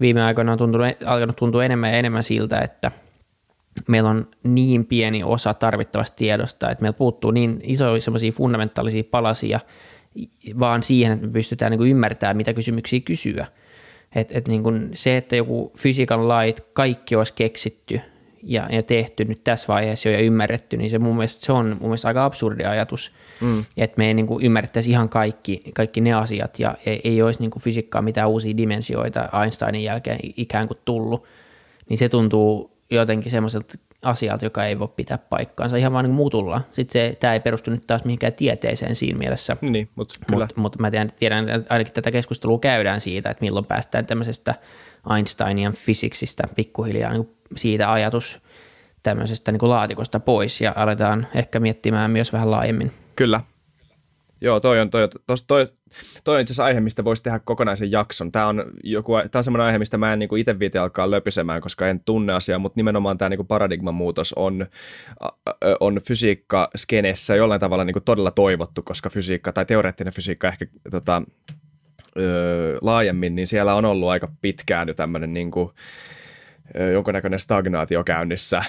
viime 0.00 0.22
aikoina 0.22 0.52
on 0.52 0.58
tuntunut, 0.58 0.86
alkanut 1.06 1.36
tuntua 1.36 1.64
enemmän 1.64 1.90
ja 1.90 1.98
enemmän 1.98 2.22
siltä, 2.22 2.60
että 2.60 2.90
meillä 3.88 4.10
on 4.10 4.28
niin 4.42 4.86
pieni 4.86 5.24
osa 5.24 5.54
tarvittavasta 5.54 6.16
tiedosta, 6.16 6.70
että 6.70 6.82
meillä 6.82 6.96
puuttuu 6.96 7.30
niin 7.30 7.60
isoja 7.62 8.00
semmoisia 8.00 8.32
fundamentaalisia 8.32 9.04
palasia 9.10 9.60
vaan 10.58 10.82
siihen, 10.82 11.12
että 11.12 11.26
me 11.26 11.32
pystytään 11.32 11.72
niin 11.72 11.90
ymmärtämään, 11.90 12.36
mitä 12.36 12.54
kysymyksiä 12.54 13.00
kysyä. 13.00 13.46
Et, 14.14 14.28
et 14.32 14.48
niin 14.48 14.62
kuin 14.62 14.90
se, 14.94 15.16
että 15.16 15.36
joku 15.36 15.72
fysiikan 15.78 16.28
lait, 16.28 16.60
kaikki 16.72 17.16
olisi 17.16 17.32
keksitty 17.32 18.00
ja, 18.44 18.68
ja 18.72 18.82
tehty 18.82 19.24
nyt 19.24 19.44
tässä 19.44 19.68
vaiheessa 19.68 20.08
jo 20.08 20.14
ja 20.14 20.20
ymmärretty, 20.20 20.76
niin 20.76 20.90
se 20.90 20.98
mun 20.98 21.16
mielestä 21.16 21.46
se 21.46 21.52
on 21.52 21.66
mun 21.66 21.88
mielestä 21.88 22.08
aika 22.08 22.24
absurdi 22.24 22.64
ajatus, 22.64 23.12
mm. 23.40 23.64
että 23.76 23.94
me 23.98 24.06
ei 24.06 24.14
niin 24.14 24.26
kuin 24.26 24.44
ymmärrettäisi 24.44 24.90
ihan 24.90 25.08
kaikki, 25.08 25.60
kaikki 25.74 26.00
ne 26.00 26.12
asiat 26.12 26.58
ja 26.58 26.74
ei, 26.86 27.00
ei 27.04 27.22
olisi 27.22 27.40
niin 27.40 27.50
kuin 27.50 27.62
fysiikkaa 27.62 28.02
mitään 28.02 28.28
uusia 28.28 28.56
dimensioita 28.56 29.28
Einsteinin 29.42 29.82
jälkeen 29.82 30.18
ikään 30.22 30.68
kuin 30.68 30.78
tullut, 30.84 31.24
niin 31.88 31.98
se 31.98 32.08
tuntuu 32.08 32.70
jotenkin 32.90 33.30
semmoiselta 33.30 33.78
asialta, 34.04 34.46
joka 34.46 34.64
ei 34.64 34.78
voi 34.78 34.88
pitää 34.88 35.18
paikkaansa 35.18 35.76
ihan 35.76 35.92
vaan 35.92 36.04
niin 36.04 36.14
muutulla. 36.14 36.60
Sitten 36.70 36.92
se, 36.92 37.16
tämä 37.20 37.34
ei 37.34 37.40
perustu 37.40 37.70
nyt 37.70 37.86
taas 37.86 38.04
mihinkään 38.04 38.32
tieteeseen 38.32 38.94
siinä 38.94 39.18
mielessä. 39.18 39.56
Niin, 39.60 39.88
mutta 39.94 40.14
kyllä. 40.26 40.44
Mut, 40.44 40.56
mutta 40.56 40.78
mä 40.80 40.90
tiedän, 40.90 41.10
tiedän, 41.18 41.48
että 41.48 41.74
ainakin 41.74 41.94
tätä 41.94 42.10
keskustelua 42.10 42.58
käydään 42.58 43.00
siitä, 43.00 43.30
että 43.30 43.44
milloin 43.44 43.64
päästään 43.64 44.06
tämmöisestä 44.06 44.54
Einsteinian 45.16 45.72
fysiksistä 45.72 46.48
pikkuhiljaa 46.54 47.12
niin 47.12 47.28
siitä 47.56 47.92
ajatus 47.92 48.40
tämmöisestä 49.02 49.52
niin 49.52 49.60
kuin 49.60 49.70
laatikosta 49.70 50.20
pois 50.20 50.60
ja 50.60 50.72
aletaan 50.76 51.26
ehkä 51.34 51.60
miettimään 51.60 52.10
myös 52.10 52.32
vähän 52.32 52.50
laajemmin. 52.50 52.92
Kyllä. 53.16 53.40
Joo, 54.40 54.60
toi 54.60 54.80
on, 54.80 54.90
toi, 54.90 55.08
toi, 55.26 55.36
toi, 55.46 55.66
toi 56.24 56.34
on 56.34 56.40
itse 56.40 56.52
asiassa 56.52 56.64
aihe, 56.64 56.80
mistä 56.80 57.04
voisi 57.04 57.22
tehdä 57.22 57.38
kokonaisen 57.38 57.90
jakson. 57.90 58.32
Tämä 58.32 58.46
on, 58.46 58.64
joku, 58.82 59.12
tämä 59.12 59.40
on 59.40 59.44
semmoinen 59.44 59.66
aihe, 59.66 59.78
mistä 59.78 59.98
mä 59.98 60.12
en 60.12 60.18
niin 60.18 60.38
itse 60.38 60.58
viite 60.58 60.78
alkaa 60.78 61.10
löpisemään, 61.10 61.60
koska 61.60 61.88
en 61.88 62.00
tunne 62.00 62.32
asiaa, 62.32 62.58
mutta 62.58 62.78
nimenomaan 62.78 63.18
tämä 63.18 63.28
niin 63.28 63.46
paradigman 63.46 63.94
muutos 63.94 64.32
on, 64.32 64.66
on 65.80 66.00
fysiikka 66.06 66.70
skenessä 66.76 67.36
jollain 67.36 67.60
tavalla 67.60 67.84
niin 67.84 68.04
todella 68.04 68.30
toivottu, 68.30 68.82
koska 68.82 69.10
fysiikka 69.10 69.52
tai 69.52 69.64
teoreettinen 69.64 70.12
fysiikka 70.12 70.48
ehkä 70.48 70.66
tota, 70.90 71.22
öö, 72.18 72.78
laajemmin, 72.80 73.34
niin 73.34 73.46
siellä 73.46 73.74
on 73.74 73.84
ollut 73.84 74.08
aika 74.08 74.28
pitkään 74.40 74.88
jo 74.88 74.94
tämmöinen 74.94 75.34
niin 75.34 75.50
kuin, 75.50 75.70
jonkunnäköinen 76.92 77.40
stagnaatio 77.40 78.04
käynnissä, 78.04 78.64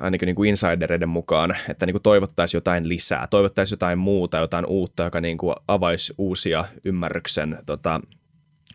ainakin 0.00 0.26
niin 0.26 0.36
kuin 0.36 0.50
insidereiden 0.50 1.08
mukaan, 1.08 1.56
että 1.68 1.86
niin 1.86 1.94
kuin 1.94 2.02
toivottaisiin 2.02 2.58
jotain 2.58 2.88
lisää, 2.88 3.26
toivottaisiin 3.30 3.76
jotain 3.76 3.98
muuta, 3.98 4.38
jotain 4.38 4.66
uutta, 4.66 5.02
joka 5.02 5.20
niin 5.20 5.38
kuin 5.38 5.54
avaisi 5.68 6.14
uusia 6.18 6.64
ymmärryksen, 6.84 7.58
tota, 7.66 8.00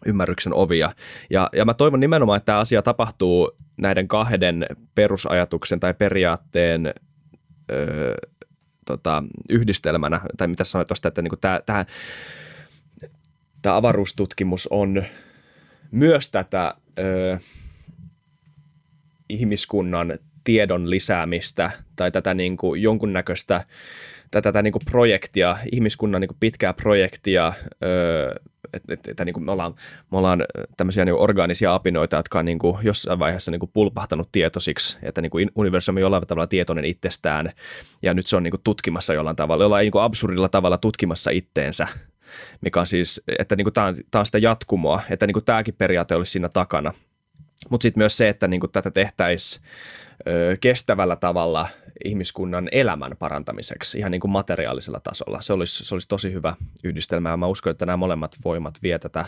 ymmärryksen 0.06 0.54
ovia. 0.54 0.92
Ja, 1.30 1.50
ja 1.54 1.66
mä 1.66 1.74
toivon 1.74 2.00
nimenomaan, 2.00 2.38
että 2.38 2.46
tämä 2.46 2.60
asia 2.60 2.82
tapahtuu 2.82 3.52
näiden 3.78 4.08
kahden 4.08 4.66
perusajatuksen 4.96 5.80
tai 5.80 5.94
periaatteen 5.94 6.94
ö, 7.72 8.16
tota, 8.86 9.24
yhdistelmänä, 9.50 10.22
tai 10.38 10.48
mitä 10.48 10.64
sanoit 10.64 10.88
tuosta, 10.88 11.08
että 11.08 11.22
niin 11.22 11.32
tämä 13.62 13.76
avaruustutkimus 13.76 14.68
on 14.72 15.04
myös 15.92 16.32
tätä... 16.32 16.74
Ö, 17.00 17.38
ihmiskunnan 19.30 20.20
tiedon 20.44 20.90
lisäämistä 20.90 21.72
tai 21.96 22.12
tätä 22.12 22.34
niin 22.34 22.58
kuin 22.58 22.82
jonkunnäköistä 22.82 23.64
tätä, 24.32 24.42
tätä 24.42 24.62
niin 24.62 24.72
kuin 24.72 24.86
projektia, 24.92 25.58
ihmiskunnan 25.72 26.22
niin 26.22 26.28
kuin 26.28 26.38
pitkää 26.40 26.74
projektia, 26.74 27.54
öö, 27.84 28.36
että 28.74 28.94
et, 28.94 29.08
et, 29.08 29.26
niin 29.26 29.46
me, 29.46 29.52
ollaan, 29.52 29.74
me 30.12 30.18
ollaan 30.18 30.44
tämmöisiä 30.78 31.06
niin 31.06 31.16
orgaanisia 31.16 31.74
apinoita, 31.74 32.16
jotka 32.16 32.40
on 32.40 32.46
niin 32.46 32.60
kuin 32.60 32.78
jossain 32.82 33.20
vaiheessa 33.20 33.52
niin 33.52 33.60
kuin 33.60 33.72
pulpahtanut 33.74 34.30
tietoisiksi, 34.32 34.98
että 35.04 35.22
niin 35.22 35.30
kuin 35.30 35.52
universumi 35.56 36.00
on 36.00 36.02
jollain 36.02 36.28
tavalla 36.28 36.48
tietoinen 36.48 36.86
itsestään, 36.86 37.52
ja 38.02 38.14
nyt 38.14 38.28
se 38.28 38.36
on 38.36 38.44
niin 38.44 38.52
kuin 38.52 38.62
tutkimassa 38.64 39.14
jollain 39.14 39.36
tavalla, 39.36 39.64
jollain 39.64 39.84
niin 39.84 39.92
kuin 39.92 40.04
absurdilla 40.04 40.50
tavalla 40.50 40.78
tutkimassa 40.78 41.32
itteensä, 41.32 41.88
mikä 42.62 42.80
on 42.80 42.88
siis, 42.88 43.22
että 43.40 43.56
niin 43.56 43.66
kuin 43.66 43.74
tämä, 43.74 43.88
on, 43.88 43.96
tämä 44.12 44.20
on 44.20 44.26
sitä 44.26 44.38
jatkumoa, 44.38 45.02
että 45.10 45.28
niin 45.28 45.34
kuin 45.34 45.46
tämäkin 45.46 45.76
periaate 45.78 46.16
olisi 46.16 46.32
siinä 46.32 46.50
takana. 46.50 46.94
Mutta 47.70 47.84
sitten 47.84 48.02
myös 48.02 48.18
se, 48.18 48.30
että 48.30 48.48
niin 48.48 48.60
kuin 48.60 48.72
tätä 48.72 48.92
tehtäisiin 48.92 49.66
kestävällä 50.62 51.16
tavalla 51.16 51.68
ihmiskunnan 52.06 52.70
elämän 52.72 53.12
parantamiseksi 53.20 54.00
ihan 54.00 54.12
niin 54.12 54.22
kuin 54.22 54.32
materiaalisella 54.32 55.00
tasolla. 55.00 55.42
Se 55.42 55.54
olisi, 55.54 55.86
se 55.86 55.96
olisi 55.96 56.08
tosi 56.08 56.34
hyvä 56.34 56.56
yhdistelmä 56.84 57.30
ja 57.30 57.38
mä 57.38 57.48
uskon, 57.48 57.72
että 57.72 57.86
nämä 57.86 57.98
molemmat 57.98 58.36
voimat 58.46 58.74
vie 58.84 59.00
tätä, 59.00 59.26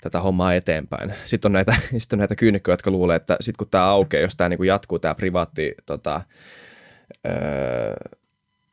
tätä 0.00 0.20
hommaa 0.20 0.54
eteenpäin. 0.54 1.14
Sitten 1.24 1.48
on 1.48 1.52
näitä, 1.52 1.74
on 2.12 2.18
näitä 2.18 2.36
kyynikkoja, 2.36 2.72
jotka 2.72 2.90
luulee, 2.90 3.16
että 3.16 3.36
sitten 3.40 3.58
kun 3.58 3.70
tämä 3.70 3.84
aukeaa, 3.84 4.22
jos 4.22 4.36
tämä 4.36 4.48
niin 4.48 4.58
kuin 4.58 4.68
jatkuu, 4.68 4.98
tämä 4.98 5.14
privaatti 5.14 5.74
tota, 5.86 6.22
öö, 7.26 7.94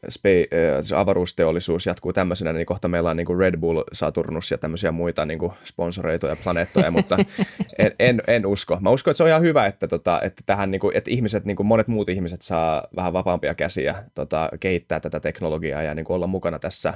spe, 0.09 0.47
äh, 0.93 0.99
avaruusteollisuus 0.99 1.85
jatkuu 1.85 2.13
tämmöisenä, 2.13 2.53
niin 2.53 2.65
kohta 2.65 2.87
meillä 2.87 3.09
on 3.09 3.17
niin 3.17 3.25
kuin 3.25 3.39
Red 3.39 3.57
Bull, 3.57 3.83
Saturnus 3.93 4.51
ja 4.51 4.57
tämmöisiä 4.57 4.91
muita 4.91 5.25
niin 5.25 5.39
kuin 5.39 5.51
sponsoreituja 5.63 6.35
planeettoja, 6.43 6.91
mutta 6.91 7.17
en, 7.79 7.91
en, 7.99 8.21
en, 8.27 8.45
usko. 8.45 8.77
Mä 8.81 8.89
uskon, 8.89 9.11
että 9.11 9.17
se 9.17 9.23
on 9.23 9.29
ihan 9.29 9.41
hyvä, 9.41 9.65
että, 9.65 9.87
tota, 9.87 10.21
että, 10.21 10.43
tähän, 10.45 10.71
niin 10.71 10.79
kuin, 10.79 10.97
että 10.97 11.11
ihmiset, 11.11 11.45
niin 11.45 11.55
kuin 11.55 11.67
monet 11.67 11.87
muut 11.87 12.09
ihmiset 12.09 12.41
saa 12.41 12.87
vähän 12.95 13.13
vapaampia 13.13 13.53
käsiä 13.53 13.95
tota, 14.15 14.49
kehittää 14.59 14.99
tätä 14.99 15.19
teknologiaa 15.19 15.83
ja 15.83 15.95
niin 15.95 16.05
kuin 16.05 16.15
olla 16.15 16.27
mukana 16.27 16.59
tässä, 16.59 16.93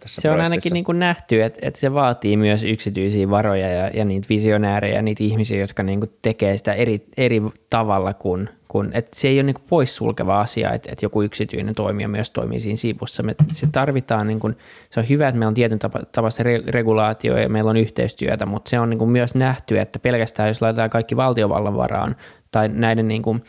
tässä 0.00 0.20
Se 0.20 0.30
on 0.30 0.40
ainakin 0.40 0.72
niin 0.72 0.84
kuin 0.84 0.98
nähty, 0.98 1.42
että, 1.42 1.58
että 1.62 1.80
se 1.80 1.94
vaatii 1.94 2.36
myös 2.36 2.62
yksityisiä 2.62 3.30
varoja 3.30 3.68
ja, 3.68 3.90
ja 3.94 4.04
niitä 4.04 4.28
visionäärejä, 4.28 5.02
niitä 5.02 5.24
ihmisiä, 5.24 5.60
jotka 5.60 5.82
niin 5.82 6.00
kuin 6.00 6.12
tekee 6.22 6.56
sitä 6.56 6.72
eri, 6.72 7.06
eri 7.16 7.42
tavalla 7.70 8.14
kuin 8.14 8.48
kun, 8.68 8.90
että 8.92 9.20
se 9.20 9.28
ei 9.28 9.36
ole 9.36 9.42
niin 9.42 9.54
kuin 9.54 9.64
poissulkeva 9.68 10.40
asia, 10.40 10.72
että, 10.72 10.92
että 10.92 11.04
joku 11.04 11.22
yksityinen 11.22 11.74
toimija 11.74 12.08
myös 12.08 12.30
toimii 12.30 12.60
siinä 12.60 12.76
siivussa. 12.76 13.22
Me, 13.22 13.34
se 13.52 13.66
tarvitaan, 13.72 14.26
niin 14.26 14.40
kuin, 14.40 14.56
se 14.90 15.00
on 15.00 15.08
hyvä, 15.08 15.28
että 15.28 15.38
meillä 15.38 15.48
on 15.48 15.54
tietyn 15.54 15.78
tapa, 15.78 16.00
tapaista 16.12 16.42
regulaatio 16.68 17.38
ja 17.38 17.48
meillä 17.48 17.70
on 17.70 17.76
yhteistyötä, 17.76 18.46
mutta 18.46 18.68
se 18.68 18.80
on 18.80 18.90
niin 18.90 18.98
kuin 18.98 19.10
myös 19.10 19.34
nähty, 19.34 19.78
että 19.78 19.98
pelkästään 19.98 20.48
jos 20.48 20.62
laitetaan 20.62 20.90
kaikki 20.90 21.16
valtiovallan 21.16 21.76
varaan 21.76 22.16
tai 22.50 22.68
näiden 22.68 23.08
niin 23.08 23.22
kuin 23.22 23.42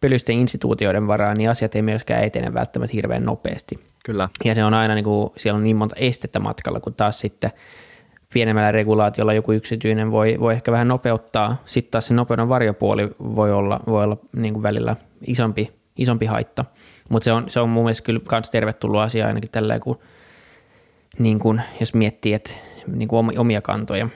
pölysten 0.00 0.36
instituutioiden 0.36 1.06
varaan, 1.06 1.36
niin 1.36 1.50
asiat 1.50 1.74
ei 1.74 1.82
myöskään 1.82 2.24
etene 2.24 2.54
välttämättä 2.54 2.94
hirveän 2.94 3.24
nopeasti. 3.24 3.78
Kyllä. 4.04 4.28
Ja 4.44 4.54
se 4.54 4.64
on 4.64 4.74
aina, 4.74 4.94
niin 4.94 5.04
kuin, 5.04 5.30
siellä 5.36 5.56
on 5.56 5.64
niin 5.64 5.76
monta 5.76 5.96
estettä 5.98 6.40
matkalla, 6.40 6.80
kun 6.80 6.94
taas 6.94 7.20
sitten– 7.20 7.50
pienemmällä 8.32 8.72
regulaatiolla 8.72 9.32
joku 9.32 9.52
yksityinen 9.52 10.10
voi, 10.10 10.36
voi 10.40 10.52
ehkä 10.52 10.72
vähän 10.72 10.88
nopeuttaa. 10.88 11.62
Sitten 11.64 11.90
taas 11.90 12.06
se 12.06 12.14
nopeuden 12.14 12.48
varjopuoli 12.48 13.08
voi 13.18 13.52
olla, 13.52 13.80
voi 13.86 14.04
olla 14.04 14.16
niin 14.36 14.54
kuin 14.54 14.62
välillä 14.62 14.96
isompi, 15.26 15.72
isompi 15.96 16.26
haitta. 16.26 16.64
Mutta 17.08 17.24
se 17.24 17.32
on, 17.32 17.50
se 17.50 17.60
on 17.60 17.68
mun 17.68 17.84
mielestä 17.84 18.04
kyllä 18.04 18.20
myös 18.30 18.50
tervetullut 18.50 19.00
asia 19.00 19.26
ainakin 19.26 19.50
tällä, 19.50 19.80
kun, 19.80 19.98
niin 21.18 21.38
kuin, 21.38 21.62
jos 21.80 21.94
miettii, 21.94 22.34
että 22.34 22.50
niin 22.86 23.08
kuin 23.08 23.38
omia 23.38 23.60
kantoja. 23.60 24.08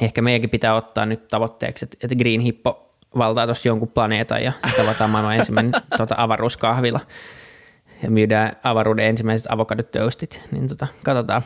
Ehkä 0.00 0.22
meidänkin 0.22 0.50
pitää 0.50 0.74
ottaa 0.74 1.06
nyt 1.06 1.28
tavoitteeksi, 1.28 1.84
että, 1.84 1.96
että 2.02 2.16
Green 2.16 2.40
Hippo 2.40 2.91
valtaa 3.18 3.46
tuossa 3.46 3.68
jonkun 3.68 3.88
planeetan 3.88 4.42
ja 4.42 4.52
sitä 4.68 4.82
avataan 4.82 5.10
maailman 5.10 5.36
ensimmäinen 5.36 5.72
tuota, 5.96 6.14
avaruuskahvila 6.18 7.00
ja 8.02 8.10
myydään 8.10 8.52
avaruuden 8.62 9.06
ensimmäiset 9.06 9.52
avokadotoastit, 9.52 10.42
niin 10.50 10.68
tota, 10.68 10.86
katsotaan, 11.02 11.42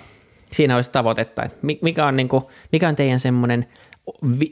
siinä 0.53 0.77
olisi 0.77 0.93
tavoitetta, 0.93 1.43
että 1.43 1.59
mikä 1.83 2.07
on, 2.07 2.17
niin 2.17 2.29
kuin, 2.29 2.43
mikä 2.73 2.89
on 2.89 2.97
teidän 2.97 3.21
semmoinen, 3.21 3.67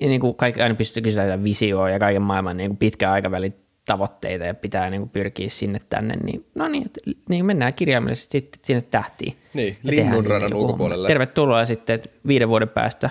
niin 0.01 0.21
kuin 0.21 0.35
kaikki 0.35 0.63
aina 0.63 0.75
pystyy 0.75 1.03
kysyä 1.03 1.45
visioa 1.45 1.91
ja 1.91 1.99
kaiken 1.99 2.23
maailman 2.23 2.57
niin 2.57 2.71
kuin 2.71 2.79
pitkän 2.79 3.11
aikavälin 3.11 3.55
tavoitteita 3.87 4.45
ja 4.45 4.55
pitää 4.55 4.91
niin 4.91 5.01
kuin 5.01 5.11
pyrkiä 5.11 5.49
sinne 5.49 5.81
tänne, 5.91 6.17
niin 6.17 6.47
no 6.55 6.69
niin, 6.69 6.87
että, 6.87 7.01
niin 7.29 7.47
mennään 7.47 7.75
kirjaimellisesti 7.75 8.41
sitten 8.41 8.61
sinne 8.65 8.81
tähtiin. 8.81 9.37
Niin, 9.55 9.77
linnunradan 9.83 10.51
niin 10.51 10.57
ulkopuolelle. 10.57 11.09
Tervetuloa 11.09 11.65
sitten 11.65 12.01
viiden 12.27 12.49
vuoden 12.49 12.69
päästä 12.69 13.11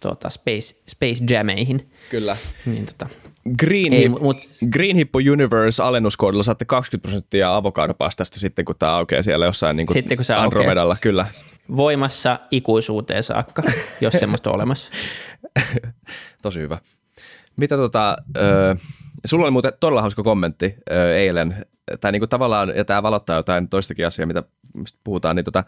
tuota, 0.00 0.30
Space, 0.30 0.74
Space 0.86 1.24
Jameihin. 1.30 1.88
Kyllä. 2.10 2.36
Niin, 2.66 2.86
tota, 2.86 3.06
Green, 3.58 3.92
Ei, 3.92 4.02
Hip, 4.02 4.12
mut, 4.20 4.36
Green 4.72 4.96
Hippo 4.96 5.18
Universe 5.32 5.82
alennuskoodilla 5.82 6.42
saatte 6.42 6.64
20 6.64 7.08
prosenttia 7.08 7.56
avokadopastasta 7.56 8.40
sitten, 8.40 8.64
kun 8.64 8.74
tämä 8.78 8.96
aukeaa 8.96 9.22
siellä 9.22 9.46
jossain 9.46 9.76
niin 9.76 9.86
kuin 9.86 9.94
sitten, 9.94 10.18
kun 10.18 10.24
se 10.24 10.34
Andromedalla. 10.34 10.92
Aukeaa. 10.92 11.02
Kyllä 11.02 11.26
voimassa 11.76 12.38
ikuisuuteen 12.50 13.22
saakka, 13.22 13.62
jos 14.00 14.14
semmoista 14.20 14.50
on 14.50 14.56
olemassa. 14.56 14.92
Tosi 16.42 16.60
hyvä. 16.60 16.78
Mitä 17.56 17.76
tota, 17.76 18.16
ö, 18.36 18.76
sulla 19.26 19.44
oli 19.44 19.50
muuten 19.50 19.72
todella 19.80 20.00
hauska 20.00 20.22
kommentti 20.22 20.74
ö, 20.90 21.16
eilen, 21.16 21.66
tai 22.00 22.12
niinku 22.12 22.26
tavallaan, 22.26 22.72
ja 22.76 22.84
tämä 22.84 23.02
valottaa 23.02 23.36
jotain 23.36 23.68
toistakin 23.68 24.06
asiaa, 24.06 24.26
mitä 24.26 24.42
mistä 24.74 24.98
puhutaan, 25.04 25.36
niin 25.36 25.44
tota, 25.44 25.64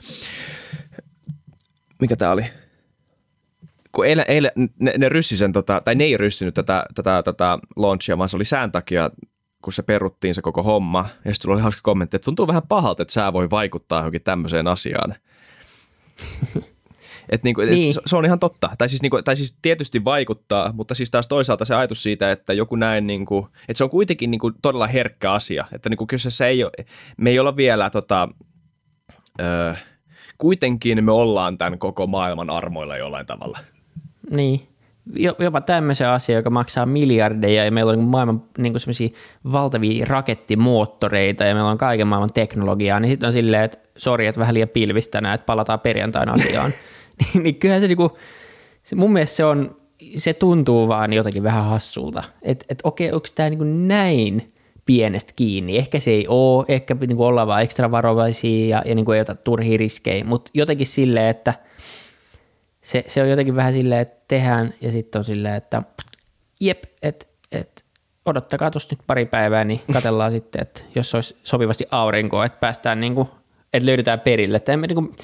mikä 2.01 2.17
tämä 2.17 2.33
oli? 2.33 2.45
Kun 3.93 4.07
eilen, 4.07 4.25
eilen 4.29 4.53
ne, 4.81 4.95
ne 4.99 5.09
ryssi 5.09 5.37
sen, 5.37 5.53
tota, 5.53 5.83
tai 5.85 5.95
ne 5.95 6.05
ei 6.05 6.17
ryssinyt 6.17 6.55
tätä, 6.55 6.85
tätä, 6.95 7.23
tätä 7.23 7.59
launchia, 7.77 8.19
vaan 8.19 8.29
se 8.29 8.37
oli 8.37 8.45
sään 8.45 8.73
takia 8.73 9.11
kun 9.63 9.73
se 9.73 9.83
peruttiin 9.83 10.35
se 10.35 10.43
koko 10.43 10.63
homma. 10.63 11.09
Ja 11.25 11.35
sitten 11.35 11.51
oli 11.51 11.61
hauska 11.61 11.81
kommentti, 11.83 12.17
että 12.17 12.25
tuntuu 12.25 12.47
vähän 12.47 12.63
pahalta, 12.69 13.03
että 13.03 13.15
sää 13.15 13.33
voi 13.33 13.51
vaikuttaa 13.51 13.99
johonkin 13.99 14.23
tämmöiseen 14.23 14.67
asiaan. 14.67 15.15
Et 17.31 17.43
niinku, 17.43 17.61
niin. 17.61 17.91
et 17.91 18.03
se 18.07 18.17
on 18.17 18.25
ihan 18.25 18.39
totta. 18.39 18.71
Tai 18.79 18.89
siis, 18.89 19.03
niinku, 19.03 19.23
tai 19.23 19.37
siis 19.37 19.59
tietysti 19.63 20.05
vaikuttaa, 20.05 20.73
mutta 20.73 20.95
siis 20.95 21.11
taas 21.11 21.29
toisaalta 21.29 21.65
se 21.65 21.75
ajatus 21.75 22.03
siitä, 22.03 22.33
että 22.33 22.53
joku 22.53 22.77
näin, 22.77 23.07
niinku, 23.07 23.49
että 23.69 23.79
se 23.79 23.85
on 23.85 23.91
kuitenkin 23.91 24.31
niinku 24.31 24.51
todella 24.63 24.87
herkkä 24.87 25.33
asia. 25.33 25.67
Että 25.73 25.89
niinku 25.89 26.07
kyseessä 26.07 26.47
ei 26.47 26.65
ole, 26.65 26.73
me 27.17 27.31
ei 27.31 27.39
olla 27.39 27.57
vielä 27.57 27.91
tota, 27.91 28.29
ö, 29.41 29.75
kuitenkin 30.39 31.05
me 31.05 31.13
ollaan 31.13 31.59
tämän 31.59 31.79
koko 31.79 32.07
maailman 32.07 32.51
armoilla 32.51 32.97
jollain 32.97 33.27
tavalla. 33.27 33.59
Niin, 34.31 34.69
jopa 35.39 35.61
tämmöisen 35.61 36.09
asia, 36.09 36.37
joka 36.37 36.51
maksaa 36.51 36.87
miljardeja 36.87 37.65
ja 37.65 37.73
meillä 37.73 37.93
on 37.93 37.99
niin 37.99 38.09
maailman 38.09 38.43
niin 38.59 38.73
kuin 38.73 39.13
valtavia 39.53 40.07
rakettimoottoreita 40.09 41.45
ja 41.45 41.55
meillä 41.55 41.71
on 41.71 41.79
kaiken 41.79 42.07
maailman 42.07 42.33
teknologiaa, 42.33 43.01
niin 43.01 43.11
sitten 43.11 43.27
on 43.27 43.33
silleen, 43.33 43.65
että 43.65 43.79
sori, 43.97 44.27
että 44.27 44.41
vähän 44.41 44.55
liian 44.55 44.69
pilvistä 44.69 45.19
että 45.19 45.47
palataan 45.47 45.81
perjantaina 45.81 46.33
asiaan. 46.33 46.73
niin, 47.19 47.43
niin 47.43 47.55
kyllähän 47.55 47.81
se, 47.81 47.89
niin 47.89 47.97
kuin, 47.97 48.11
se 48.83 48.97
mun 48.97 49.13
mielestä 49.13 49.37
se 49.37 49.45
on, 49.45 49.77
se 50.17 50.35
tuntuu 50.35 50.89
vaan 50.89 51.13
jotenkin 51.13 51.43
vähän 51.43 51.65
hassulta, 51.65 52.23
että 52.43 52.65
et, 52.69 52.81
okei, 52.85 53.13
onko 53.13 53.27
tämä 53.35 53.51
niin 53.51 53.89
näin 53.89 54.53
pienestä 54.87 55.33
kiinni. 55.37 55.79
Ehkä 55.79 56.01
se 56.01 56.11
ei 56.11 56.27
ole, 56.29 56.65
ehkä 56.69 56.95
niin 56.95 57.17
kuin 57.17 57.27
ollaan 57.27 57.49
vaan 57.49 57.63
ekstra 57.63 57.91
varovaisia 57.91 58.77
ja, 58.77 58.83
ja 58.85 58.95
niin 58.95 59.05
kuin 59.05 59.17
ei 59.17 59.23
ota 59.23 59.35
turhia 59.35 59.79
riskejä, 59.79 60.25
mutta 60.25 60.51
jotenkin 60.55 60.87
silleen, 60.87 61.27
että– 61.27 61.55
se, 62.83 63.05
se 63.07 63.23
on 63.23 63.31
jotenkin 63.31 63.57
vähän 63.57 63.73
silleen, 63.73 64.01
että 64.01 64.25
tehdään 64.29 64.75
ja 64.81 64.93
sitten 64.93 65.19
on 65.19 65.25
silleen, 65.25 65.55
että 65.55 65.83
jep, 66.61 66.85
että 67.03 67.27
et, 67.53 67.85
odottakaa 68.27 68.71
tuossa 68.71 68.89
nyt 68.91 69.07
pari 69.07 69.27
päivää, 69.27 69.65
niin 69.65 69.81
katellaan 69.93 70.31
sitten, 70.41 70.63
että 70.63 70.81
jos 70.95 71.15
olisi 71.15 71.37
sopivasti 71.43 71.85
aurinkoa, 71.91 72.45
että 72.45 72.61
päästään 72.61 73.01
niin 73.01 73.15
kuin, 73.15 73.29
että 73.73 73.87
löydetään 73.87 74.21
perille. 74.21 74.57
Että 74.57 74.73
emme, 74.73 74.87
niin 74.87 74.95
kuin, 74.95 75.17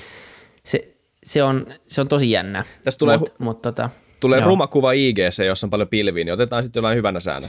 se, 0.63 0.97
se, 1.25 1.43
on, 1.43 1.67
se 1.85 2.01
on 2.01 2.09
tosi 2.09 2.31
jännä. 2.31 2.65
Tässä 2.85 2.99
tulee, 2.99 3.17
mut, 3.17 3.35
mut, 3.39 3.63
tota, 3.63 3.91
Tulee 4.21 4.39
Joo. 4.39 4.49
ruma 4.49 4.67
kuva 4.67 4.93
IGC, 4.93 5.45
jossa 5.47 5.67
on 5.67 5.71
paljon 5.71 5.89
pilviä, 5.89 6.25
niin 6.25 6.33
otetaan 6.33 6.63
sitten 6.63 6.81
jollain 6.81 6.97
hyvänä 6.97 7.21
säännö. 7.21 7.49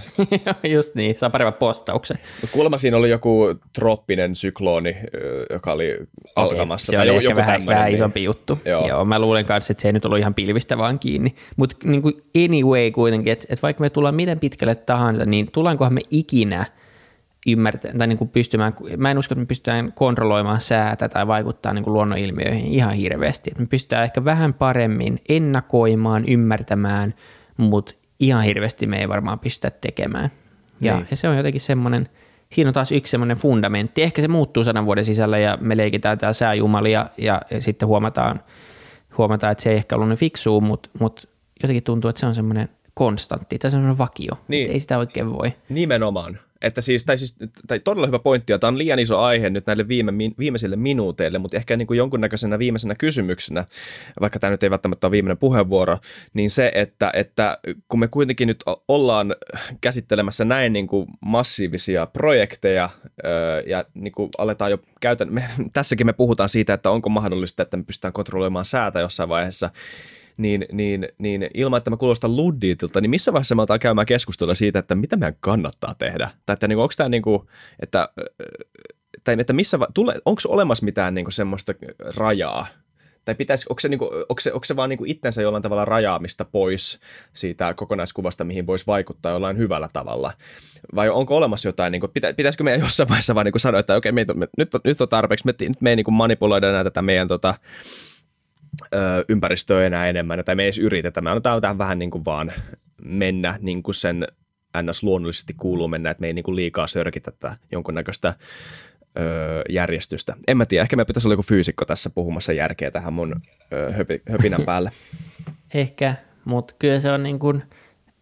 Just 0.73 0.95
niin, 0.95 1.17
saa 1.17 1.29
paremman 1.29 1.53
postauksen. 1.53 2.17
No, 2.41 2.49
kuulemma 2.51 2.77
siinä 2.77 2.97
oli 2.97 3.09
joku 3.09 3.55
troppinen 3.73 4.35
syklooni, 4.35 4.95
joka 5.49 5.71
oli 5.71 5.97
alkamassa. 6.35 6.91
Okay, 6.91 7.05
se 7.05 7.11
oli 7.11 7.23
joku 7.23 7.37
vähän, 7.37 7.65
vähän 7.65 7.85
niin. 7.85 7.93
isompi 7.93 8.23
juttu. 8.23 8.59
Joo. 8.65 8.87
Joo, 8.87 9.05
mä 9.05 9.19
luulen 9.19 9.45
kanssa, 9.45 9.71
että 9.71 9.81
se 9.81 9.87
ei 9.87 9.93
nyt 9.93 10.05
ollut 10.05 10.19
ihan 10.19 10.33
pilvistä 10.33 10.77
vaan 10.77 10.99
kiinni. 10.99 11.35
Mutta 11.55 11.75
niin 11.83 12.03
anyway 12.45 12.91
kuitenkin, 12.91 13.33
että, 13.33 13.45
että 13.49 13.61
vaikka 13.61 13.81
me 13.81 13.89
tullaan 13.89 14.15
miten 14.15 14.39
pitkälle 14.39 14.75
tahansa, 14.75 15.25
niin 15.25 15.51
tullaankohan 15.51 15.93
me 15.93 16.01
ikinä– 16.11 16.65
ymmärtää, 17.47 17.91
tai 17.97 18.07
niin 18.07 18.17
kuin 18.17 18.29
pystymään, 18.29 18.73
mä 18.97 19.11
en 19.11 19.17
usko, 19.17 19.33
että 19.33 19.39
me 19.39 19.45
pystytään 19.45 19.93
kontrolloimaan 19.93 20.61
säätä 20.61 21.09
tai 21.09 21.27
vaikuttaa 21.27 21.73
niin 21.73 21.83
kuin 21.83 21.93
luonnonilmiöihin 21.93 22.71
ihan 22.71 22.93
hirveästi. 22.93 23.49
Että 23.51 23.63
me 23.63 23.67
pystytään 23.67 24.03
ehkä 24.03 24.25
vähän 24.25 24.53
paremmin 24.53 25.19
ennakoimaan, 25.29 26.23
ymmärtämään, 26.27 27.13
mutta 27.57 27.93
ihan 28.19 28.43
hirveästi 28.43 28.87
me 28.87 28.99
ei 28.99 29.09
varmaan 29.09 29.39
pystytä 29.39 29.71
tekemään. 29.81 30.31
Ja, 30.81 30.93
niin. 30.95 31.07
ja 31.11 31.17
se 31.17 31.29
on 31.29 31.37
jotenkin 31.37 31.61
semmoinen, 31.61 32.09
siinä 32.51 32.69
on 32.69 32.73
taas 32.73 32.91
yksi 32.91 33.11
semmoinen 33.11 33.37
fundamentti. 33.37 34.03
Ehkä 34.03 34.21
se 34.21 34.27
muuttuu 34.27 34.63
sadan 34.63 34.85
vuoden 34.85 35.05
sisällä 35.05 35.37
ja 35.37 35.57
me 35.61 35.77
leikitään 35.77 36.17
tämä 36.17 36.33
sääjumali 36.33 36.91
ja, 36.91 37.09
ja, 37.17 37.41
sitten 37.59 37.87
huomataan, 37.87 38.39
huomataan, 39.17 39.51
että 39.51 39.63
se 39.63 39.69
ei 39.69 39.77
ehkä 39.77 39.95
ollut 39.95 40.09
niin 40.09 40.17
fiksua, 40.17 40.59
mutta, 40.59 40.89
mutta 40.99 41.27
jotenkin 41.61 41.83
tuntuu, 41.83 42.09
että 42.09 42.19
se 42.19 42.25
on 42.25 42.35
semmoinen 42.35 42.69
konstantti 42.93 43.59
tai 43.59 43.71
semmoinen 43.71 43.97
vakio. 43.97 44.31
Niin. 44.47 44.71
Ei 44.71 44.79
sitä 44.79 44.97
oikein 44.97 45.33
voi. 45.33 45.53
Nimenomaan. 45.69 46.39
Että 46.61 46.81
siis, 46.81 47.03
tai 47.03 47.17
siis, 47.17 47.35
tai 47.67 47.79
todella 47.79 48.07
hyvä 48.07 48.19
pointti, 48.19 48.53
ja 48.53 48.59
tämä 48.59 48.69
on 48.69 48.77
liian 48.77 48.99
iso 48.99 49.19
aihe 49.19 49.49
nyt 49.49 49.65
näille 49.67 49.87
viime, 49.87 50.13
viimeisille 50.39 50.75
minuuteille, 50.75 51.37
mutta 51.37 51.57
ehkä 51.57 51.77
niin 51.77 51.87
kuin 51.87 51.97
jonkunnäköisenä 51.97 52.59
viimeisenä 52.59 52.95
kysymyksenä, 52.95 53.65
vaikka 54.21 54.39
tämä 54.39 54.51
nyt 54.51 54.63
ei 54.63 54.69
välttämättä 54.69 55.07
ole 55.07 55.11
viimeinen 55.11 55.37
puheenvuoro, 55.37 55.97
niin 56.33 56.49
se, 56.49 56.71
että, 56.75 57.11
että 57.13 57.57
kun 57.87 57.99
me 57.99 58.07
kuitenkin 58.07 58.47
nyt 58.47 58.63
ollaan 58.87 59.35
käsittelemässä 59.81 60.45
näin 60.45 60.73
niin 60.73 60.87
kuin 60.87 61.07
massiivisia 61.21 62.05
projekteja, 62.05 62.89
ja 63.65 63.85
niin 63.93 64.11
kuin 64.11 64.29
aletaan 64.37 64.71
jo 64.71 64.77
käytän, 65.01 65.49
tässäkin 65.73 66.05
me 66.05 66.13
puhutaan 66.13 66.49
siitä, 66.49 66.73
että 66.73 66.89
onko 66.89 67.09
mahdollista, 67.09 67.63
että 67.63 67.77
me 67.77 67.83
pystytään 67.83 68.13
kontrolloimaan 68.13 68.65
säätä 68.65 68.99
jossain 68.99 69.29
vaiheessa, 69.29 69.69
niin, 70.37 70.65
niin, 70.71 71.07
niin 71.17 71.49
ilman, 71.53 71.77
että 71.77 71.89
mä 71.89 71.97
kuulostan 71.97 72.35
luddiitilta, 72.35 73.01
niin 73.01 73.09
missä 73.09 73.33
vaiheessa 73.33 73.55
me 73.55 73.61
aletaan 73.61 73.79
käymään 73.79 74.07
keskustelua 74.07 74.55
siitä, 74.55 74.79
että 74.79 74.95
mitä 74.95 75.15
meidän 75.15 75.37
kannattaa 75.39 75.95
tehdä? 75.99 76.29
Tai 76.45 76.53
että 76.53 76.67
niin 76.67 76.79
onko 76.79 76.93
tämä 76.97 77.09
niin 77.09 77.21
kuin, 77.21 77.41
että, 77.79 78.09
tai 79.23 79.35
että 79.39 79.53
missä, 79.53 79.79
tule, 79.93 80.15
onko 80.25 80.41
olemassa 80.47 80.85
mitään 80.85 81.13
niin 81.13 81.25
kuin 81.25 81.33
semmoista 81.33 81.73
rajaa, 82.17 82.67
tai 83.27 83.35
pitäisi, 83.35 83.65
onko 83.69 83.79
se, 83.79 83.89
niin 83.89 83.99
kuin, 83.99 84.11
onko 84.29 84.39
se, 84.39 84.53
onko 84.53 84.65
se 84.65 84.75
vaan 84.75 84.89
niin 84.89 84.97
kuin 84.97 85.11
itsensä 85.11 85.41
jollain 85.41 85.63
tavalla 85.63 85.85
rajaamista 85.85 86.45
pois 86.45 86.99
siitä 87.33 87.73
kokonaiskuvasta, 87.73 88.43
mihin 88.43 88.67
voisi 88.67 88.87
vaikuttaa 88.87 89.31
jollain 89.31 89.57
hyvällä 89.57 89.87
tavalla? 89.93 90.33
Vai 90.95 91.09
onko 91.09 91.35
olemassa 91.35 91.67
jotain, 91.67 91.91
niin 91.91 91.99
kuin, 91.99 92.11
pitä, 92.11 92.33
pitäisikö 92.33 92.63
meidän 92.63 92.81
jossain 92.81 93.09
vaiheessa 93.09 93.35
vaan 93.35 93.45
niin 93.45 93.51
kuin 93.51 93.61
sanoa, 93.61 93.79
että 93.79 93.95
okei, 93.95 94.11
me, 94.11 94.25
me, 94.35 94.47
nyt, 94.57 94.75
on, 94.75 94.81
nyt 94.83 95.01
on 95.01 95.09
tarpeeksi, 95.09 95.45
me, 95.45 95.53
nyt 95.59 95.81
me 95.81 95.89
ei 95.89 95.95
niin 95.95 96.03
kuin 96.03 96.15
manipuloida 96.15 96.71
näitä 96.71 96.83
tätä 96.83 97.01
meidän 97.01 97.27
tota, 97.27 97.55
ö, 98.93 99.25
ympäristöä 99.29 99.85
enää 99.85 100.07
enemmän, 100.07 100.45
tai 100.45 100.55
me 100.55 100.63
ei 100.63 100.67
edes 100.67 100.77
yritetä. 100.77 101.21
Me 101.21 101.29
annetaan 101.29 101.61
tähän 101.61 101.77
vähän 101.77 101.99
niin 101.99 102.11
kuin 102.11 102.25
vaan 102.25 102.51
mennä 103.05 103.57
niin 103.61 103.83
kuin 103.83 103.95
sen 103.95 104.27
ns. 104.81 105.03
luonnollisesti 105.03 105.53
kuuluu 105.53 105.87
mennä, 105.87 106.09
että 106.09 106.21
me 106.21 106.27
ei 106.27 106.33
niin 106.33 106.43
kuin 106.43 106.55
liikaa 106.55 106.87
sörkitä 106.87 107.31
tätä 107.31 107.57
jonkunnäköistä 107.71 108.33
ö, 109.19 109.63
järjestystä. 109.69 110.35
En 110.47 110.57
mä 110.57 110.65
tiedä, 110.65 110.81
ehkä 110.81 110.95
me 110.95 111.05
pitäisi 111.05 111.27
olla 111.27 111.33
joku 111.33 111.43
fyysikko 111.43 111.85
tässä 111.85 112.09
puhumassa 112.09 112.53
järkeä 112.53 112.91
tähän 112.91 113.13
mun 113.13 113.35
ö, 113.73 113.91
höpi, 113.91 114.21
höpinän 114.29 114.63
päälle. 114.65 114.91
ehkä, 115.73 116.15
mutta 116.45 116.75
kyllä 116.79 116.99
se 116.99 117.11
on 117.11 117.23
niin 117.23 117.39
kuin, 117.39 117.63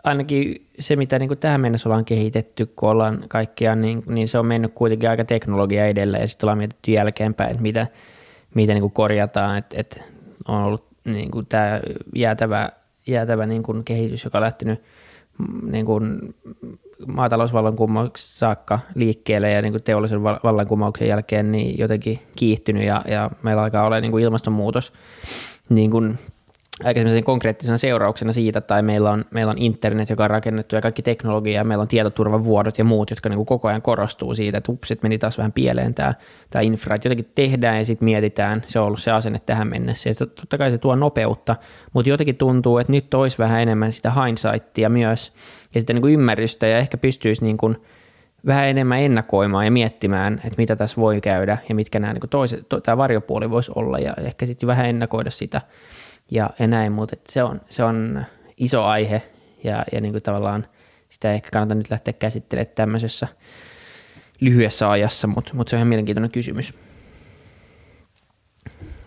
ainakin 0.04 0.68
se, 0.80 0.96
mitä 0.96 1.20
niin 1.20 1.28
kuin 1.28 1.38
tähän 1.38 1.62
mennessä 1.62 1.90
ollaan 1.90 2.06
kehitetty, 2.06 2.66
kun 2.66 2.90
ollaan 2.90 3.26
kaikkia, 3.28 3.76
niin, 3.76 4.04
niin 4.08 4.28
se 4.28 4.40
on 4.40 4.46
mennyt 4.46 4.72
kuitenkin 4.76 5.10
aika 5.10 5.26
teknologia 5.26 5.88
edellä 5.88 6.18
ja 6.18 6.28
sitten 6.28 6.48
ollaan 6.48 6.58
mietitty 6.58 6.92
jälkeenpäin, 6.92 7.52
että 7.52 7.62
mitä, 7.62 7.88
mitä 8.56 8.74
niin 8.74 8.82
kuin 8.82 8.92
korjataan, 8.92 9.58
että, 9.58 9.80
että 9.80 10.04
on 10.48 10.64
ollut 10.64 10.86
niin 11.06 11.32
kuin 11.32 11.46
tämä 11.46 11.80
jäätävä, 12.16 12.70
jäätävä 13.08 13.46
niin 13.46 13.64
kuin 13.64 13.84
kehitys, 13.84 14.24
joka 14.24 14.38
on 14.38 14.44
lähtenyt 14.44 14.82
mm, 15.38 15.72
niin 15.72 15.86
kuin 15.86 16.36
maatalousvallankumouksesta 17.08 18.40
saakka 18.40 18.80
liikkeelle 18.96 19.52
ja 19.52 19.62
niin 19.62 19.74
kuin 19.74 19.84
teollisen 19.84 20.24
vallankumouksen 20.24 21.08
jälkeen 21.08 21.52
niin 21.52 21.78
jotenkin 21.78 22.20
kiihtynyt 22.36 22.84
ja, 22.84 23.04
ja 23.08 23.32
meillä 23.44 23.64
alkaa 23.64 23.86
olla 23.86 24.02
niin 24.02 24.12
kuin 24.12 24.24
ilmastonmuutos 24.24 24.94
niin 25.70 25.92
kuin 25.92 26.20
aika 26.84 27.02
konkreettisena 27.24 27.78
seurauksena 27.78 28.34
siitä, 28.34 28.62
tai 28.62 28.84
meillä 28.84 29.12
on, 29.12 29.26
meillä 29.32 29.52
on 29.52 29.58
internet, 29.58 30.10
joka 30.10 30.24
on 30.24 30.30
rakennettu 30.30 30.76
ja 30.76 30.82
kaikki 30.82 31.02
teknologia, 31.02 31.54
ja 31.54 31.64
meillä 31.64 31.82
on 31.82 31.88
tietoturvavuodot 31.88 32.78
ja 32.78 32.84
muut, 32.84 33.10
jotka 33.10 33.30
niin 33.30 33.38
kuin 33.38 33.46
koko 33.46 33.68
ajan 33.68 33.82
korostuu 33.82 34.36
siitä, 34.36 34.58
että 34.58 34.72
upsit 34.72 35.04
meni 35.04 35.18
taas 35.18 35.38
vähän 35.38 35.52
pieleen 35.52 35.94
tämä, 35.94 36.14
tämä 36.50 36.62
infra, 36.62 36.96
että 36.96 37.08
jotenkin 37.08 37.32
tehdään 37.36 37.78
ja 37.78 37.86
sitten 37.86 38.06
mietitään, 38.06 38.64
se 38.68 38.80
on 38.80 38.86
ollut 38.86 39.02
se 39.02 39.12
asenne 39.12 39.40
tähän 39.46 39.68
mennessä, 39.68 40.10
ja 40.10 40.14
totta 40.16 40.58
kai 40.58 40.72
se 40.72 40.78
tuo 40.78 40.96
nopeutta, 40.96 41.56
mutta 41.94 42.10
jotenkin 42.10 42.38
tuntuu, 42.38 42.78
että 42.78 42.92
nyt 42.92 43.14
olisi 43.14 43.38
vähän 43.38 43.62
enemmän 43.62 43.92
sitä 43.92 44.12
hindsightia 44.12 44.90
myös, 44.90 45.34
ja 45.74 45.82
sitten 45.82 45.96
niin 45.96 46.02
kuin 46.02 46.14
ymmärrystä, 46.14 46.68
ja 46.68 46.78
ehkä 46.78 46.98
pystyisi 46.98 47.44
niin 47.44 47.58
kuin 47.58 47.78
vähän 48.46 48.68
enemmän 48.68 49.00
ennakoimaan 49.00 49.66
ja 49.66 49.72
miettimään, 49.72 50.34
että 50.34 50.58
mitä 50.58 50.76
tässä 50.76 51.02
voi 51.02 51.22
käydä, 51.22 51.58
ja 51.70 51.76
mitkä 51.76 52.00
nämä 52.00 52.14
niin 52.14 52.30
toiset, 52.30 52.70
to, 52.70 52.82
tämä 52.82 52.98
varjopuoli 52.98 53.50
voisi 53.50 53.72
olla, 53.76 54.00
ja 54.00 54.14
ehkä 54.18 54.46
sitten 54.46 54.68
vähän 54.68 54.86
ennakoida 54.86 55.30
sitä, 55.30 55.62
ja, 56.32 56.50
ja 56.60 56.68
näin, 56.68 56.92
mutta 56.92 57.16
se 57.30 57.44
on, 57.44 57.62
se 57.70 57.84
on 57.84 58.26
iso 58.58 58.84
aihe 58.84 59.22
ja, 59.64 59.86
ja 59.92 60.02
niin 60.02 60.22
tavallaan 60.22 60.68
sitä 61.10 61.30
ei 61.30 61.36
ehkä 61.36 61.50
kannata 61.54 61.76
nyt 61.76 61.90
lähteä 61.90 62.14
käsittelemään 62.14 62.76
tämmöisessä 62.76 63.28
lyhyessä 64.40 64.90
ajassa, 64.90 65.28
mutta, 65.28 65.52
mutta 65.54 65.70
se 65.70 65.76
on 65.76 65.78
ihan 65.78 65.88
mielenkiintoinen 65.88 66.32
kysymys. 66.32 66.74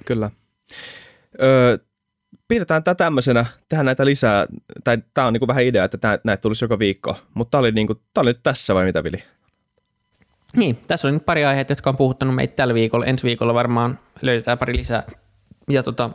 Kyllä. 0.05 0.31
Öö, 1.43 1.79
pidetään 2.49 2.85
tämä 2.85 2.95
tämmöisenä, 2.95 3.47
tehdään 3.69 3.87
näitä 3.87 4.05
lisää, 4.05 4.47
tai 4.85 4.99
tämä 5.15 5.27
on 5.27 5.33
niinku 5.33 5.47
vähän 5.47 5.63
idea, 5.63 5.85
että 5.85 5.99
tää, 5.99 6.19
näitä 6.25 6.41
tulisi 6.41 6.65
joka 6.65 6.79
viikko, 6.79 7.17
mutta 7.35 7.51
tämä 7.51 7.61
oli, 7.61 7.73
niinku, 7.73 7.95
tää 7.95 8.23
oli 8.23 8.31
nyt 8.31 8.43
tässä 8.43 8.75
vai 8.75 8.85
mitä 8.85 9.05
Vili? 9.05 9.25
Niin, 10.57 10.79
tässä 10.87 11.09
oli 11.09 11.15
nyt 11.15 11.27
pari 11.27 11.45
aihetta, 11.45 11.73
jotka 11.73 11.91
on 11.91 11.97
puhuttanut 11.97 12.35
meitä 12.35 12.57
tällä 12.57 12.75
viikolla. 12.75 13.07
Ensi 13.07 13.25
viikolla 13.25 13.55
varmaan 13.55 13.99
löydetään 14.23 14.59
pari 14.59 14.77
lisää. 14.77 15.03
Ja 15.71 15.83
tota, 15.83 16.11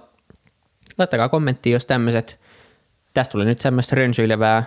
laittakaa 0.98 1.30
kommentti, 1.30 1.72
jos 1.72 1.86
tämmöiset, 1.86 2.40
tästä 3.14 3.32
tuli 3.32 3.46
nyt 3.46 3.62
semmoista 3.62 3.96
rönsyilevää 3.96 4.64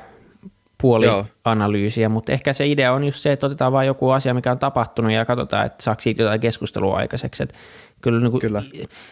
puolianalyysiä, 0.83 2.09
mutta 2.09 2.33
ehkä 2.33 2.53
se 2.53 2.67
idea 2.67 2.93
on 2.93 3.05
just 3.05 3.19
se, 3.19 3.33
että 3.33 3.47
otetaan 3.47 3.73
vain 3.73 3.87
joku 3.87 4.11
asia, 4.11 4.35
mikä 4.35 4.53
on 4.53 4.59
tapahtunut 4.59 5.13
ja 5.13 5.25
katsotaan, 5.25 5.67
että 5.67 5.85
saako 5.85 6.01
siitä 6.01 6.23
jotain 6.23 6.41
keskustelua 6.41 6.97
aikaiseksi. 6.97 7.43
Että 7.43 7.55
kyllä, 8.01 8.21
niin 8.21 8.31
kuin, 8.31 8.41
kyllä. 8.41 8.63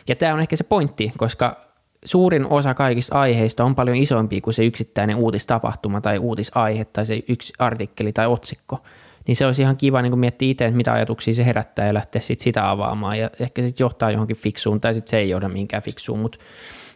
Ja 0.09 0.17
tämä 0.17 0.35
on 0.35 0.41
ehkä 0.41 0.57
se 0.57 0.65
pointti, 0.65 1.13
koska 1.17 1.57
suurin 2.05 2.47
osa 2.47 2.75
kaikista 2.75 3.21
aiheista 3.21 3.65
on 3.65 3.75
paljon 3.75 3.97
isompi 3.97 4.41
kuin 4.41 4.55
se 4.55 4.65
yksittäinen 4.65 5.17
uutistapahtuma 5.17 6.01
tai 6.01 6.19
uutisaihe 6.19 6.85
tai 6.85 7.07
se 7.07 7.23
yksi 7.29 7.53
artikkeli 7.59 8.13
tai 8.13 8.27
otsikko. 8.27 8.79
Niin 9.27 9.37
se 9.37 9.47
olisi 9.47 9.63
ihan 9.63 9.77
kiva 9.77 10.03
niin 10.03 10.19
miettiä 10.19 10.51
itse, 10.51 10.65
että 10.65 10.77
mitä 10.77 10.93
ajatuksia 10.93 11.35
se 11.35 11.45
herättää 11.45 11.87
ja 11.87 11.95
lähteä 11.95 12.23
sit 12.23 12.41
sitä 12.41 12.71
avaamaan 12.71 13.19
ja 13.19 13.31
ehkä 13.41 13.63
sitten 13.63 13.85
johtaa 13.85 14.11
johonkin 14.11 14.37
fiksuun 14.37 14.81
tai 14.81 14.95
sitten 14.95 15.11
se 15.11 15.17
ei 15.17 15.31
johda 15.31 15.49
minkään 15.49 15.83
fiksuun, 15.83 16.19
mutta 16.19 16.39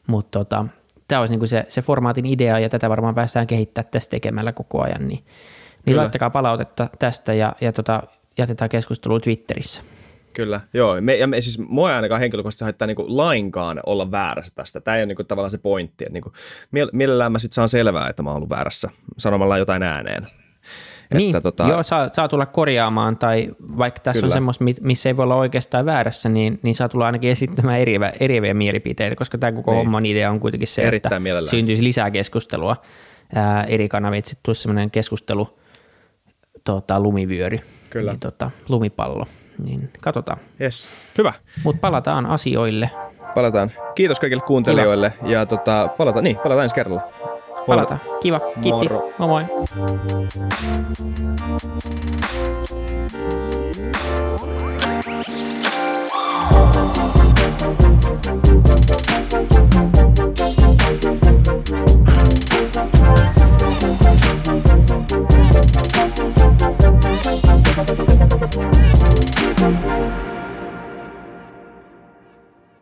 mutta 0.06 0.38
tota, 0.38 0.66
tämä 1.08 1.20
olisi 1.20 1.32
niinku 1.32 1.46
se, 1.46 1.64
se 1.68 1.82
formaatin 1.82 2.26
idea 2.26 2.58
ja 2.58 2.68
tätä 2.68 2.88
varmaan 2.88 3.14
päästään 3.14 3.46
kehittämään 3.46 3.90
tässä 3.90 4.10
tekemällä 4.10 4.52
koko 4.52 4.82
ajan. 4.82 5.08
Niin, 5.08 5.24
niin 5.86 5.96
laittakaa 5.96 6.30
palautetta 6.30 6.90
tästä 6.98 7.34
ja, 7.34 7.52
ja 7.60 7.72
tota, 7.72 8.02
jätetään 8.38 8.68
keskustelua 8.68 9.20
Twitterissä. 9.20 9.82
Kyllä, 10.38 10.60
joo. 10.74 11.00
Me, 11.00 11.16
ja 11.16 11.26
me, 11.26 11.40
siis 11.40 11.58
mua 11.58 11.96
ainakaan 11.96 12.20
henkilökohtaisesti 12.20 12.64
haittaa 12.64 12.86
niinku 12.86 13.04
lainkaan 13.08 13.80
olla 13.86 14.10
väärässä 14.10 14.54
tästä. 14.54 14.80
Tämä 14.80 14.96
ei 14.96 15.00
ole 15.00 15.06
niinku 15.06 15.24
tavallaan 15.24 15.50
se 15.50 15.58
pointti. 15.58 16.04
Että 16.04 16.12
niinku, 16.12 16.32
mielellään 16.92 17.32
mä 17.32 17.38
sitten 17.38 17.54
saan 17.54 17.68
selvää, 17.68 18.08
että 18.08 18.22
mä 18.22 18.30
oon 18.30 18.36
ollut 18.36 18.50
väärässä 18.50 18.90
sanomalla 19.18 19.58
jotain 19.58 19.82
ääneen. 19.82 20.26
Niin, 21.14 21.36
että, 21.36 21.40
tota... 21.40 21.68
joo, 21.68 21.82
saa, 21.82 22.08
saa 22.12 22.28
tulla 22.28 22.46
korjaamaan, 22.46 23.16
tai 23.16 23.48
vaikka 23.78 24.00
tässä 24.00 24.20
Kyllä. 24.20 24.26
on 24.26 24.32
semmoista, 24.32 24.64
missä 24.80 25.08
ei 25.08 25.16
voi 25.16 25.22
olla 25.22 25.36
oikeastaan 25.36 25.86
väärässä, 25.86 26.28
niin, 26.28 26.60
niin 26.62 26.74
saa 26.74 26.88
tulla 26.88 27.06
ainakin 27.06 27.30
esittämään 27.30 27.80
eriäviä, 27.80 28.12
eriäviä 28.20 28.54
mielipiteitä, 28.54 29.16
koska 29.16 29.38
tämä 29.38 29.52
koko 29.52 29.70
niin. 29.70 29.78
homman 29.78 30.06
idea 30.06 30.30
on 30.30 30.40
kuitenkin 30.40 30.68
se, 30.68 30.82
Erittäin 30.82 31.26
että 31.26 31.50
syntyisi 31.50 31.84
lisää 31.84 32.10
keskustelua 32.10 32.76
ää, 33.34 33.64
eri 33.64 33.88
kanavit, 33.88 34.24
sitten 34.24 34.42
tulisi 34.42 34.62
semmoinen 34.62 34.90
keskustelu, 34.90 35.58
tota, 36.64 37.00
lumivyöri, 37.00 37.60
Kyllä. 37.90 38.10
Niin, 38.10 38.20
tota, 38.20 38.50
lumipallo, 38.68 39.26
niin 39.64 39.90
katsotaan. 40.00 40.38
Yes. 40.60 40.88
Hyvä. 41.18 41.32
Mutta 41.64 41.80
palataan 41.80 42.26
asioille. 42.26 42.90
Palataan. 43.34 43.70
Kiitos 43.94 44.20
kaikille 44.20 44.42
kuuntelijoille 44.46 45.10
Kiva. 45.10 45.30
ja 45.32 45.46
tota, 45.46 45.88
palataan, 45.98 46.24
niin, 46.24 46.36
palataan 46.36 46.62
ensi 46.62 46.74
kerralla. 46.74 47.02
Palataan. 47.66 48.00
Kiva. 48.22 48.40
Kiitti. 48.60 48.88
Moro. 48.88 49.10
Moi 49.18 49.28
moi. 49.28 49.44